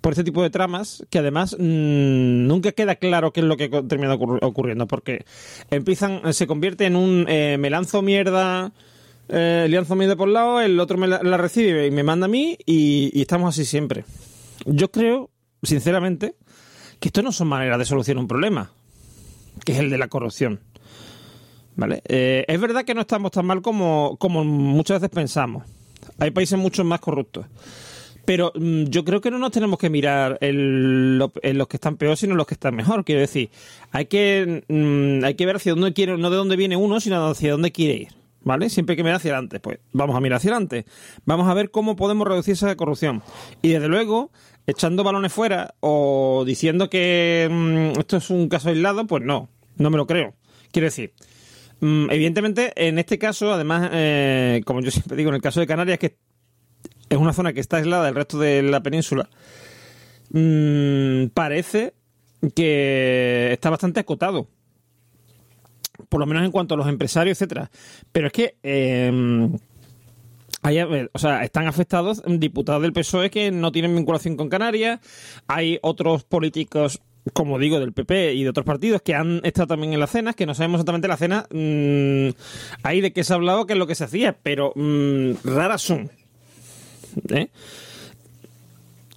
por 0.00 0.12
este 0.12 0.24
tipo 0.24 0.42
de 0.42 0.50
tramas 0.50 1.04
que 1.10 1.18
además 1.18 1.56
mm, 1.58 2.46
nunca 2.46 2.72
queda 2.72 2.96
claro 2.96 3.32
qué 3.32 3.40
es 3.40 3.46
lo 3.46 3.56
que 3.56 3.68
termina 3.68 4.14
ocurriendo 4.14 4.86
porque 4.86 5.24
empiezan 5.70 6.32
se 6.32 6.46
convierte 6.46 6.86
en 6.86 6.96
un 6.96 7.26
eh, 7.28 7.56
me 7.58 7.70
lanzo 7.70 8.02
mierda 8.02 8.72
eh, 9.28 9.66
le 9.68 9.76
lanzo 9.76 9.94
mierda 9.94 10.16
por 10.16 10.28
un 10.28 10.34
lado 10.34 10.60
el 10.60 10.78
otro 10.80 10.98
me 10.98 11.06
la, 11.06 11.36
recibe 11.36 11.86
y 11.86 11.90
me 11.90 12.02
manda 12.02 12.26
a 12.26 12.28
mí 12.28 12.58
y, 12.66 13.20
estamos 13.20 13.48
así 13.54 13.64
siempre 13.64 14.04
yo 14.66 14.90
creo 14.90 15.30
sinceramente 15.62 16.36
que 17.00 17.08
esto 17.08 17.22
no 17.22 17.32
son 17.32 17.48
maneras 17.48 17.78
de 17.78 17.84
solucionar 17.84 18.20
un 18.22 18.28
problema 18.28 18.70
que 19.64 19.72
es 19.72 19.78
el 19.78 19.90
de 19.90 19.98
la 19.98 20.08
corrupción 20.08 20.60
¿Vale? 21.76 22.02
Eh, 22.06 22.44
es 22.46 22.60
verdad 22.60 22.84
que 22.84 22.94
no 22.94 23.00
estamos 23.00 23.30
tan 23.32 23.46
mal 23.46 23.60
como, 23.60 24.16
como 24.18 24.44
muchas 24.44 25.00
veces 25.00 25.14
pensamos. 25.14 25.64
Hay 26.18 26.30
países 26.30 26.58
mucho 26.58 26.84
más 26.84 27.00
corruptos. 27.00 27.46
Pero 28.24 28.52
mm, 28.54 28.84
yo 28.84 29.04
creo 29.04 29.20
que 29.20 29.30
no 29.30 29.38
nos 29.38 29.50
tenemos 29.50 29.78
que 29.78 29.90
mirar 29.90 30.38
en, 30.40 31.18
los 31.18 31.32
que 31.68 31.76
están 31.76 31.96
peor, 31.96 32.16
sino 32.16 32.32
en 32.32 32.38
los 32.38 32.46
que 32.46 32.54
están 32.54 32.74
mejor. 32.74 33.04
Quiero 33.04 33.20
decir, 33.20 33.50
hay 33.90 34.06
que, 34.06 34.64
mm, 34.68 35.24
hay 35.24 35.34
que 35.34 35.46
ver 35.46 35.56
hacia 35.56 35.74
dónde 35.74 35.92
quiere, 35.92 36.16
no 36.16 36.30
de 36.30 36.36
dónde 36.36 36.56
viene 36.56 36.76
uno, 36.76 37.00
sino 37.00 37.26
hacia 37.26 37.52
dónde 37.52 37.72
quiere 37.72 37.94
ir. 37.94 38.23
¿Vale? 38.44 38.68
Siempre 38.68 38.94
que 38.94 39.02
mirar 39.02 39.16
hacia 39.16 39.32
adelante. 39.32 39.58
Pues 39.58 39.78
vamos 39.92 40.14
a 40.16 40.20
mirar 40.20 40.36
hacia 40.36 40.50
adelante. 40.50 40.84
Vamos 41.24 41.48
a 41.48 41.54
ver 41.54 41.70
cómo 41.70 41.96
podemos 41.96 42.28
reducir 42.28 42.52
esa 42.52 42.76
corrupción. 42.76 43.22
Y 43.62 43.70
desde 43.70 43.88
luego, 43.88 44.30
echando 44.66 45.02
balones 45.02 45.32
fuera 45.32 45.74
o 45.80 46.44
diciendo 46.46 46.90
que 46.90 47.48
mm, 47.50 47.98
esto 47.98 48.18
es 48.18 48.30
un 48.30 48.48
caso 48.48 48.68
aislado, 48.68 49.06
pues 49.06 49.24
no, 49.24 49.48
no 49.76 49.90
me 49.90 49.96
lo 49.96 50.06
creo. 50.06 50.34
Quiero 50.72 50.86
decir, 50.86 51.14
evidentemente, 51.80 52.72
en 52.76 52.98
este 52.98 53.18
caso, 53.18 53.52
además, 53.52 53.90
eh, 53.92 54.62
como 54.64 54.80
yo 54.80 54.90
siempre 54.90 55.16
digo, 55.16 55.30
en 55.30 55.36
el 55.36 55.42
caso 55.42 55.60
de 55.60 55.66
Canarias, 55.66 55.98
que 55.98 56.16
es 57.08 57.18
una 57.18 57.32
zona 57.32 57.52
que 57.52 57.60
está 57.60 57.78
aislada 57.78 58.06
del 58.06 58.14
resto 58.14 58.38
de 58.38 58.62
la 58.62 58.82
península, 58.82 59.28
mm, 60.30 61.26
parece 61.34 61.94
que 62.54 63.52
está 63.52 63.70
bastante 63.70 64.00
acotado. 64.00 64.48
Por 66.08 66.20
lo 66.20 66.26
menos 66.26 66.44
en 66.44 66.50
cuanto 66.50 66.74
a 66.74 66.76
los 66.76 66.88
empresarios, 66.88 67.36
etcétera. 67.36 67.70
Pero 68.12 68.26
es 68.28 68.32
que 68.32 68.56
em, 68.62 69.56
hay, 70.62 70.80
o 70.80 71.18
sea, 71.18 71.44
están 71.44 71.66
afectados 71.66 72.22
diputados 72.26 72.82
del 72.82 72.92
PSOE 72.92 73.30
que 73.30 73.50
no 73.50 73.72
tienen 73.72 73.94
vinculación 73.94 74.36
con 74.36 74.48
Canarias. 74.48 75.00
Hay 75.46 75.78
otros 75.82 76.24
políticos 76.24 77.00
como 77.32 77.58
digo, 77.58 77.80
del 77.80 77.92
PP 77.92 78.34
y 78.34 78.42
de 78.42 78.50
otros 78.50 78.66
partidos 78.66 79.00
que 79.00 79.14
han 79.14 79.40
estado 79.44 79.68
también 79.68 79.94
en 79.94 80.00
las 80.00 80.10
cenas, 80.10 80.36
que 80.36 80.44
no 80.44 80.54
sabemos 80.54 80.78
exactamente 80.78 81.08
la 81.08 81.16
cena 81.16 81.46
mm, 81.50 82.28
ahí 82.82 83.00
de 83.00 83.12
qué 83.12 83.24
se 83.24 83.32
ha 83.32 83.36
hablado, 83.36 83.66
qué 83.66 83.72
es 83.72 83.78
lo 83.78 83.86
que 83.86 83.94
se 83.94 84.04
hacía, 84.04 84.36
pero 84.42 84.72
mm, 84.76 85.32
raras 85.42 85.80
son. 85.80 86.10
¿eh? 87.30 87.48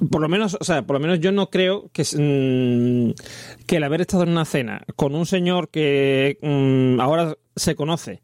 Por 0.09 0.21
lo 0.21 0.29
menos, 0.29 0.57
o 0.59 0.63
sea, 0.63 0.83
por 0.83 0.95
lo 0.95 0.99
menos 0.99 1.19
yo 1.19 1.31
no 1.31 1.49
creo 1.49 1.89
que, 1.91 2.03
mm, 2.03 3.65
que 3.65 3.77
el 3.77 3.83
haber 3.83 4.01
estado 4.01 4.23
en 4.23 4.29
una 4.29 4.45
cena 4.45 4.83
con 4.95 5.15
un 5.15 5.25
señor 5.25 5.69
que 5.69 6.37
mm, 6.41 6.99
ahora 6.99 7.35
se 7.55 7.75
conoce, 7.75 8.21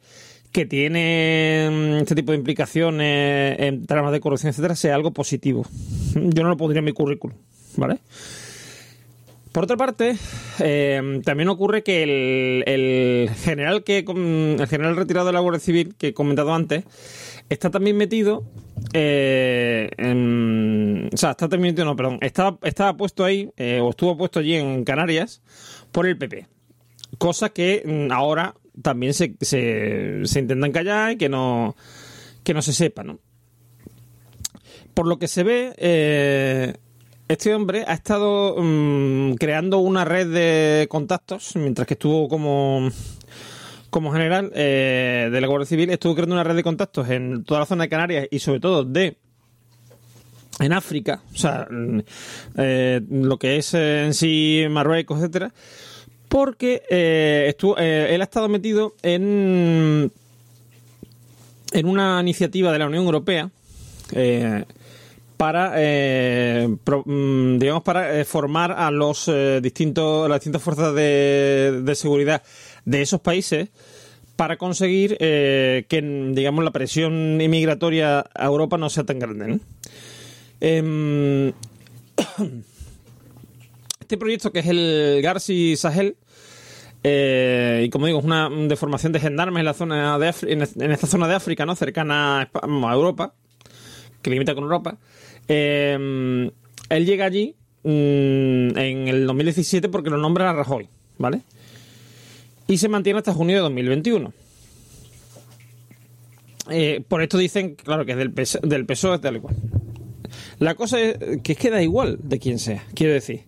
que 0.51 0.65
tiene 0.65 1.69
mm, 1.71 2.01
este 2.01 2.15
tipo 2.15 2.31
de 2.31 2.37
implicaciones 2.37 3.59
en 3.59 3.85
tramas 3.85 4.11
de 4.11 4.19
corrupción, 4.19 4.51
etcétera, 4.51 4.75
sea 4.75 4.95
algo 4.95 5.11
positivo. 5.11 5.65
Yo 6.15 6.43
no 6.43 6.49
lo 6.49 6.57
pondría 6.57 6.79
en 6.79 6.85
mi 6.85 6.93
currículum, 6.93 7.35
¿vale? 7.75 7.99
Por 9.51 9.65
otra 9.65 9.77
parte, 9.77 10.15
eh, 10.59 11.21
también 11.23 11.47
ocurre 11.49 11.83
que 11.83 12.01
el, 12.01 12.63
el, 12.65 13.29
general 13.35 13.83
que 13.83 13.99
el 13.99 14.67
general 14.67 14.95
retirado 14.95 15.27
de 15.27 15.33
la 15.33 15.41
Guardia 15.41 15.59
Civil 15.59 15.93
que 15.95 16.07
he 16.07 16.13
comentado 16.13 16.55
antes 16.55 16.85
está 17.49 17.69
también 17.69 17.97
metido 17.97 18.43
eh, 18.93 19.89
o 21.11 21.17
sea, 21.17 21.31
está 21.31 21.49
también 21.49 21.73
metido, 21.73 21.85
no, 21.85 21.95
perdón, 21.95 22.19
estaba, 22.21 22.57
estaba 22.63 22.95
puesto 22.95 23.23
ahí, 23.25 23.49
eh, 23.57 23.79
o 23.81 23.89
estuvo 23.89 24.17
puesto 24.17 24.39
allí 24.39 24.55
en 24.55 24.83
Canarias, 24.83 25.41
por 25.91 26.05
el 26.05 26.17
PP. 26.17 26.47
Cosa 27.17 27.49
que 27.49 27.83
mm, 27.85 28.11
ahora 28.11 28.55
también 28.81 29.13
se, 29.13 29.35
se, 29.41 30.21
se 30.25 30.39
intentan 30.39 30.71
callar 30.71 31.13
y 31.13 31.17
que 31.17 31.29
no, 31.29 31.75
que 32.43 32.53
no 32.53 32.61
se 32.61 32.73
sepa, 32.73 33.03
¿no? 33.03 33.19
Por 34.93 35.07
lo 35.07 35.17
que 35.17 35.27
se 35.27 35.43
ve, 35.43 35.73
eh, 35.77 36.75
este 37.27 37.53
hombre 37.55 37.83
ha 37.87 37.93
estado 37.93 38.55
mm, 38.61 39.35
creando 39.35 39.79
una 39.79 40.05
red 40.05 40.27
de 40.27 40.87
contactos 40.87 41.55
mientras 41.55 41.87
que 41.87 41.95
estuvo 41.95 42.27
como 42.27 42.89
como 43.93 44.11
general 44.11 44.51
eh, 44.55 45.29
de 45.31 45.39
la 45.39 45.45
Guardia 45.45 45.67
Civil 45.67 45.91
estuvo 45.91 46.15
creando 46.15 46.33
una 46.33 46.43
red 46.43 46.55
de 46.55 46.63
contactos 46.63 47.07
en 47.11 47.43
toda 47.43 47.59
la 47.59 47.65
zona 47.67 47.83
de 47.83 47.89
Canarias 47.89 48.27
y 48.31 48.39
sobre 48.39 48.59
todo 48.59 48.83
de 48.83 49.17
en 50.59 50.73
África, 50.73 51.21
o 51.31 51.37
sea, 51.37 51.67
mm, 51.69 51.99
eh, 52.57 53.01
lo 53.09 53.37
que 53.37 53.57
es 53.57 53.73
en 53.75 54.15
sí 54.15 54.65
Marruecos, 54.67 55.19
etcétera, 55.19 55.53
porque 56.27 56.81
eh, 56.89 57.45
estuvo, 57.49 57.77
él 57.77 58.19
ha 58.19 58.23
estado 58.23 58.49
metido 58.49 58.95
en 59.03 60.11
en 61.71 61.87
una 61.87 62.19
iniciativa 62.21 62.71
de 62.71 62.79
la 62.79 62.87
Unión 62.87 63.03
Europea 63.05 63.49
eh, 64.11 64.63
para, 65.37 65.73
eh, 65.77 66.75
pro- 66.83 67.03
mm, 67.05 67.57
digamos, 67.59 67.83
para 67.83 68.19
eh, 68.19 68.25
formar 68.25 68.71
a 68.71 68.89
los 68.91 69.27
eh, 69.27 69.59
distintos, 69.61 70.27
las 70.29 70.39
distintas 70.39 70.61
fuerzas 70.63 70.93
de, 70.95 71.81
de 71.83 71.95
seguridad 71.95 72.41
de 72.85 73.01
esos 73.01 73.21
países 73.21 73.69
para 74.35 74.57
conseguir 74.57 75.17
eh, 75.19 75.85
que, 75.87 76.01
digamos, 76.01 76.63
la 76.63 76.71
presión 76.71 77.39
inmigratoria 77.39 78.25
a 78.33 78.45
Europa 78.45 78.77
no 78.77 78.89
sea 78.89 79.03
tan 79.03 79.19
grande. 79.19 79.59
Em, 80.59 81.53
este 83.99 84.17
proyecto 84.17 84.51
que 84.51 84.59
es 84.59 84.67
el 84.67 85.19
Garci 85.21 85.75
Sahel, 85.75 86.17
eh, 87.03 87.83
y 87.85 87.89
como 87.89 88.07
digo, 88.07 88.19
es 88.19 88.25
una 88.25 88.49
deformación 88.49 89.11
de 89.11 89.19
gendarmes 89.19 89.59
en 89.59 89.65
la 89.65 89.73
zona 89.73 90.17
de 90.17 90.29
Afri- 90.29 90.51
en, 90.81 90.91
esta 90.91 91.07
zona 91.07 91.27
de 91.27 91.35
África, 91.35 91.65
¿no? 91.65 91.75
Cercana 91.75 92.49
a, 92.53 92.93
Europa, 92.93 93.33
que 94.21 94.29
limita 94.29 94.55
con 94.55 94.63
Europa. 94.63 94.97
Eh, 95.47 96.49
él 96.89 97.05
llega 97.05 97.25
allí 97.25 97.55
mm, 97.83 98.77
en 98.77 99.07
el 99.07 99.27
2017 99.27 99.89
porque 99.89 100.09
lo 100.09 100.17
nombra 100.17 100.49
a 100.49 100.53
Rajoy, 100.53 100.87
¿vale? 101.17 101.41
Y 102.67 102.77
se 102.77 102.89
mantiene 102.89 103.19
hasta 103.19 103.33
junio 103.33 103.55
de 103.57 103.61
2021. 103.61 104.33
Eh, 106.71 107.03
por 107.07 107.21
esto 107.21 107.37
dicen, 107.37 107.75
claro, 107.75 108.05
que 108.05 108.13
es 108.13 108.17
del, 108.17 108.31
PS 108.31 108.59
del 108.63 108.85
PSOE 108.85 109.19
tal 109.19 109.37
y 109.37 109.39
cual. 109.39 109.55
La 110.59 110.75
cosa 110.75 110.99
es 110.99 111.17
que 111.43 111.53
es 111.53 111.57
que 111.57 111.69
da 111.69 111.81
igual 111.81 112.19
de 112.23 112.39
quién 112.39 112.59
sea, 112.59 112.83
quiero 112.93 113.13
decir. 113.13 113.41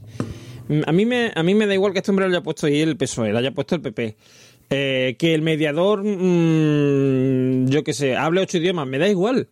Mm, 0.67 0.81
A 0.85 0.91
mí 0.91 1.05
me, 1.05 1.31
a 1.33 1.43
mí 1.43 1.55
me 1.55 1.65
da 1.65 1.73
igual 1.73 1.93
que 1.93 1.99
este 1.99 2.11
hombre 2.11 2.27
lo 2.27 2.35
haya 2.35 2.43
puesto 2.43 2.67
ahí 2.67 2.81
el 2.81 2.97
PSOE, 2.97 3.31
lo 3.31 3.37
haya 3.39 3.51
puesto 3.51 3.75
el 3.75 3.81
PP. 3.81 4.17
Eh, 4.69 5.15
que 5.17 5.33
el 5.33 5.41
mediador, 5.43 6.03
mm, 6.03 7.67
yo 7.69 7.83
qué 7.83 7.93
sé, 7.93 8.15
hable 8.15 8.41
ocho 8.41 8.57
idiomas, 8.57 8.87
me 8.87 8.97
da 8.97 9.07
igual. 9.07 9.47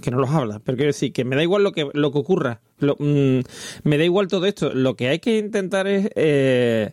Que 0.00 0.10
no 0.10 0.18
los 0.18 0.30
habla, 0.30 0.60
pero 0.62 0.76
quiero 0.76 0.90
decir 0.90 1.12
que 1.12 1.24
me 1.24 1.36
da 1.36 1.42
igual 1.42 1.62
lo 1.64 1.72
que, 1.72 1.88
lo 1.92 2.12
que 2.12 2.18
ocurra. 2.18 2.60
Mm, 2.80 3.40
me 3.84 3.98
da 3.98 4.04
igual 4.04 4.28
todo 4.28 4.44
esto. 4.46 4.72
Lo 4.74 4.94
que 4.94 5.08
hay 5.08 5.18
que 5.18 5.38
intentar 5.38 5.86
es 5.88 6.10
eh, 6.14 6.92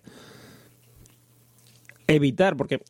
evitar, 2.08 2.56
porque 2.58 2.82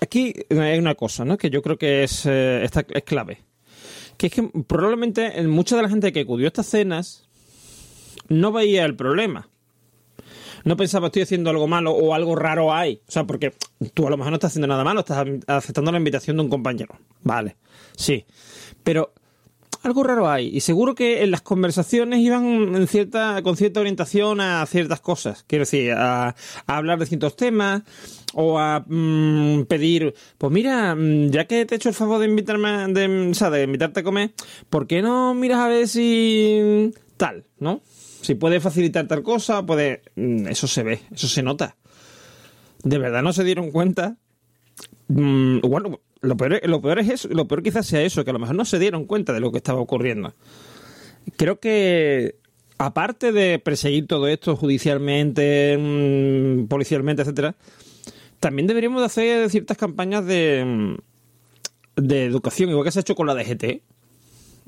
aquí 0.00 0.34
hay 0.50 0.78
una 0.78 0.94
cosa, 0.94 1.24
¿no? 1.24 1.36
Que 1.38 1.50
yo 1.50 1.62
creo 1.62 1.76
que 1.78 2.04
es, 2.04 2.26
eh, 2.26 2.62
esta- 2.64 2.86
es 2.88 3.02
clave. 3.04 3.38
Que 4.16 4.26
es 4.26 4.32
que 4.32 4.42
probablemente 4.66 5.38
en 5.40 5.48
mucha 5.48 5.76
de 5.76 5.82
la 5.82 5.88
gente 5.88 6.12
que 6.12 6.20
acudió 6.20 6.46
a 6.46 6.48
estas 6.48 6.66
cenas 6.66 7.28
no 8.28 8.52
veía 8.52 8.84
el 8.84 8.96
problema. 8.96 9.48
No 10.62 10.76
pensaba 10.76 11.06
estoy 11.06 11.22
haciendo 11.22 11.48
algo 11.48 11.66
malo 11.66 11.92
o 11.92 12.12
algo 12.14 12.36
raro 12.36 12.72
hay. 12.74 13.00
O 13.08 13.10
sea, 13.10 13.24
porque 13.24 13.54
tú 13.94 14.06
a 14.06 14.10
lo 14.10 14.18
mejor 14.18 14.30
no 14.32 14.36
estás 14.36 14.52
haciendo 14.52 14.66
nada 14.66 14.84
malo, 14.84 15.00
estás 15.00 15.26
aceptando 15.46 15.90
la 15.90 15.96
invitación 15.98 16.36
de 16.36 16.42
un 16.42 16.50
compañero. 16.50 16.98
Vale, 17.22 17.56
sí. 17.96 18.26
Pero 18.84 19.14
algo 19.82 20.02
raro 20.02 20.28
hay. 20.30 20.48
Y 20.54 20.60
seguro 20.60 20.94
que 20.94 21.22
en 21.22 21.30
las 21.30 21.40
conversaciones 21.42 22.20
iban 22.20 22.86
cierta, 22.86 23.42
con 23.42 23.56
cierta 23.56 23.80
orientación 23.80 24.40
a 24.40 24.64
ciertas 24.66 25.00
cosas. 25.00 25.44
Quiero 25.46 25.62
decir, 25.62 25.92
a, 25.92 26.28
a 26.28 26.76
hablar 26.76 26.98
de 26.98 27.06
ciertos 27.06 27.36
temas 27.36 27.82
o 28.34 28.58
a 28.58 28.84
mm, 28.86 29.64
pedir, 29.64 30.14
pues 30.38 30.52
mira, 30.52 30.94
mm, 30.94 31.30
ya 31.30 31.46
que 31.46 31.64
te 31.66 31.74
he 31.74 31.76
hecho 31.76 31.88
el 31.88 31.94
favor 31.94 32.18
de 32.20 32.26
invitarme, 32.26 32.92
de, 32.92 33.08
de 33.32 33.62
invitarte 33.64 34.00
a 34.00 34.02
comer, 34.04 34.32
¿por 34.68 34.86
qué 34.86 35.02
no 35.02 35.34
miras 35.34 35.58
a 35.60 35.68
ver 35.68 35.88
si 35.88 36.92
tal, 37.16 37.44
¿no? 37.58 37.80
Si 38.22 38.34
puede 38.34 38.60
facilitar 38.60 39.08
tal 39.08 39.22
cosa, 39.22 39.64
puede... 39.64 40.02
mm, 40.16 40.46
Eso 40.48 40.66
se 40.66 40.82
ve, 40.82 41.00
eso 41.10 41.26
se 41.26 41.42
nota. 41.42 41.76
¿De 42.82 42.98
verdad 42.98 43.22
no 43.22 43.32
se 43.32 43.44
dieron 43.44 43.70
cuenta? 43.70 44.16
Mm, 45.08 45.60
bueno, 45.60 46.00
lo 46.20 46.36
peor, 46.36 46.60
lo 46.68 46.80
peor 46.80 46.98
es 46.98 47.08
eso, 47.08 47.28
lo 47.28 47.46
peor 47.46 47.62
quizás 47.62 47.86
sea 47.86 48.02
eso, 48.02 48.24
que 48.24 48.30
a 48.30 48.32
lo 48.32 48.38
mejor 48.38 48.56
no 48.56 48.64
se 48.64 48.78
dieron 48.78 49.06
cuenta 49.06 49.32
de 49.32 49.40
lo 49.40 49.50
que 49.50 49.58
estaba 49.58 49.80
ocurriendo. 49.80 50.34
Creo 51.36 51.60
que 51.60 52.36
aparte 52.78 53.32
de 53.32 53.58
perseguir 53.58 54.06
todo 54.06 54.26
esto 54.28 54.56
judicialmente, 54.56 55.76
mm, 55.78 56.66
policialmente, 56.66 57.22
etcétera, 57.22 57.54
también 58.38 58.66
deberíamos 58.66 59.00
de 59.02 59.06
hacer 59.06 59.50
ciertas 59.50 59.76
campañas 59.76 60.24
de, 60.24 60.64
mm, 60.64 60.96
de 61.96 62.24
educación, 62.24 62.70
igual 62.70 62.84
que 62.84 62.92
se 62.92 63.00
ha 63.00 63.02
hecho 63.02 63.14
con 63.14 63.26
la 63.26 63.34
DGT, 63.34 63.82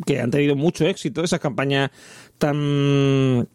que 0.07 0.20
han 0.20 0.30
tenido 0.30 0.57
mucho 0.57 0.86
éxito, 0.86 1.22
esas 1.22 1.40
campañas 1.40 1.90
tan 2.38 3.48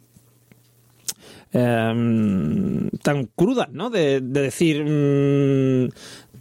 em, 1.53 2.89
tan 3.01 3.25
crudas, 3.35 3.69
¿no? 3.71 3.89
De, 3.89 4.21
de 4.21 4.41
decir, 4.41 4.83
mm, 4.83 5.89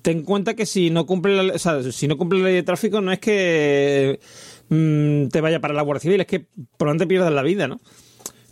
ten 0.03 0.18
en 0.18 0.24
cuenta 0.24 0.55
que 0.55 0.66
si 0.66 0.90
no 0.90 1.07
cumple 1.07 1.42
la, 1.42 1.55
o 1.55 1.59
sea, 1.59 1.82
si 1.92 2.09
no 2.09 2.16
cumple 2.16 2.38
la 2.38 2.47
ley 2.47 2.55
de 2.55 2.62
tráfico 2.62 3.01
no 3.01 3.12
es 3.12 3.18
que 3.18 4.20
mm, 4.68 5.28
te 5.28 5.40
vaya 5.40 5.61
para 5.61 5.74
la 5.74 5.82
Guardia 5.82 6.01
Civil, 6.01 6.20
es 6.20 6.26
que 6.26 6.47
probablemente 6.76 7.07
pierdas 7.07 7.32
la 7.32 7.42
vida, 7.42 7.68
¿no? 7.68 7.80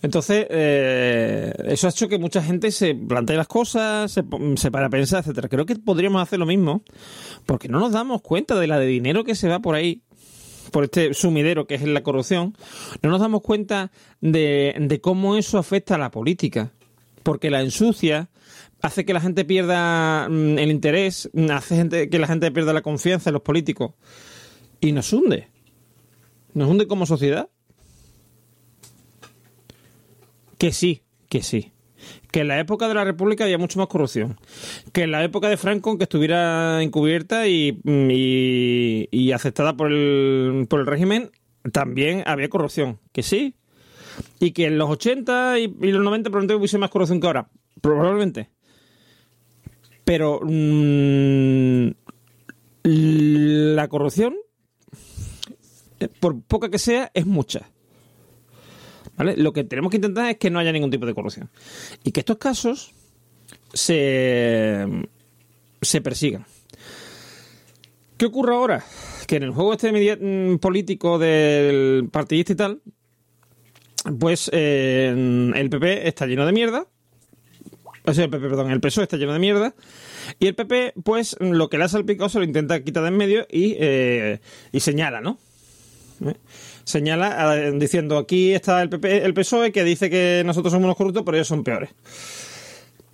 Entonces, 0.05 0.47
eh, 0.51 1.51
eso 1.65 1.87
ha 1.87 1.91
hecho 1.91 2.09
que 2.09 2.19
mucha 2.19 2.43
gente 2.43 2.71
se 2.71 2.95
plantee 2.95 3.39
las 3.39 3.49
cosas, 3.49 4.13
se, 4.13 4.23
para 4.71 4.87
a 4.87 4.91
pensar, 4.91 5.21
etcétera. 5.21 5.49
Creo 5.49 5.65
que 5.65 5.77
podríamos 5.77 6.21
hacer 6.21 6.39
lo 6.39 6.45
mismo, 6.45 6.83
porque 7.47 7.69
no 7.69 7.81
nos 7.81 7.93
damos 7.93 8.21
cuenta 8.21 8.55
de 8.59 8.67
la 8.67 8.79
de 8.79 8.85
dinero 8.85 9.25
que 9.25 9.35
se 9.35 9.49
va 9.49 9.61
por 9.61 9.75
ahí, 9.75 10.03
por 10.73 10.85
este 10.85 11.15
sumidero 11.15 11.67
que 11.67 11.77
es 11.77 11.83
la 11.85 12.03
corrupción. 12.03 12.55
No 13.01 13.09
nos 13.09 13.19
damos 13.19 13.41
cuenta 13.41 13.93
de 14.21 15.01
cómo 15.03 15.37
eso 15.37 15.57
afecta 15.57 15.95
a 15.95 15.99
la 15.99 16.11
política, 16.11 16.71
porque 17.23 17.49
la 17.49 17.63
ensucia, 17.63 18.29
hace 18.85 19.07
que 19.07 19.15
la 19.15 19.21
gente 19.21 19.47
pierda 19.47 20.29
mm, 20.29 20.59
el 20.59 20.71
interés, 20.71 21.31
mm, 21.33 21.51
hace 21.51 21.77
gente, 21.77 22.11
que 22.11 22.19
la 22.19 22.27
gente 22.27 22.51
pierda 22.53 22.75
la 22.75 22.83
confianza 22.83 23.31
en 23.31 23.35
los 23.35 23.43
políticos 23.43 23.93
y 24.79 24.93
nos 24.93 25.11
hunde. 25.13 25.49
Nos 26.53 26.69
hunde 26.69 26.87
como 26.87 27.07
sociedad. 27.07 27.49
Que 30.59 30.71
sí, 30.73 31.03
que 31.31 31.43
sí. 31.43 31.73
Que 32.31 32.41
en 32.41 32.49
la 32.49 32.61
época 32.61 32.87
de 32.87 32.95
la 32.95 33.05
República 33.05 33.45
había 33.45 33.57
mucho 33.57 33.79
más 33.79 33.89
corrupción. 33.89 34.39
Que 34.93 35.05
en 35.05 35.13
la 35.13 35.25
época 35.25 35.49
de 35.49 35.57
Franco, 35.57 35.89
aunque 35.89 36.05
estuviera 36.05 36.83
encubierta 36.83 37.49
y, 37.49 37.81
y, 37.87 39.09
y 39.11 39.33
aceptada 39.33 39.79
por 39.79 39.91
el, 39.91 40.67
por 40.69 40.81
el 40.81 40.87
régimen, 40.87 41.31
también 41.73 42.23
había 42.27 42.51
corrupción. 42.51 43.01
Que 43.13 43.23
sí. 43.23 43.55
Y 44.41 44.51
que 44.51 44.67
en 44.67 44.77
los 44.77 44.91
80 44.91 45.59
y, 45.59 45.63
y 45.81 45.91
los 45.91 46.05
90 46.05 46.29
probablemente 46.29 46.55
hubiese 46.55 46.77
más 46.77 46.91
corrupción 46.91 47.19
que 47.19 47.27
ahora. 47.27 47.49
Probablemente. 47.81 48.51
Pero 50.05 50.41
mm, 50.43 51.89
la 52.85 53.89
corrupción, 53.89 54.35
eh, 56.01 56.09
por 56.21 56.41
poca 56.43 56.71
que 56.71 56.79
sea, 56.79 57.11
es 57.15 57.27
mucha. 57.27 57.71
¿Vale? 59.17 59.37
Lo 59.37 59.53
que 59.53 59.65
tenemos 59.65 59.91
que 59.91 59.97
intentar 59.97 60.31
es 60.31 60.39
que 60.39 60.51
no 60.51 60.59
haya 60.59 60.73
ningún 60.73 60.91
tipo 60.91 61.07
de 61.07 61.15
corrupción. 61.15 61.51
Y 62.03 62.11
que 62.13 62.21
estos 62.21 62.37
casos 62.39 62.93
se, 63.73 64.87
se 65.81 66.01
persigan. 66.01 66.45
¿Qué 68.17 68.27
ocurre 68.27 68.55
ahora? 68.55 68.85
Que 69.27 69.37
en 69.37 69.45
el 69.45 69.51
juego 69.51 69.73
este 69.73 69.93
mm, 69.93 70.59
político 70.59 71.19
del 71.19 72.09
partidista 72.11 72.53
y 72.53 72.57
tal, 72.57 72.83
pues 74.19 74.51
eh, 74.53 75.53
el 75.55 75.71
PP 75.71 76.09
está 76.09 76.27
lleno 76.27 76.47
de 76.47 76.53
mierda. 76.53 76.87
O 78.07 78.13
sea, 78.13 78.25
el 78.25 78.31
PP, 78.31 78.49
perdón, 78.49 78.71
el 78.71 78.81
PSOE 78.81 79.05
está 79.05 79.17
lleno 79.17 79.33
de 79.33 79.39
mierda. 79.39 79.75
Y 80.39 80.47
el 80.47 80.55
PP, 80.55 80.95
pues, 81.03 81.37
lo 81.41 81.71
que 81.71 81.79
le 81.79 81.85
ha 81.85 81.89
salpicado 81.89 82.29
se 82.29 82.39
lo 82.39 82.45
intenta 82.45 82.83
quitar 82.83 83.03
de 83.03 83.09
en 83.09 83.17
medio 83.17 83.47
y, 83.51 83.77
eh, 83.79 84.41
y 84.73 84.81
señala, 84.81 85.21
¿no? 85.21 85.39
¿Eh? 86.25 86.35
Señala 86.85 87.57
eh, 87.57 87.73
diciendo 87.73 88.19
aquí 88.19 88.53
está 88.53 88.83
el 88.83 88.91
PP, 88.91 89.25
el 89.25 89.33
PSOE 89.33 89.73
que 89.73 89.85
dice 89.85 90.11
que 90.11 90.43
nosotros 90.45 90.73
somos 90.73 90.85
unos 90.85 90.97
corruptos, 90.97 91.23
pero 91.25 91.37
ellos 91.37 91.49
son 91.49 91.65
peores. 91.65 91.91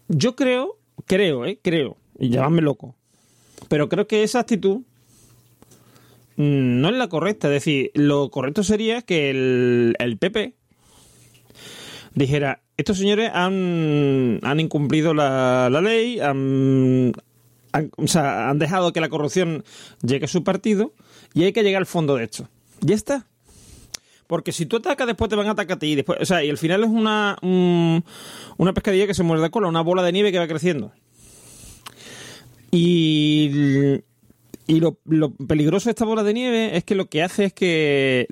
Yo 0.08 0.34
creo, 0.34 0.78
creo, 1.06 1.44
eh, 1.46 1.60
creo, 1.62 1.96
y 2.18 2.30
llamadme 2.30 2.62
loco, 2.62 2.96
pero 3.68 3.88
creo 3.88 4.08
que 4.08 4.24
esa 4.24 4.40
actitud 4.40 4.78
mm, 6.36 6.80
no 6.80 6.88
es 6.88 6.96
la 6.96 7.08
correcta. 7.08 7.46
Es 7.46 7.54
decir, 7.54 7.92
lo 7.94 8.28
correcto 8.30 8.64
sería 8.64 9.02
que 9.02 9.30
el, 9.30 9.94
el 10.00 10.18
PP 10.18 10.54
dijera, 12.14 12.62
estos 12.80 12.98
señores 12.98 13.30
han, 13.32 14.40
han 14.42 14.60
incumplido 14.60 15.14
la, 15.14 15.68
la 15.70 15.80
ley, 15.80 16.20
han, 16.20 17.12
o 17.96 18.06
sea, 18.06 18.50
han 18.50 18.58
dejado 18.58 18.92
que 18.92 19.00
la 19.00 19.08
corrupción 19.08 19.64
llegue 20.02 20.24
a 20.24 20.28
su 20.28 20.42
partido 20.44 20.92
y 21.34 21.44
hay 21.44 21.52
que 21.52 21.62
llegar 21.62 21.80
al 21.80 21.86
fondo 21.86 22.16
de 22.16 22.24
esto. 22.24 22.48
Ya 22.80 22.94
está. 22.94 23.26
Porque 24.26 24.52
si 24.52 24.66
tú 24.66 24.76
atacas, 24.76 25.06
después 25.08 25.28
te 25.28 25.36
van 25.36 25.48
a 25.48 25.52
atacar 25.52 25.76
a 25.76 25.78
ti. 25.80 25.94
Después, 25.96 26.18
o 26.20 26.24
sea, 26.24 26.44
y 26.44 26.50
al 26.50 26.58
final 26.58 26.84
es 26.84 26.90
una, 26.90 27.36
un- 27.42 28.04
una 28.58 28.72
pescadilla 28.72 29.06
que 29.06 29.14
se 29.14 29.22
muerde 29.24 29.42
la 29.42 29.50
cola, 29.50 29.66
una 29.68 29.80
bola 29.80 30.02
de 30.04 30.12
nieve 30.12 30.30
que 30.30 30.38
va 30.38 30.46
creciendo. 30.46 30.92
Y, 32.70 33.50
y 34.66 34.80
lo, 34.80 34.98
lo 35.04 35.34
peligroso 35.34 35.86
de 35.88 35.90
esta 35.90 36.04
bola 36.04 36.22
de 36.22 36.34
nieve 36.34 36.76
es 36.76 36.84
que 36.84 36.94
lo 36.94 37.06
que 37.08 37.22
hace 37.22 37.46
es 37.46 37.52
que 37.52 38.26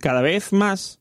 cada 0.00 0.22
vez 0.22 0.52
más, 0.52 1.00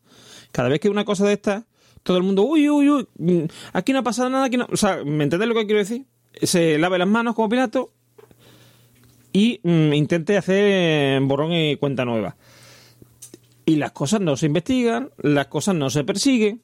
cada 0.52 0.70
vez 0.70 0.80
que 0.80 0.90
una 0.90 1.06
cosa 1.06 1.26
de 1.28 1.34
esta, 1.34 1.68
todo 2.04 2.18
el 2.18 2.24
mundo, 2.24 2.43
uy, 2.43 2.70
uy, 2.70 2.89
uy, 2.89 3.08
mm, 3.18 3.45
aquí 3.74 3.93
no 3.93 3.99
ha 3.99 4.04
pasado 4.04 4.30
nada, 4.30 4.45
aquí 4.45 4.58
no. 4.58 4.68
O 4.72 4.78
sea, 4.78 5.04
¿me 5.04 5.24
entendés 5.24 5.47
lo 5.47 5.56
que 5.56 5.66
quiero 5.66 5.80
decir? 5.80 6.06
Se 6.41 6.78
lave 6.78 6.97
las 6.97 7.08
manos 7.08 7.36
como 7.36 7.49
Pilato 7.49 7.91
y 9.32 9.60
mm, 9.64 9.93
intente 9.93 10.38
hacer 10.38 11.22
borrón 11.22 11.54
y 11.54 11.78
cuenta 11.78 12.06
nueva. 12.06 12.36
Y 13.66 13.78
las 13.78 13.93
cosas 13.93 14.22
no 14.22 14.36
se 14.36 14.47
investigan, 14.47 15.12
las 15.18 15.47
cosas 15.47 15.76
no 15.76 15.89
se 15.89 16.04
persiguen. 16.04 16.62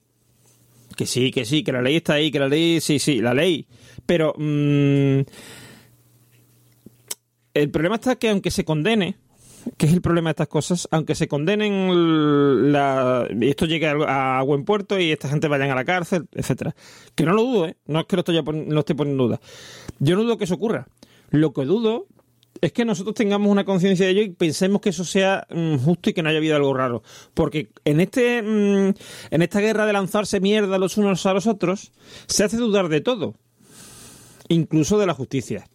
Que 0.95 1.05
sí, 1.05 1.31
que 1.31 1.45
sí, 1.45 1.63
que 1.63 1.71
la 1.71 1.81
ley 1.81 1.95
está 1.95 2.13
ahí, 2.13 2.29
que 2.29 2.39
la 2.39 2.49
ley, 2.49 2.81
sí, 2.81 2.99
sí, 2.99 3.21
la 3.21 3.33
ley. 3.33 3.65
Pero 4.05 4.33
mm, 4.37 5.21
el 7.53 7.71
problema 7.71 7.95
está 7.95 8.17
que 8.17 8.29
aunque 8.29 8.51
se 8.51 8.65
condene, 8.65 9.15
que 9.77 9.85
es 9.85 9.93
el 9.93 10.01
problema 10.01 10.29
de 10.29 10.31
estas 10.31 10.47
cosas, 10.47 10.87
aunque 10.91 11.15
se 11.15 11.27
condenen 11.27 12.71
la, 12.71 13.27
esto 13.41 13.65
llegue 13.65 13.87
a, 13.87 14.41
buen 14.43 14.65
puerto 14.65 14.99
y 14.99 15.11
esta 15.11 15.29
gente 15.29 15.47
vayan 15.47 15.71
a 15.71 15.75
la 15.75 15.85
cárcel, 15.85 16.27
etcétera. 16.33 16.75
Que 17.15 17.25
no 17.25 17.33
lo 17.33 17.43
dudo, 17.43 17.65
¿eh? 17.67 17.77
no 17.87 18.01
es 18.01 18.05
que 18.05 18.15
lo, 18.15 18.21
estoy, 18.21 18.41
lo 18.67 18.79
esté 18.79 18.95
poniendo 18.95 19.23
en 19.23 19.29
duda. 19.29 19.41
Yo 19.99 20.15
no 20.15 20.23
dudo 20.23 20.37
que 20.37 20.45
eso 20.45 20.55
ocurra. 20.55 20.87
Lo 21.29 21.53
que 21.53 21.65
dudo 21.65 22.07
es 22.61 22.73
que 22.73 22.85
nosotros 22.85 23.15
tengamos 23.15 23.49
una 23.49 23.63
conciencia 23.63 24.05
de 24.05 24.11
ello 24.11 24.21
y 24.21 24.29
pensemos 24.29 24.81
que 24.81 24.89
eso 24.89 25.05
sea 25.05 25.47
mm, 25.49 25.77
justo 25.77 26.09
y 26.09 26.13
que 26.13 26.23
no 26.23 26.29
haya 26.29 26.39
habido 26.39 26.55
algo 26.55 26.73
raro. 26.73 27.03
Porque 27.33 27.69
en 27.85 27.99
este 27.99 28.41
mm, 28.41 28.93
en 29.31 29.41
esta 29.41 29.59
guerra 29.59 29.85
de 29.85 29.93
lanzarse 29.93 30.39
mierda 30.39 30.77
los 30.77 30.97
unos 30.97 31.25
a 31.25 31.33
los 31.33 31.47
otros, 31.47 31.91
se 32.27 32.43
hace 32.43 32.57
dudar 32.57 32.89
de 32.89 33.01
todo. 33.01 33.35
Incluso 34.47 34.97
de 34.97 35.05
la 35.05 35.13
justicia. 35.13 35.67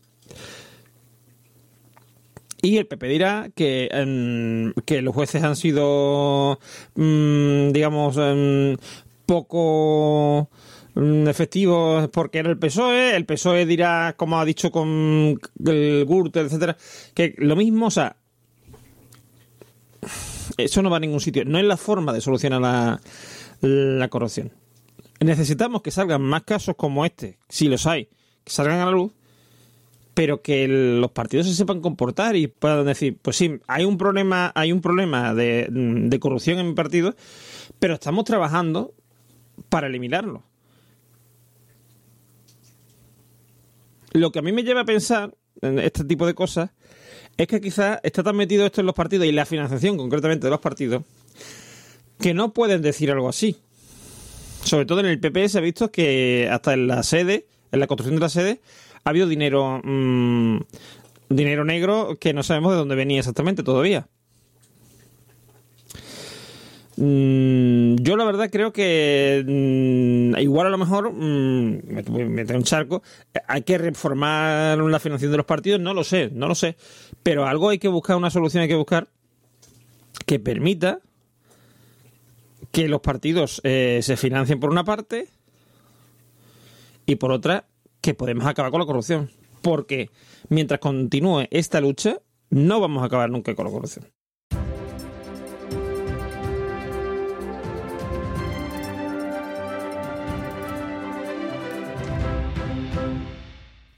Y 2.64 2.78
el 2.78 2.86
PP 2.86 3.06
dirá 3.08 3.50
que, 3.54 3.88
em, 3.92 4.72
que 4.84 5.02
los 5.02 5.14
jueces 5.14 5.42
han 5.42 5.54
sido, 5.54 6.58
mm, 6.96 7.70
digamos, 7.70 8.16
em, 8.16 8.76
poco 9.26 10.48
Mm, 10.94 11.26
efectivos 11.26 12.08
porque 12.10 12.38
era 12.38 12.50
el 12.50 12.58
PSOE, 12.58 13.16
el 13.16 13.26
PSOE 13.26 13.66
dirá, 13.66 14.14
como 14.16 14.38
ha 14.38 14.44
dicho 14.44 14.70
con 14.70 15.40
el 15.66 16.06
Gürtel, 16.06 16.46
etcétera, 16.46 16.76
que 17.14 17.34
lo 17.38 17.56
mismo, 17.56 17.86
o 17.86 17.90
sea, 17.90 18.16
eso 20.56 20.82
no 20.82 20.90
va 20.90 20.98
a 20.98 21.00
ningún 21.00 21.20
sitio, 21.20 21.44
no 21.44 21.58
es 21.58 21.64
la 21.64 21.76
forma 21.76 22.12
de 22.12 22.20
solucionar 22.20 22.60
la, 22.60 23.00
la 23.60 24.08
corrupción. 24.08 24.52
Necesitamos 25.18 25.82
que 25.82 25.90
salgan 25.90 26.22
más 26.22 26.44
casos 26.44 26.76
como 26.76 27.04
este, 27.04 27.38
si 27.48 27.66
los 27.66 27.86
hay, 27.86 28.08
que 28.44 28.52
salgan 28.52 28.78
a 28.78 28.86
la 28.86 28.92
luz, 28.92 29.12
pero 30.14 30.42
que 30.42 30.66
los 30.68 31.10
partidos 31.10 31.46
se 31.46 31.54
sepan 31.54 31.80
comportar 31.80 32.36
y 32.36 32.46
puedan 32.46 32.86
decir, 32.86 33.18
pues 33.20 33.36
sí, 33.36 33.58
hay 33.66 33.84
un 33.84 33.98
problema, 33.98 34.52
hay 34.54 34.72
un 34.72 34.80
problema 34.80 35.34
de, 35.34 35.68
de 35.70 36.20
corrupción 36.20 36.58
en 36.58 36.68
mi 36.68 36.74
partido, 36.74 37.14
pero 37.78 37.94
estamos 37.94 38.24
trabajando 38.24 38.94
para 39.68 39.88
eliminarlo. 39.88 40.42
Lo 44.12 44.30
que 44.30 44.38
a 44.38 44.42
mí 44.42 44.52
me 44.52 44.62
lleva 44.62 44.82
a 44.82 44.84
pensar 44.84 45.34
en 45.60 45.80
este 45.80 46.04
tipo 46.04 46.26
de 46.26 46.34
cosas 46.34 46.70
es 47.36 47.48
que 47.48 47.60
quizás 47.60 47.98
está 48.04 48.22
tan 48.22 48.36
metido 48.36 48.64
esto 48.64 48.80
en 48.80 48.86
los 48.86 48.94
partidos 48.94 49.26
y 49.26 49.32
la 49.32 49.44
financiación 49.44 49.96
concretamente 49.96 50.46
de 50.46 50.50
los 50.50 50.60
partidos 50.60 51.02
que 52.20 52.34
no 52.34 52.52
pueden 52.52 52.82
decir 52.82 53.10
algo 53.10 53.28
así. 53.28 53.56
Sobre 54.62 54.86
todo 54.86 55.00
en 55.00 55.06
el 55.06 55.20
PP 55.20 55.48
se 55.48 55.58
ha 55.58 55.60
visto 55.60 55.90
que 55.90 56.48
hasta 56.50 56.72
en 56.72 56.86
la 56.86 57.02
sede, 57.02 57.46
en 57.70 57.80
la 57.80 57.86
construcción 57.86 58.16
de 58.16 58.20
la 58.20 58.28
sede, 58.28 58.60
ha 59.04 59.10
habido 59.10 59.26
dinero, 59.26 59.80
mm, 59.84 60.58
dinero 61.28 61.64
negro 61.64 62.16
que 62.18 62.32
no 62.32 62.42
sabemos 62.42 62.72
de 62.72 62.78
dónde 62.78 62.94
venía 62.94 63.18
exactamente 63.18 63.62
todavía. 63.62 64.08
Mm, 66.96 67.96
yo 67.96 68.16
la 68.16 68.24
verdad 68.24 68.50
creo 68.50 68.72
que 68.72 69.44
mm, 69.44 70.38
igual 70.38 70.68
a 70.68 70.70
lo 70.70 70.78
mejor 70.78 71.12
me 71.12 72.02
meter 72.02 72.56
un 72.56 72.62
charco. 72.62 73.02
Hay 73.48 73.62
que 73.62 73.78
reformar 73.78 74.78
la 74.78 75.00
financiación 75.00 75.32
de 75.32 75.36
los 75.38 75.46
partidos, 75.46 75.80
no 75.80 75.92
lo 75.92 76.04
sé, 76.04 76.30
no 76.32 76.46
lo 76.46 76.54
sé. 76.54 76.76
Pero 77.22 77.46
algo 77.46 77.68
hay 77.68 77.78
que 77.78 77.88
buscar, 77.88 78.16
una 78.16 78.30
solución 78.30 78.62
hay 78.62 78.68
que 78.68 78.74
buscar 78.74 79.08
que 80.26 80.38
permita 80.38 81.00
que 82.70 82.88
los 82.88 83.00
partidos 83.00 83.60
eh, 83.64 84.00
se 84.02 84.16
financien 84.16 84.60
por 84.60 84.70
una 84.70 84.84
parte 84.84 85.28
y 87.06 87.16
por 87.16 87.32
otra 87.32 87.66
que 88.04 88.12
podemos 88.12 88.44
acabar 88.44 88.70
con 88.70 88.80
la 88.80 88.86
corrupción. 88.86 89.30
Porque 89.62 90.10
mientras 90.50 90.78
continúe 90.78 91.46
esta 91.50 91.80
lucha, 91.80 92.18
no 92.50 92.78
vamos 92.78 93.02
a 93.02 93.06
acabar 93.06 93.30
nunca 93.30 93.54
con 93.54 93.64
la 93.64 93.72
corrupción. 93.72 94.04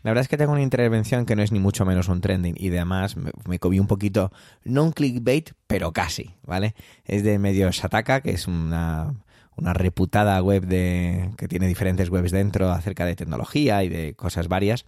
La 0.05 0.13
verdad 0.13 0.23
es 0.23 0.29
que 0.29 0.37
tengo 0.37 0.53
una 0.53 0.63
intervención 0.63 1.27
que 1.27 1.35
no 1.35 1.43
es 1.43 1.51
ni 1.51 1.59
mucho 1.59 1.85
menos 1.85 2.07
un 2.07 2.21
trending 2.21 2.55
y 2.57 2.69
además 2.69 3.17
me, 3.17 3.33
me 3.49 3.59
comí 3.59 3.81
un 3.81 3.89
poquito, 3.89 4.31
no 4.63 4.85
un 4.85 4.93
clickbait, 4.93 5.51
pero 5.67 5.93
casi, 5.93 6.37
¿vale? 6.45 6.77
Es 7.07 7.25
de 7.25 7.41
medio 7.41 7.73
Sataka, 7.73 8.21
que 8.21 8.31
es 8.31 8.47
una, 8.47 9.17
una 9.57 9.73
reputada 9.73 10.41
web 10.43 10.67
de 10.67 11.31
que 11.37 11.49
tiene 11.49 11.67
diferentes 11.67 12.11
webs 12.11 12.31
dentro 12.31 12.71
acerca 12.71 13.05
de 13.05 13.17
tecnología 13.17 13.83
y 13.85 13.89
de 13.89 14.15
cosas 14.15 14.49
varias 14.49 14.85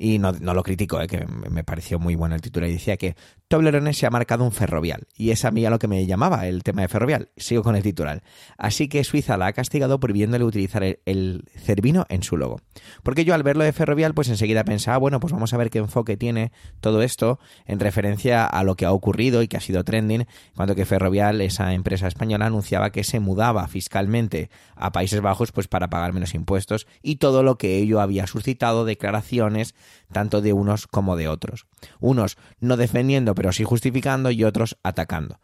y 0.00 0.20
no, 0.20 0.32
lo 0.32 0.62
critico, 0.62 1.00
eh, 1.00 1.08
que 1.08 1.26
me 1.26 1.64
pareció 1.64 1.98
muy 1.98 2.14
bueno 2.14 2.36
el 2.36 2.40
título, 2.40 2.68
y 2.68 2.72
decía 2.72 2.96
que 2.96 3.16
Toblerone 3.48 3.92
se 3.92 4.06
ha 4.06 4.10
marcado 4.10 4.44
un 4.44 4.52
ferrovial, 4.52 5.08
y 5.16 5.30
es 5.30 5.44
a 5.44 5.50
mí 5.50 5.66
a 5.66 5.70
lo 5.70 5.80
que 5.80 5.88
me 5.88 6.06
llamaba 6.06 6.46
el 6.46 6.62
tema 6.62 6.82
de 6.82 6.88
ferrovial. 6.88 7.30
Sigo 7.36 7.64
con 7.64 7.74
el 7.74 7.82
titular. 7.82 8.22
Así 8.56 8.88
que 8.88 9.02
Suiza 9.02 9.36
la 9.36 9.46
ha 9.46 9.52
castigado 9.52 9.98
prohibiéndole 9.98 10.44
utilizar 10.44 10.84
el, 10.84 11.44
cervino 11.56 12.06
en 12.08 12.22
su 12.22 12.36
logo. 12.36 12.60
Porque 13.02 13.24
yo 13.24 13.34
al 13.34 13.42
verlo 13.42 13.64
de 13.64 13.72
ferrovial, 13.72 14.14
pues 14.14 14.28
enseguida 14.28 14.62
pensaba, 14.62 14.98
bueno, 14.98 15.18
pues 15.18 15.32
vamos 15.32 15.52
a 15.52 15.56
ver 15.56 15.68
qué 15.68 15.78
enfoque 15.78 16.16
tiene 16.16 16.52
todo 16.80 17.02
esto 17.02 17.40
en 17.66 17.80
referencia 17.80 18.46
a 18.46 18.62
lo 18.62 18.76
que 18.76 18.84
ha 18.84 18.92
ocurrido 18.92 19.42
y 19.42 19.48
que 19.48 19.56
ha 19.56 19.60
sido 19.60 19.82
trending, 19.82 20.26
cuando 20.54 20.76
que 20.76 20.86
ferrovial, 20.86 21.40
esa 21.40 21.74
empresa 21.74 22.06
española, 22.06 22.46
anunciaba 22.46 22.90
que 22.90 23.02
se 23.02 23.18
mudaba 23.18 23.66
fiscalmente 23.66 24.48
a 24.76 24.92
Países 24.92 25.20
Bajos 25.20 25.50
pues 25.50 25.66
para 25.66 25.90
pagar 25.90 26.12
menos 26.12 26.34
impuestos 26.34 26.86
y 27.02 27.16
todo 27.16 27.42
lo 27.42 27.58
que 27.58 27.78
ello 27.78 28.00
había 28.00 28.28
suscitado 28.28 28.84
declaraciones 28.84 29.74
tanto 30.12 30.40
de 30.40 30.52
unos 30.52 30.86
como 30.86 31.16
de 31.16 31.28
otros. 31.28 31.66
Unos 32.00 32.36
no 32.60 32.76
defendiendo 32.76 33.34
pero 33.34 33.52
sí 33.52 33.64
justificando 33.64 34.30
y 34.30 34.44
otros 34.44 34.78
atacando. 34.82 35.40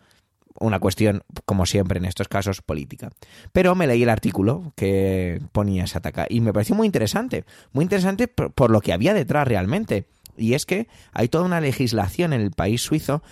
Una 0.61 0.79
cuestión, 0.79 1.25
como 1.47 1.67
siempre 1.67 1.99
en 1.99 2.05
estos 2.05 2.29
casos, 2.29 2.63
política. 2.63 3.11
Pero 3.53 3.75
me 3.75 3.89
leí 3.89 4.05
el 4.05 4.09
artículo 4.09 4.73
que 4.77 5.41
ponía 5.51 5.85
ataque 5.93 6.27
y 6.29 6.41
me 6.41 6.53
pareció 6.53 6.77
muy 6.77 6.87
interesante. 6.87 7.45
Muy 7.73 7.83
interesante 7.83 8.29
por, 8.29 8.71
lo 8.71 8.81
que 8.81 8.93
había 8.93 9.15
detrás 9.15 9.49
realmente. 9.49 10.07
Y 10.37 10.55
es 10.55 10.65
que 10.65 10.89
hay 11.13 11.29
toda 11.29 11.45
una 11.45 11.61
legislación 11.61 12.33
en 12.33 12.41
el 12.41 12.53
país 12.53 12.83
suizo. 12.83 13.23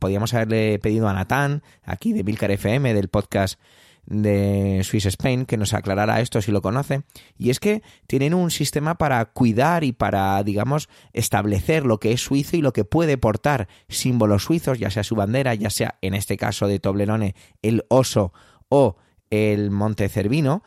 Podríamos 0.00 0.34
haberle 0.34 0.78
pedido 0.80 1.08
a 1.08 1.12
Natán, 1.12 1.62
aquí 1.84 2.12
de 2.12 2.24
Milcar 2.24 2.50
FM, 2.50 2.94
del 2.94 3.08
podcast 3.08 3.60
de 4.06 4.80
Swiss 4.84 5.06
Spain 5.06 5.46
que 5.46 5.56
nos 5.56 5.74
aclarará 5.74 6.20
esto 6.20 6.42
si 6.42 6.50
lo 6.50 6.60
conoce 6.60 7.02
y 7.38 7.50
es 7.50 7.60
que 7.60 7.82
tienen 8.06 8.34
un 8.34 8.50
sistema 8.50 8.96
para 8.96 9.24
cuidar 9.26 9.84
y 9.84 9.92
para 9.92 10.42
digamos 10.42 10.88
establecer 11.12 11.86
lo 11.86 12.00
que 12.00 12.12
es 12.12 12.20
suizo 12.20 12.56
y 12.56 12.62
lo 12.62 12.72
que 12.72 12.84
puede 12.84 13.16
portar 13.16 13.68
símbolos 13.88 14.44
suizos 14.44 14.78
ya 14.78 14.90
sea 14.90 15.04
su 15.04 15.14
bandera 15.14 15.54
ya 15.54 15.70
sea 15.70 15.98
en 16.02 16.14
este 16.14 16.36
caso 16.36 16.66
de 16.66 16.80
Toblerone 16.80 17.34
el 17.62 17.84
oso 17.88 18.32
o 18.68 18.96
el 19.30 19.70
monte 19.70 20.08
cervino 20.08 20.62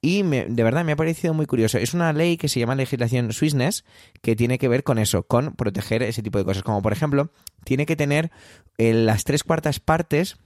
y 0.00 0.22
de 0.22 0.62
verdad 0.62 0.84
me 0.84 0.92
ha 0.92 0.96
parecido 0.96 1.34
muy 1.34 1.46
curioso. 1.46 1.78
Es 1.78 1.92
una 1.92 2.12
ley 2.12 2.36
que 2.36 2.48
se 2.48 2.60
llama 2.60 2.76
legislación 2.76 3.32
Swissness 3.32 3.84
que 4.22 4.36
tiene 4.36 4.56
que 4.58 4.68
ver 4.68 4.84
con 4.84 4.98
eso, 4.98 5.24
con 5.24 5.56
proteger 5.56 6.04
ese 6.04 6.22
tipo 6.22 6.38
de 6.38 6.44
cosas. 6.44 6.62
Como 6.62 6.80
por 6.80 6.92
ejemplo, 6.92 7.32
tiene 7.64 7.86
que 7.86 7.96
tener 7.96 8.30
eh, 8.78 8.92
las 8.92 9.24
tres 9.24 9.42
cuartas 9.42 9.80
partes 9.80 10.36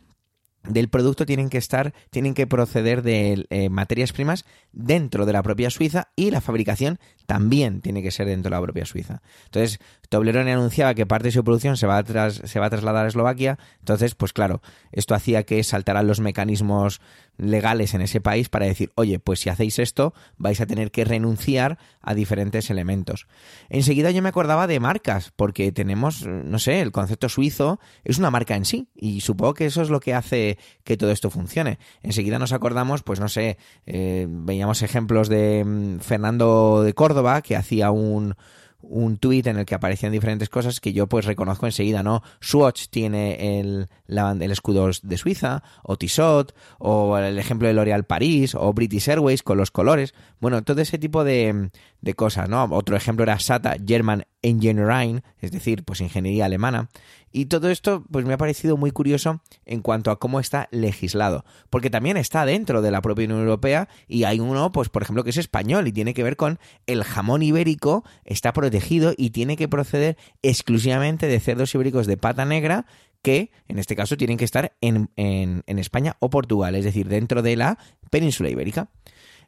del 0.62 0.88
producto 0.88 1.24
tienen 1.24 1.48
que 1.48 1.58
estar, 1.58 1.94
tienen 2.10 2.34
que 2.34 2.46
proceder 2.46 3.02
de 3.02 3.46
eh, 3.50 3.70
materias 3.70 4.12
primas 4.12 4.44
dentro 4.72 5.24
de 5.26 5.32
la 5.32 5.42
propia 5.42 5.70
Suiza 5.70 6.08
y 6.16 6.30
la 6.30 6.40
fabricación 6.40 6.98
también 7.26 7.80
tiene 7.80 8.02
que 8.02 8.10
ser 8.10 8.26
dentro 8.26 8.50
de 8.50 8.56
la 8.56 8.62
propia 8.62 8.84
Suiza. 8.84 9.22
Entonces, 9.46 9.78
Toblerone 10.08 10.52
anunciaba 10.52 10.94
que 10.94 11.06
parte 11.06 11.28
de 11.28 11.32
su 11.32 11.44
producción 11.44 11.76
se 11.76 11.86
va 11.86 11.98
a, 11.98 12.30
se 12.30 12.60
va 12.60 12.66
a 12.66 12.70
trasladar 12.70 13.06
a 13.06 13.08
Eslovaquia, 13.08 13.58
entonces, 13.78 14.14
pues 14.14 14.32
claro, 14.32 14.60
esto 14.92 15.14
hacía 15.14 15.44
que 15.44 15.62
saltaran 15.62 16.06
los 16.06 16.20
mecanismos 16.20 17.00
legales 17.40 17.94
en 17.94 18.02
ese 18.02 18.20
país 18.20 18.48
para 18.48 18.66
decir, 18.66 18.92
oye, 18.94 19.18
pues 19.18 19.40
si 19.40 19.48
hacéis 19.48 19.78
esto, 19.78 20.14
vais 20.36 20.60
a 20.60 20.66
tener 20.66 20.90
que 20.90 21.04
renunciar 21.04 21.78
a 22.00 22.14
diferentes 22.14 22.70
elementos. 22.70 23.26
Enseguida 23.68 24.10
yo 24.10 24.22
me 24.22 24.28
acordaba 24.28 24.66
de 24.66 24.80
marcas, 24.80 25.32
porque 25.34 25.72
tenemos, 25.72 26.26
no 26.26 26.58
sé, 26.58 26.80
el 26.80 26.92
concepto 26.92 27.28
suizo 27.28 27.80
es 28.04 28.18
una 28.18 28.30
marca 28.30 28.56
en 28.56 28.64
sí, 28.64 28.88
y 28.94 29.20
supongo 29.20 29.54
que 29.54 29.66
eso 29.66 29.82
es 29.82 29.90
lo 29.90 30.00
que 30.00 30.14
hace 30.14 30.58
que 30.84 30.96
todo 30.96 31.10
esto 31.10 31.30
funcione. 31.30 31.78
Enseguida 32.02 32.38
nos 32.38 32.52
acordamos, 32.52 33.02
pues 33.02 33.20
no 33.20 33.28
sé, 33.28 33.58
eh, 33.86 34.26
veíamos 34.28 34.82
ejemplos 34.82 35.28
de 35.28 35.64
mm, 35.64 36.00
Fernando 36.00 36.82
de 36.82 36.94
Córdoba, 36.94 37.42
que 37.42 37.56
hacía 37.56 37.90
un, 37.90 38.34
un 38.82 39.18
tuit 39.18 39.46
en 39.46 39.58
el 39.58 39.66
que 39.66 39.74
aparecían 39.74 40.12
diferentes 40.12 40.48
cosas 40.48 40.80
que 40.80 40.92
yo 40.92 41.06
pues 41.06 41.24
reconozco 41.24 41.66
enseguida, 41.66 42.02
¿no? 42.02 42.22
Swatch 42.40 42.88
tiene 42.88 43.60
el, 43.60 43.88
el 44.06 44.50
escudo 44.50 44.90
de 45.02 45.16
Suiza, 45.16 45.62
o 45.82 45.96
Tissot, 45.96 46.54
o 46.78 47.16
el 47.18 47.38
ejemplo 47.38 47.68
de 47.68 47.74
L'Oréal 47.74 48.04
París, 48.04 48.54
o 48.54 48.72
British 48.72 49.08
Airways 49.08 49.42
con 49.42 49.58
los 49.58 49.70
colores. 49.70 50.14
Bueno, 50.40 50.62
todo 50.62 50.80
ese 50.80 50.98
tipo 50.98 51.24
de, 51.24 51.70
de 52.00 52.14
cosas, 52.14 52.48
¿no? 52.48 52.64
Otro 52.64 52.96
ejemplo 52.96 53.22
era 53.22 53.38
SATA, 53.38 53.76
German 53.86 54.24
Engineering, 54.42 55.22
es 55.40 55.52
decir, 55.52 55.84
pues 55.84 56.00
ingeniería 56.00 56.46
alemana. 56.46 56.88
Y 57.32 57.46
todo 57.46 57.70
esto 57.70 58.04
pues 58.10 58.24
me 58.24 58.32
ha 58.32 58.38
parecido 58.38 58.76
muy 58.76 58.90
curioso 58.90 59.40
en 59.64 59.82
cuanto 59.82 60.10
a 60.10 60.18
cómo 60.18 60.40
está 60.40 60.68
legislado, 60.72 61.44
porque 61.68 61.90
también 61.90 62.16
está 62.16 62.44
dentro 62.44 62.82
de 62.82 62.90
la 62.90 63.02
propia 63.02 63.26
Unión 63.26 63.40
Europea 63.40 63.88
y 64.08 64.24
hay 64.24 64.40
uno, 64.40 64.72
pues 64.72 64.88
por 64.88 65.02
ejemplo, 65.02 65.22
que 65.22 65.30
es 65.30 65.36
español 65.36 65.86
y 65.86 65.92
tiene 65.92 66.14
que 66.14 66.22
ver 66.22 66.36
con 66.36 66.58
el 66.86 67.04
jamón 67.04 67.42
ibérico, 67.42 68.04
está 68.24 68.52
protegido 68.52 69.12
y 69.16 69.30
tiene 69.30 69.56
que 69.56 69.68
proceder 69.68 70.16
exclusivamente 70.42 71.26
de 71.26 71.40
cerdos 71.40 71.74
ibéricos 71.74 72.06
de 72.06 72.16
pata 72.16 72.44
negra 72.44 72.86
que 73.22 73.52
en 73.68 73.78
este 73.78 73.96
caso 73.96 74.16
tienen 74.16 74.38
que 74.38 74.44
estar 74.44 74.76
en, 74.80 75.10
en, 75.16 75.62
en 75.66 75.78
España 75.78 76.16
o 76.20 76.30
Portugal, 76.30 76.74
es 76.74 76.84
decir, 76.84 77.08
dentro 77.08 77.42
de 77.42 77.56
la 77.56 77.78
península 78.10 78.48
ibérica. 78.48 78.90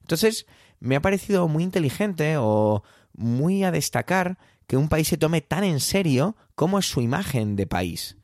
Entonces, 0.01 0.47
me 0.78 0.97
ha 0.97 1.01
parecido 1.01 1.49
muy 1.49 1.62
inteligente 1.62 2.36
o 2.38 2.82
muy 3.14 3.64
a 3.64 3.70
destacar 3.70 4.38
que 4.67 4.77
un 4.77 4.89
país 4.89 5.09
se 5.09 5.17
tome 5.17 5.41
tan 5.41 5.65
en 5.65 5.81
serio 5.81 6.37
como 6.55 6.79
es 6.79 6.87
su 6.87 7.01
imagen 7.01 7.57
de 7.57 7.67
país. 7.67 8.17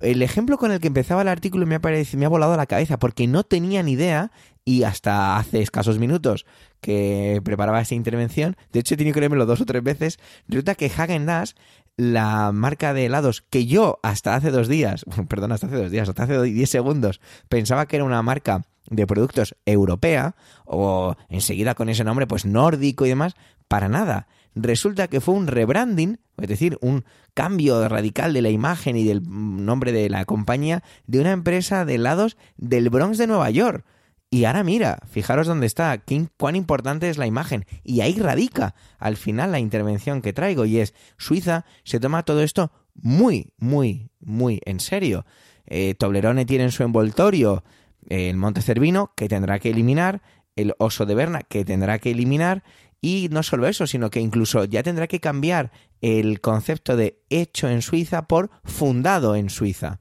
El 0.00 0.22
ejemplo 0.22 0.58
con 0.58 0.72
el 0.72 0.80
que 0.80 0.88
empezaba 0.88 1.22
el 1.22 1.28
artículo 1.28 1.66
me 1.66 1.76
ha, 1.76 1.80
parecido, 1.80 2.20
me 2.20 2.26
ha 2.26 2.30
volado 2.30 2.52
a 2.52 2.56
la 2.56 2.66
cabeza 2.66 2.98
porque 2.98 3.26
no 3.26 3.44
tenía 3.44 3.82
ni 3.82 3.92
idea 3.92 4.30
y 4.64 4.82
hasta 4.82 5.38
hace 5.38 5.62
escasos 5.62 5.98
minutos 5.98 6.44
que 6.80 7.40
preparaba 7.44 7.80
esta 7.80 7.94
intervención, 7.94 8.56
de 8.72 8.80
hecho 8.80 8.94
he 8.94 8.96
tenido 8.96 9.14
que 9.14 9.20
leérmelo 9.20 9.46
dos 9.46 9.60
o 9.60 9.64
tres 9.64 9.82
veces, 9.82 10.18
resulta 10.48 10.74
que 10.74 10.86
Hagen 10.86 11.24
Dazs, 11.24 11.54
la 11.96 12.52
marca 12.52 12.92
de 12.92 13.06
helados 13.06 13.40
que 13.40 13.66
yo 13.66 13.98
hasta 14.02 14.34
hace 14.34 14.50
dos 14.50 14.68
días, 14.68 15.06
perdón, 15.28 15.52
hasta 15.52 15.68
hace 15.68 15.76
dos 15.76 15.90
días, 15.90 16.08
hasta 16.08 16.24
hace 16.24 16.42
diez 16.42 16.68
segundos, 16.68 17.20
pensaba 17.48 17.86
que 17.86 17.96
era 17.96 18.04
una 18.04 18.22
marca 18.22 18.66
de 18.90 19.06
productos 19.06 19.56
europea 19.64 20.36
o 20.64 21.16
enseguida 21.28 21.74
con 21.74 21.88
ese 21.88 22.04
nombre 22.04 22.26
pues 22.26 22.44
nórdico 22.44 23.06
y 23.06 23.10
demás, 23.10 23.34
para 23.68 23.88
nada 23.88 24.28
resulta 24.56 25.08
que 25.08 25.20
fue 25.20 25.34
un 25.34 25.46
rebranding, 25.46 26.18
es 26.38 26.48
decir, 26.48 26.78
un 26.80 27.04
cambio 27.34 27.88
radical 27.88 28.32
de 28.32 28.42
la 28.42 28.48
imagen 28.48 28.96
y 28.96 29.04
del 29.04 29.22
nombre 29.22 29.92
de 29.92 30.08
la 30.08 30.24
compañía 30.24 30.82
de 31.06 31.20
una 31.20 31.32
empresa 31.32 31.84
de 31.84 31.96
helados 31.96 32.36
del 32.56 32.90
Bronx 32.90 33.18
de 33.18 33.26
Nueva 33.26 33.50
York. 33.50 33.84
Y 34.30 34.44
ahora 34.44 34.64
mira, 34.64 34.98
fijaros 35.08 35.46
dónde 35.46 35.66
está, 35.66 36.02
cuán 36.36 36.56
importante 36.56 37.08
es 37.08 37.18
la 37.18 37.26
imagen. 37.26 37.64
Y 37.84 38.00
ahí 38.00 38.18
radica 38.18 38.74
al 38.98 39.16
final 39.16 39.52
la 39.52 39.60
intervención 39.60 40.20
que 40.20 40.32
traigo. 40.32 40.64
Y 40.64 40.78
es, 40.78 40.94
Suiza 41.16 41.64
se 41.84 42.00
toma 42.00 42.24
todo 42.24 42.42
esto 42.42 42.72
muy, 42.94 43.52
muy, 43.58 44.10
muy 44.20 44.60
en 44.64 44.80
serio. 44.80 45.26
Eh, 45.66 45.94
Toblerone 45.94 46.44
tiene 46.44 46.64
en 46.64 46.72
su 46.72 46.82
envoltorio 46.82 47.62
el 48.08 48.36
Monte 48.36 48.62
Cervino, 48.62 49.12
que 49.16 49.28
tendrá 49.28 49.58
que 49.58 49.70
eliminar, 49.70 50.22
el 50.56 50.74
oso 50.78 51.06
de 51.06 51.14
Berna, 51.14 51.42
que 51.42 51.64
tendrá 51.64 51.98
que 51.98 52.10
eliminar, 52.10 52.62
y 53.00 53.28
no 53.30 53.42
solo 53.42 53.66
eso, 53.66 53.86
sino 53.86 54.10
que 54.10 54.20
incluso 54.20 54.64
ya 54.64 54.82
tendrá 54.82 55.06
que 55.06 55.20
cambiar 55.20 55.70
el 56.00 56.40
concepto 56.40 56.96
de 56.96 57.20
hecho 57.30 57.68
en 57.68 57.82
Suiza 57.82 58.26
por 58.26 58.50
fundado 58.64 59.36
en 59.36 59.50
Suiza. 59.50 60.00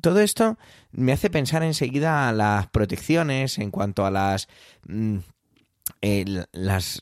Todo 0.00 0.20
esto 0.20 0.58
me 0.90 1.12
hace 1.12 1.30
pensar 1.30 1.62
enseguida 1.62 2.28
a 2.28 2.32
las 2.32 2.68
protecciones 2.68 3.58
en 3.58 3.70
cuanto 3.70 4.04
a 4.06 4.10
las... 4.10 4.48
Mm, 4.86 5.18
las 6.52 7.00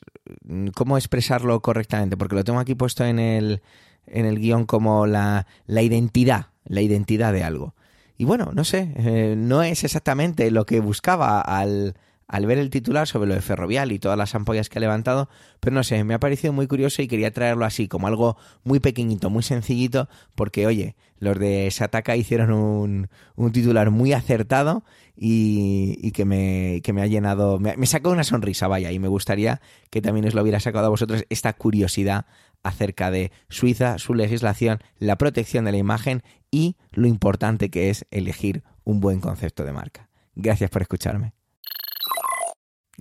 cómo 0.75 0.97
expresarlo 0.97 1.61
correctamente, 1.61 2.17
porque 2.17 2.35
lo 2.35 2.43
tengo 2.43 2.59
aquí 2.59 2.75
puesto 2.75 3.05
en 3.05 3.19
el, 3.19 3.61
en 4.05 4.25
el 4.25 4.39
guion 4.39 4.65
como 4.65 5.07
la, 5.07 5.47
la 5.65 5.81
identidad, 5.81 6.47
la 6.65 6.81
identidad 6.81 7.33
de 7.33 7.43
algo. 7.43 7.75
Y 8.17 8.25
bueno, 8.25 8.51
no 8.53 8.63
sé, 8.63 8.93
eh, 8.97 9.35
no 9.37 9.63
es 9.63 9.83
exactamente 9.83 10.51
lo 10.51 10.65
que 10.65 10.79
buscaba 10.79 11.41
al, 11.41 11.95
al 12.31 12.45
ver 12.45 12.59
el 12.59 12.69
titular 12.69 13.09
sobre 13.09 13.27
lo 13.27 13.35
de 13.35 13.41
Ferrovial 13.41 13.91
y 13.91 13.99
todas 13.99 14.17
las 14.17 14.33
ampollas 14.35 14.69
que 14.69 14.79
ha 14.79 14.81
levantado, 14.81 15.27
pero 15.59 15.73
no 15.73 15.83
sé, 15.83 16.01
me 16.05 16.13
ha 16.13 16.19
parecido 16.19 16.53
muy 16.53 16.65
curioso 16.65 17.01
y 17.01 17.09
quería 17.09 17.33
traerlo 17.33 17.65
así, 17.65 17.89
como 17.89 18.07
algo 18.07 18.37
muy 18.63 18.79
pequeñito, 18.79 19.29
muy 19.29 19.43
sencillito, 19.43 20.07
porque 20.33 20.65
oye, 20.65 20.95
los 21.19 21.37
de 21.37 21.69
Sataka 21.69 22.15
hicieron 22.15 22.53
un, 22.53 23.09
un 23.35 23.51
titular 23.51 23.91
muy 23.91 24.13
acertado 24.13 24.85
y, 25.13 26.09
que, 26.13 26.23
me, 26.23 26.79
que 26.85 26.93
me 26.93 27.01
ha 27.01 27.07
llenado, 27.07 27.59
me, 27.59 27.75
me 27.75 27.85
sacó 27.85 28.11
una 28.11 28.23
sonrisa, 28.23 28.69
vaya, 28.69 28.93
y 28.93 28.99
me 28.99 29.09
gustaría 29.09 29.59
que 29.89 30.01
también 30.01 30.25
os 30.25 30.33
lo 30.33 30.41
hubiera 30.41 30.61
sacado 30.61 30.85
a 30.85 30.89
vosotros 30.89 31.25
esta 31.29 31.51
curiosidad 31.51 32.27
acerca 32.63 33.11
de 33.11 33.33
Suiza, 33.49 33.97
su 33.97 34.13
legislación, 34.13 34.79
la 34.99 35.17
protección 35.17 35.65
de 35.65 35.73
la 35.73 35.79
imagen 35.79 36.23
y 36.49 36.77
lo 36.91 37.07
importante 37.07 37.69
que 37.69 37.89
es 37.89 38.05
elegir 38.09 38.63
un 38.85 39.01
buen 39.01 39.19
concepto 39.19 39.65
de 39.65 39.73
marca. 39.73 40.07
Gracias 40.33 40.69
por 40.69 40.81
escucharme. 40.81 41.33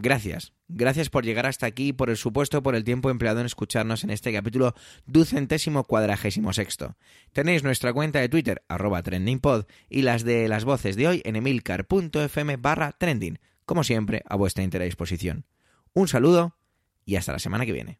Gracias. 0.02 0.54
Gracias 0.68 1.10
por 1.10 1.24
llegar 1.24 1.44
hasta 1.44 1.66
aquí 1.66 1.88
y 1.88 1.92
por 1.92 2.08
el 2.08 2.16
supuesto 2.16 2.62
por 2.62 2.74
el 2.74 2.84
tiempo 2.84 3.10
empleado 3.10 3.40
en 3.40 3.46
escucharnos 3.46 4.02
en 4.02 4.08
este 4.08 4.32
capítulo 4.32 4.74
ducentésimo 5.04 5.84
cuadragésimo 5.84 6.54
sexto. 6.54 6.96
Tenéis 7.34 7.64
nuestra 7.64 7.92
cuenta 7.92 8.18
de 8.18 8.30
Twitter, 8.30 8.62
arroba 8.68 9.02
trendingpod, 9.02 9.66
y 9.90 10.02
las 10.02 10.24
de 10.24 10.48
las 10.48 10.64
voces 10.64 10.96
de 10.96 11.06
hoy 11.06 11.22
en 11.26 11.36
emilcar.fm 11.36 12.56
barra 12.56 12.92
trending, 12.92 13.40
como 13.66 13.84
siempre, 13.84 14.22
a 14.26 14.36
vuestra 14.36 14.64
entera 14.64 14.86
disposición. 14.86 15.44
Un 15.92 16.08
saludo 16.08 16.56
y 17.04 17.16
hasta 17.16 17.32
la 17.32 17.38
semana 17.38 17.66
que 17.66 17.72
viene. 17.72 17.98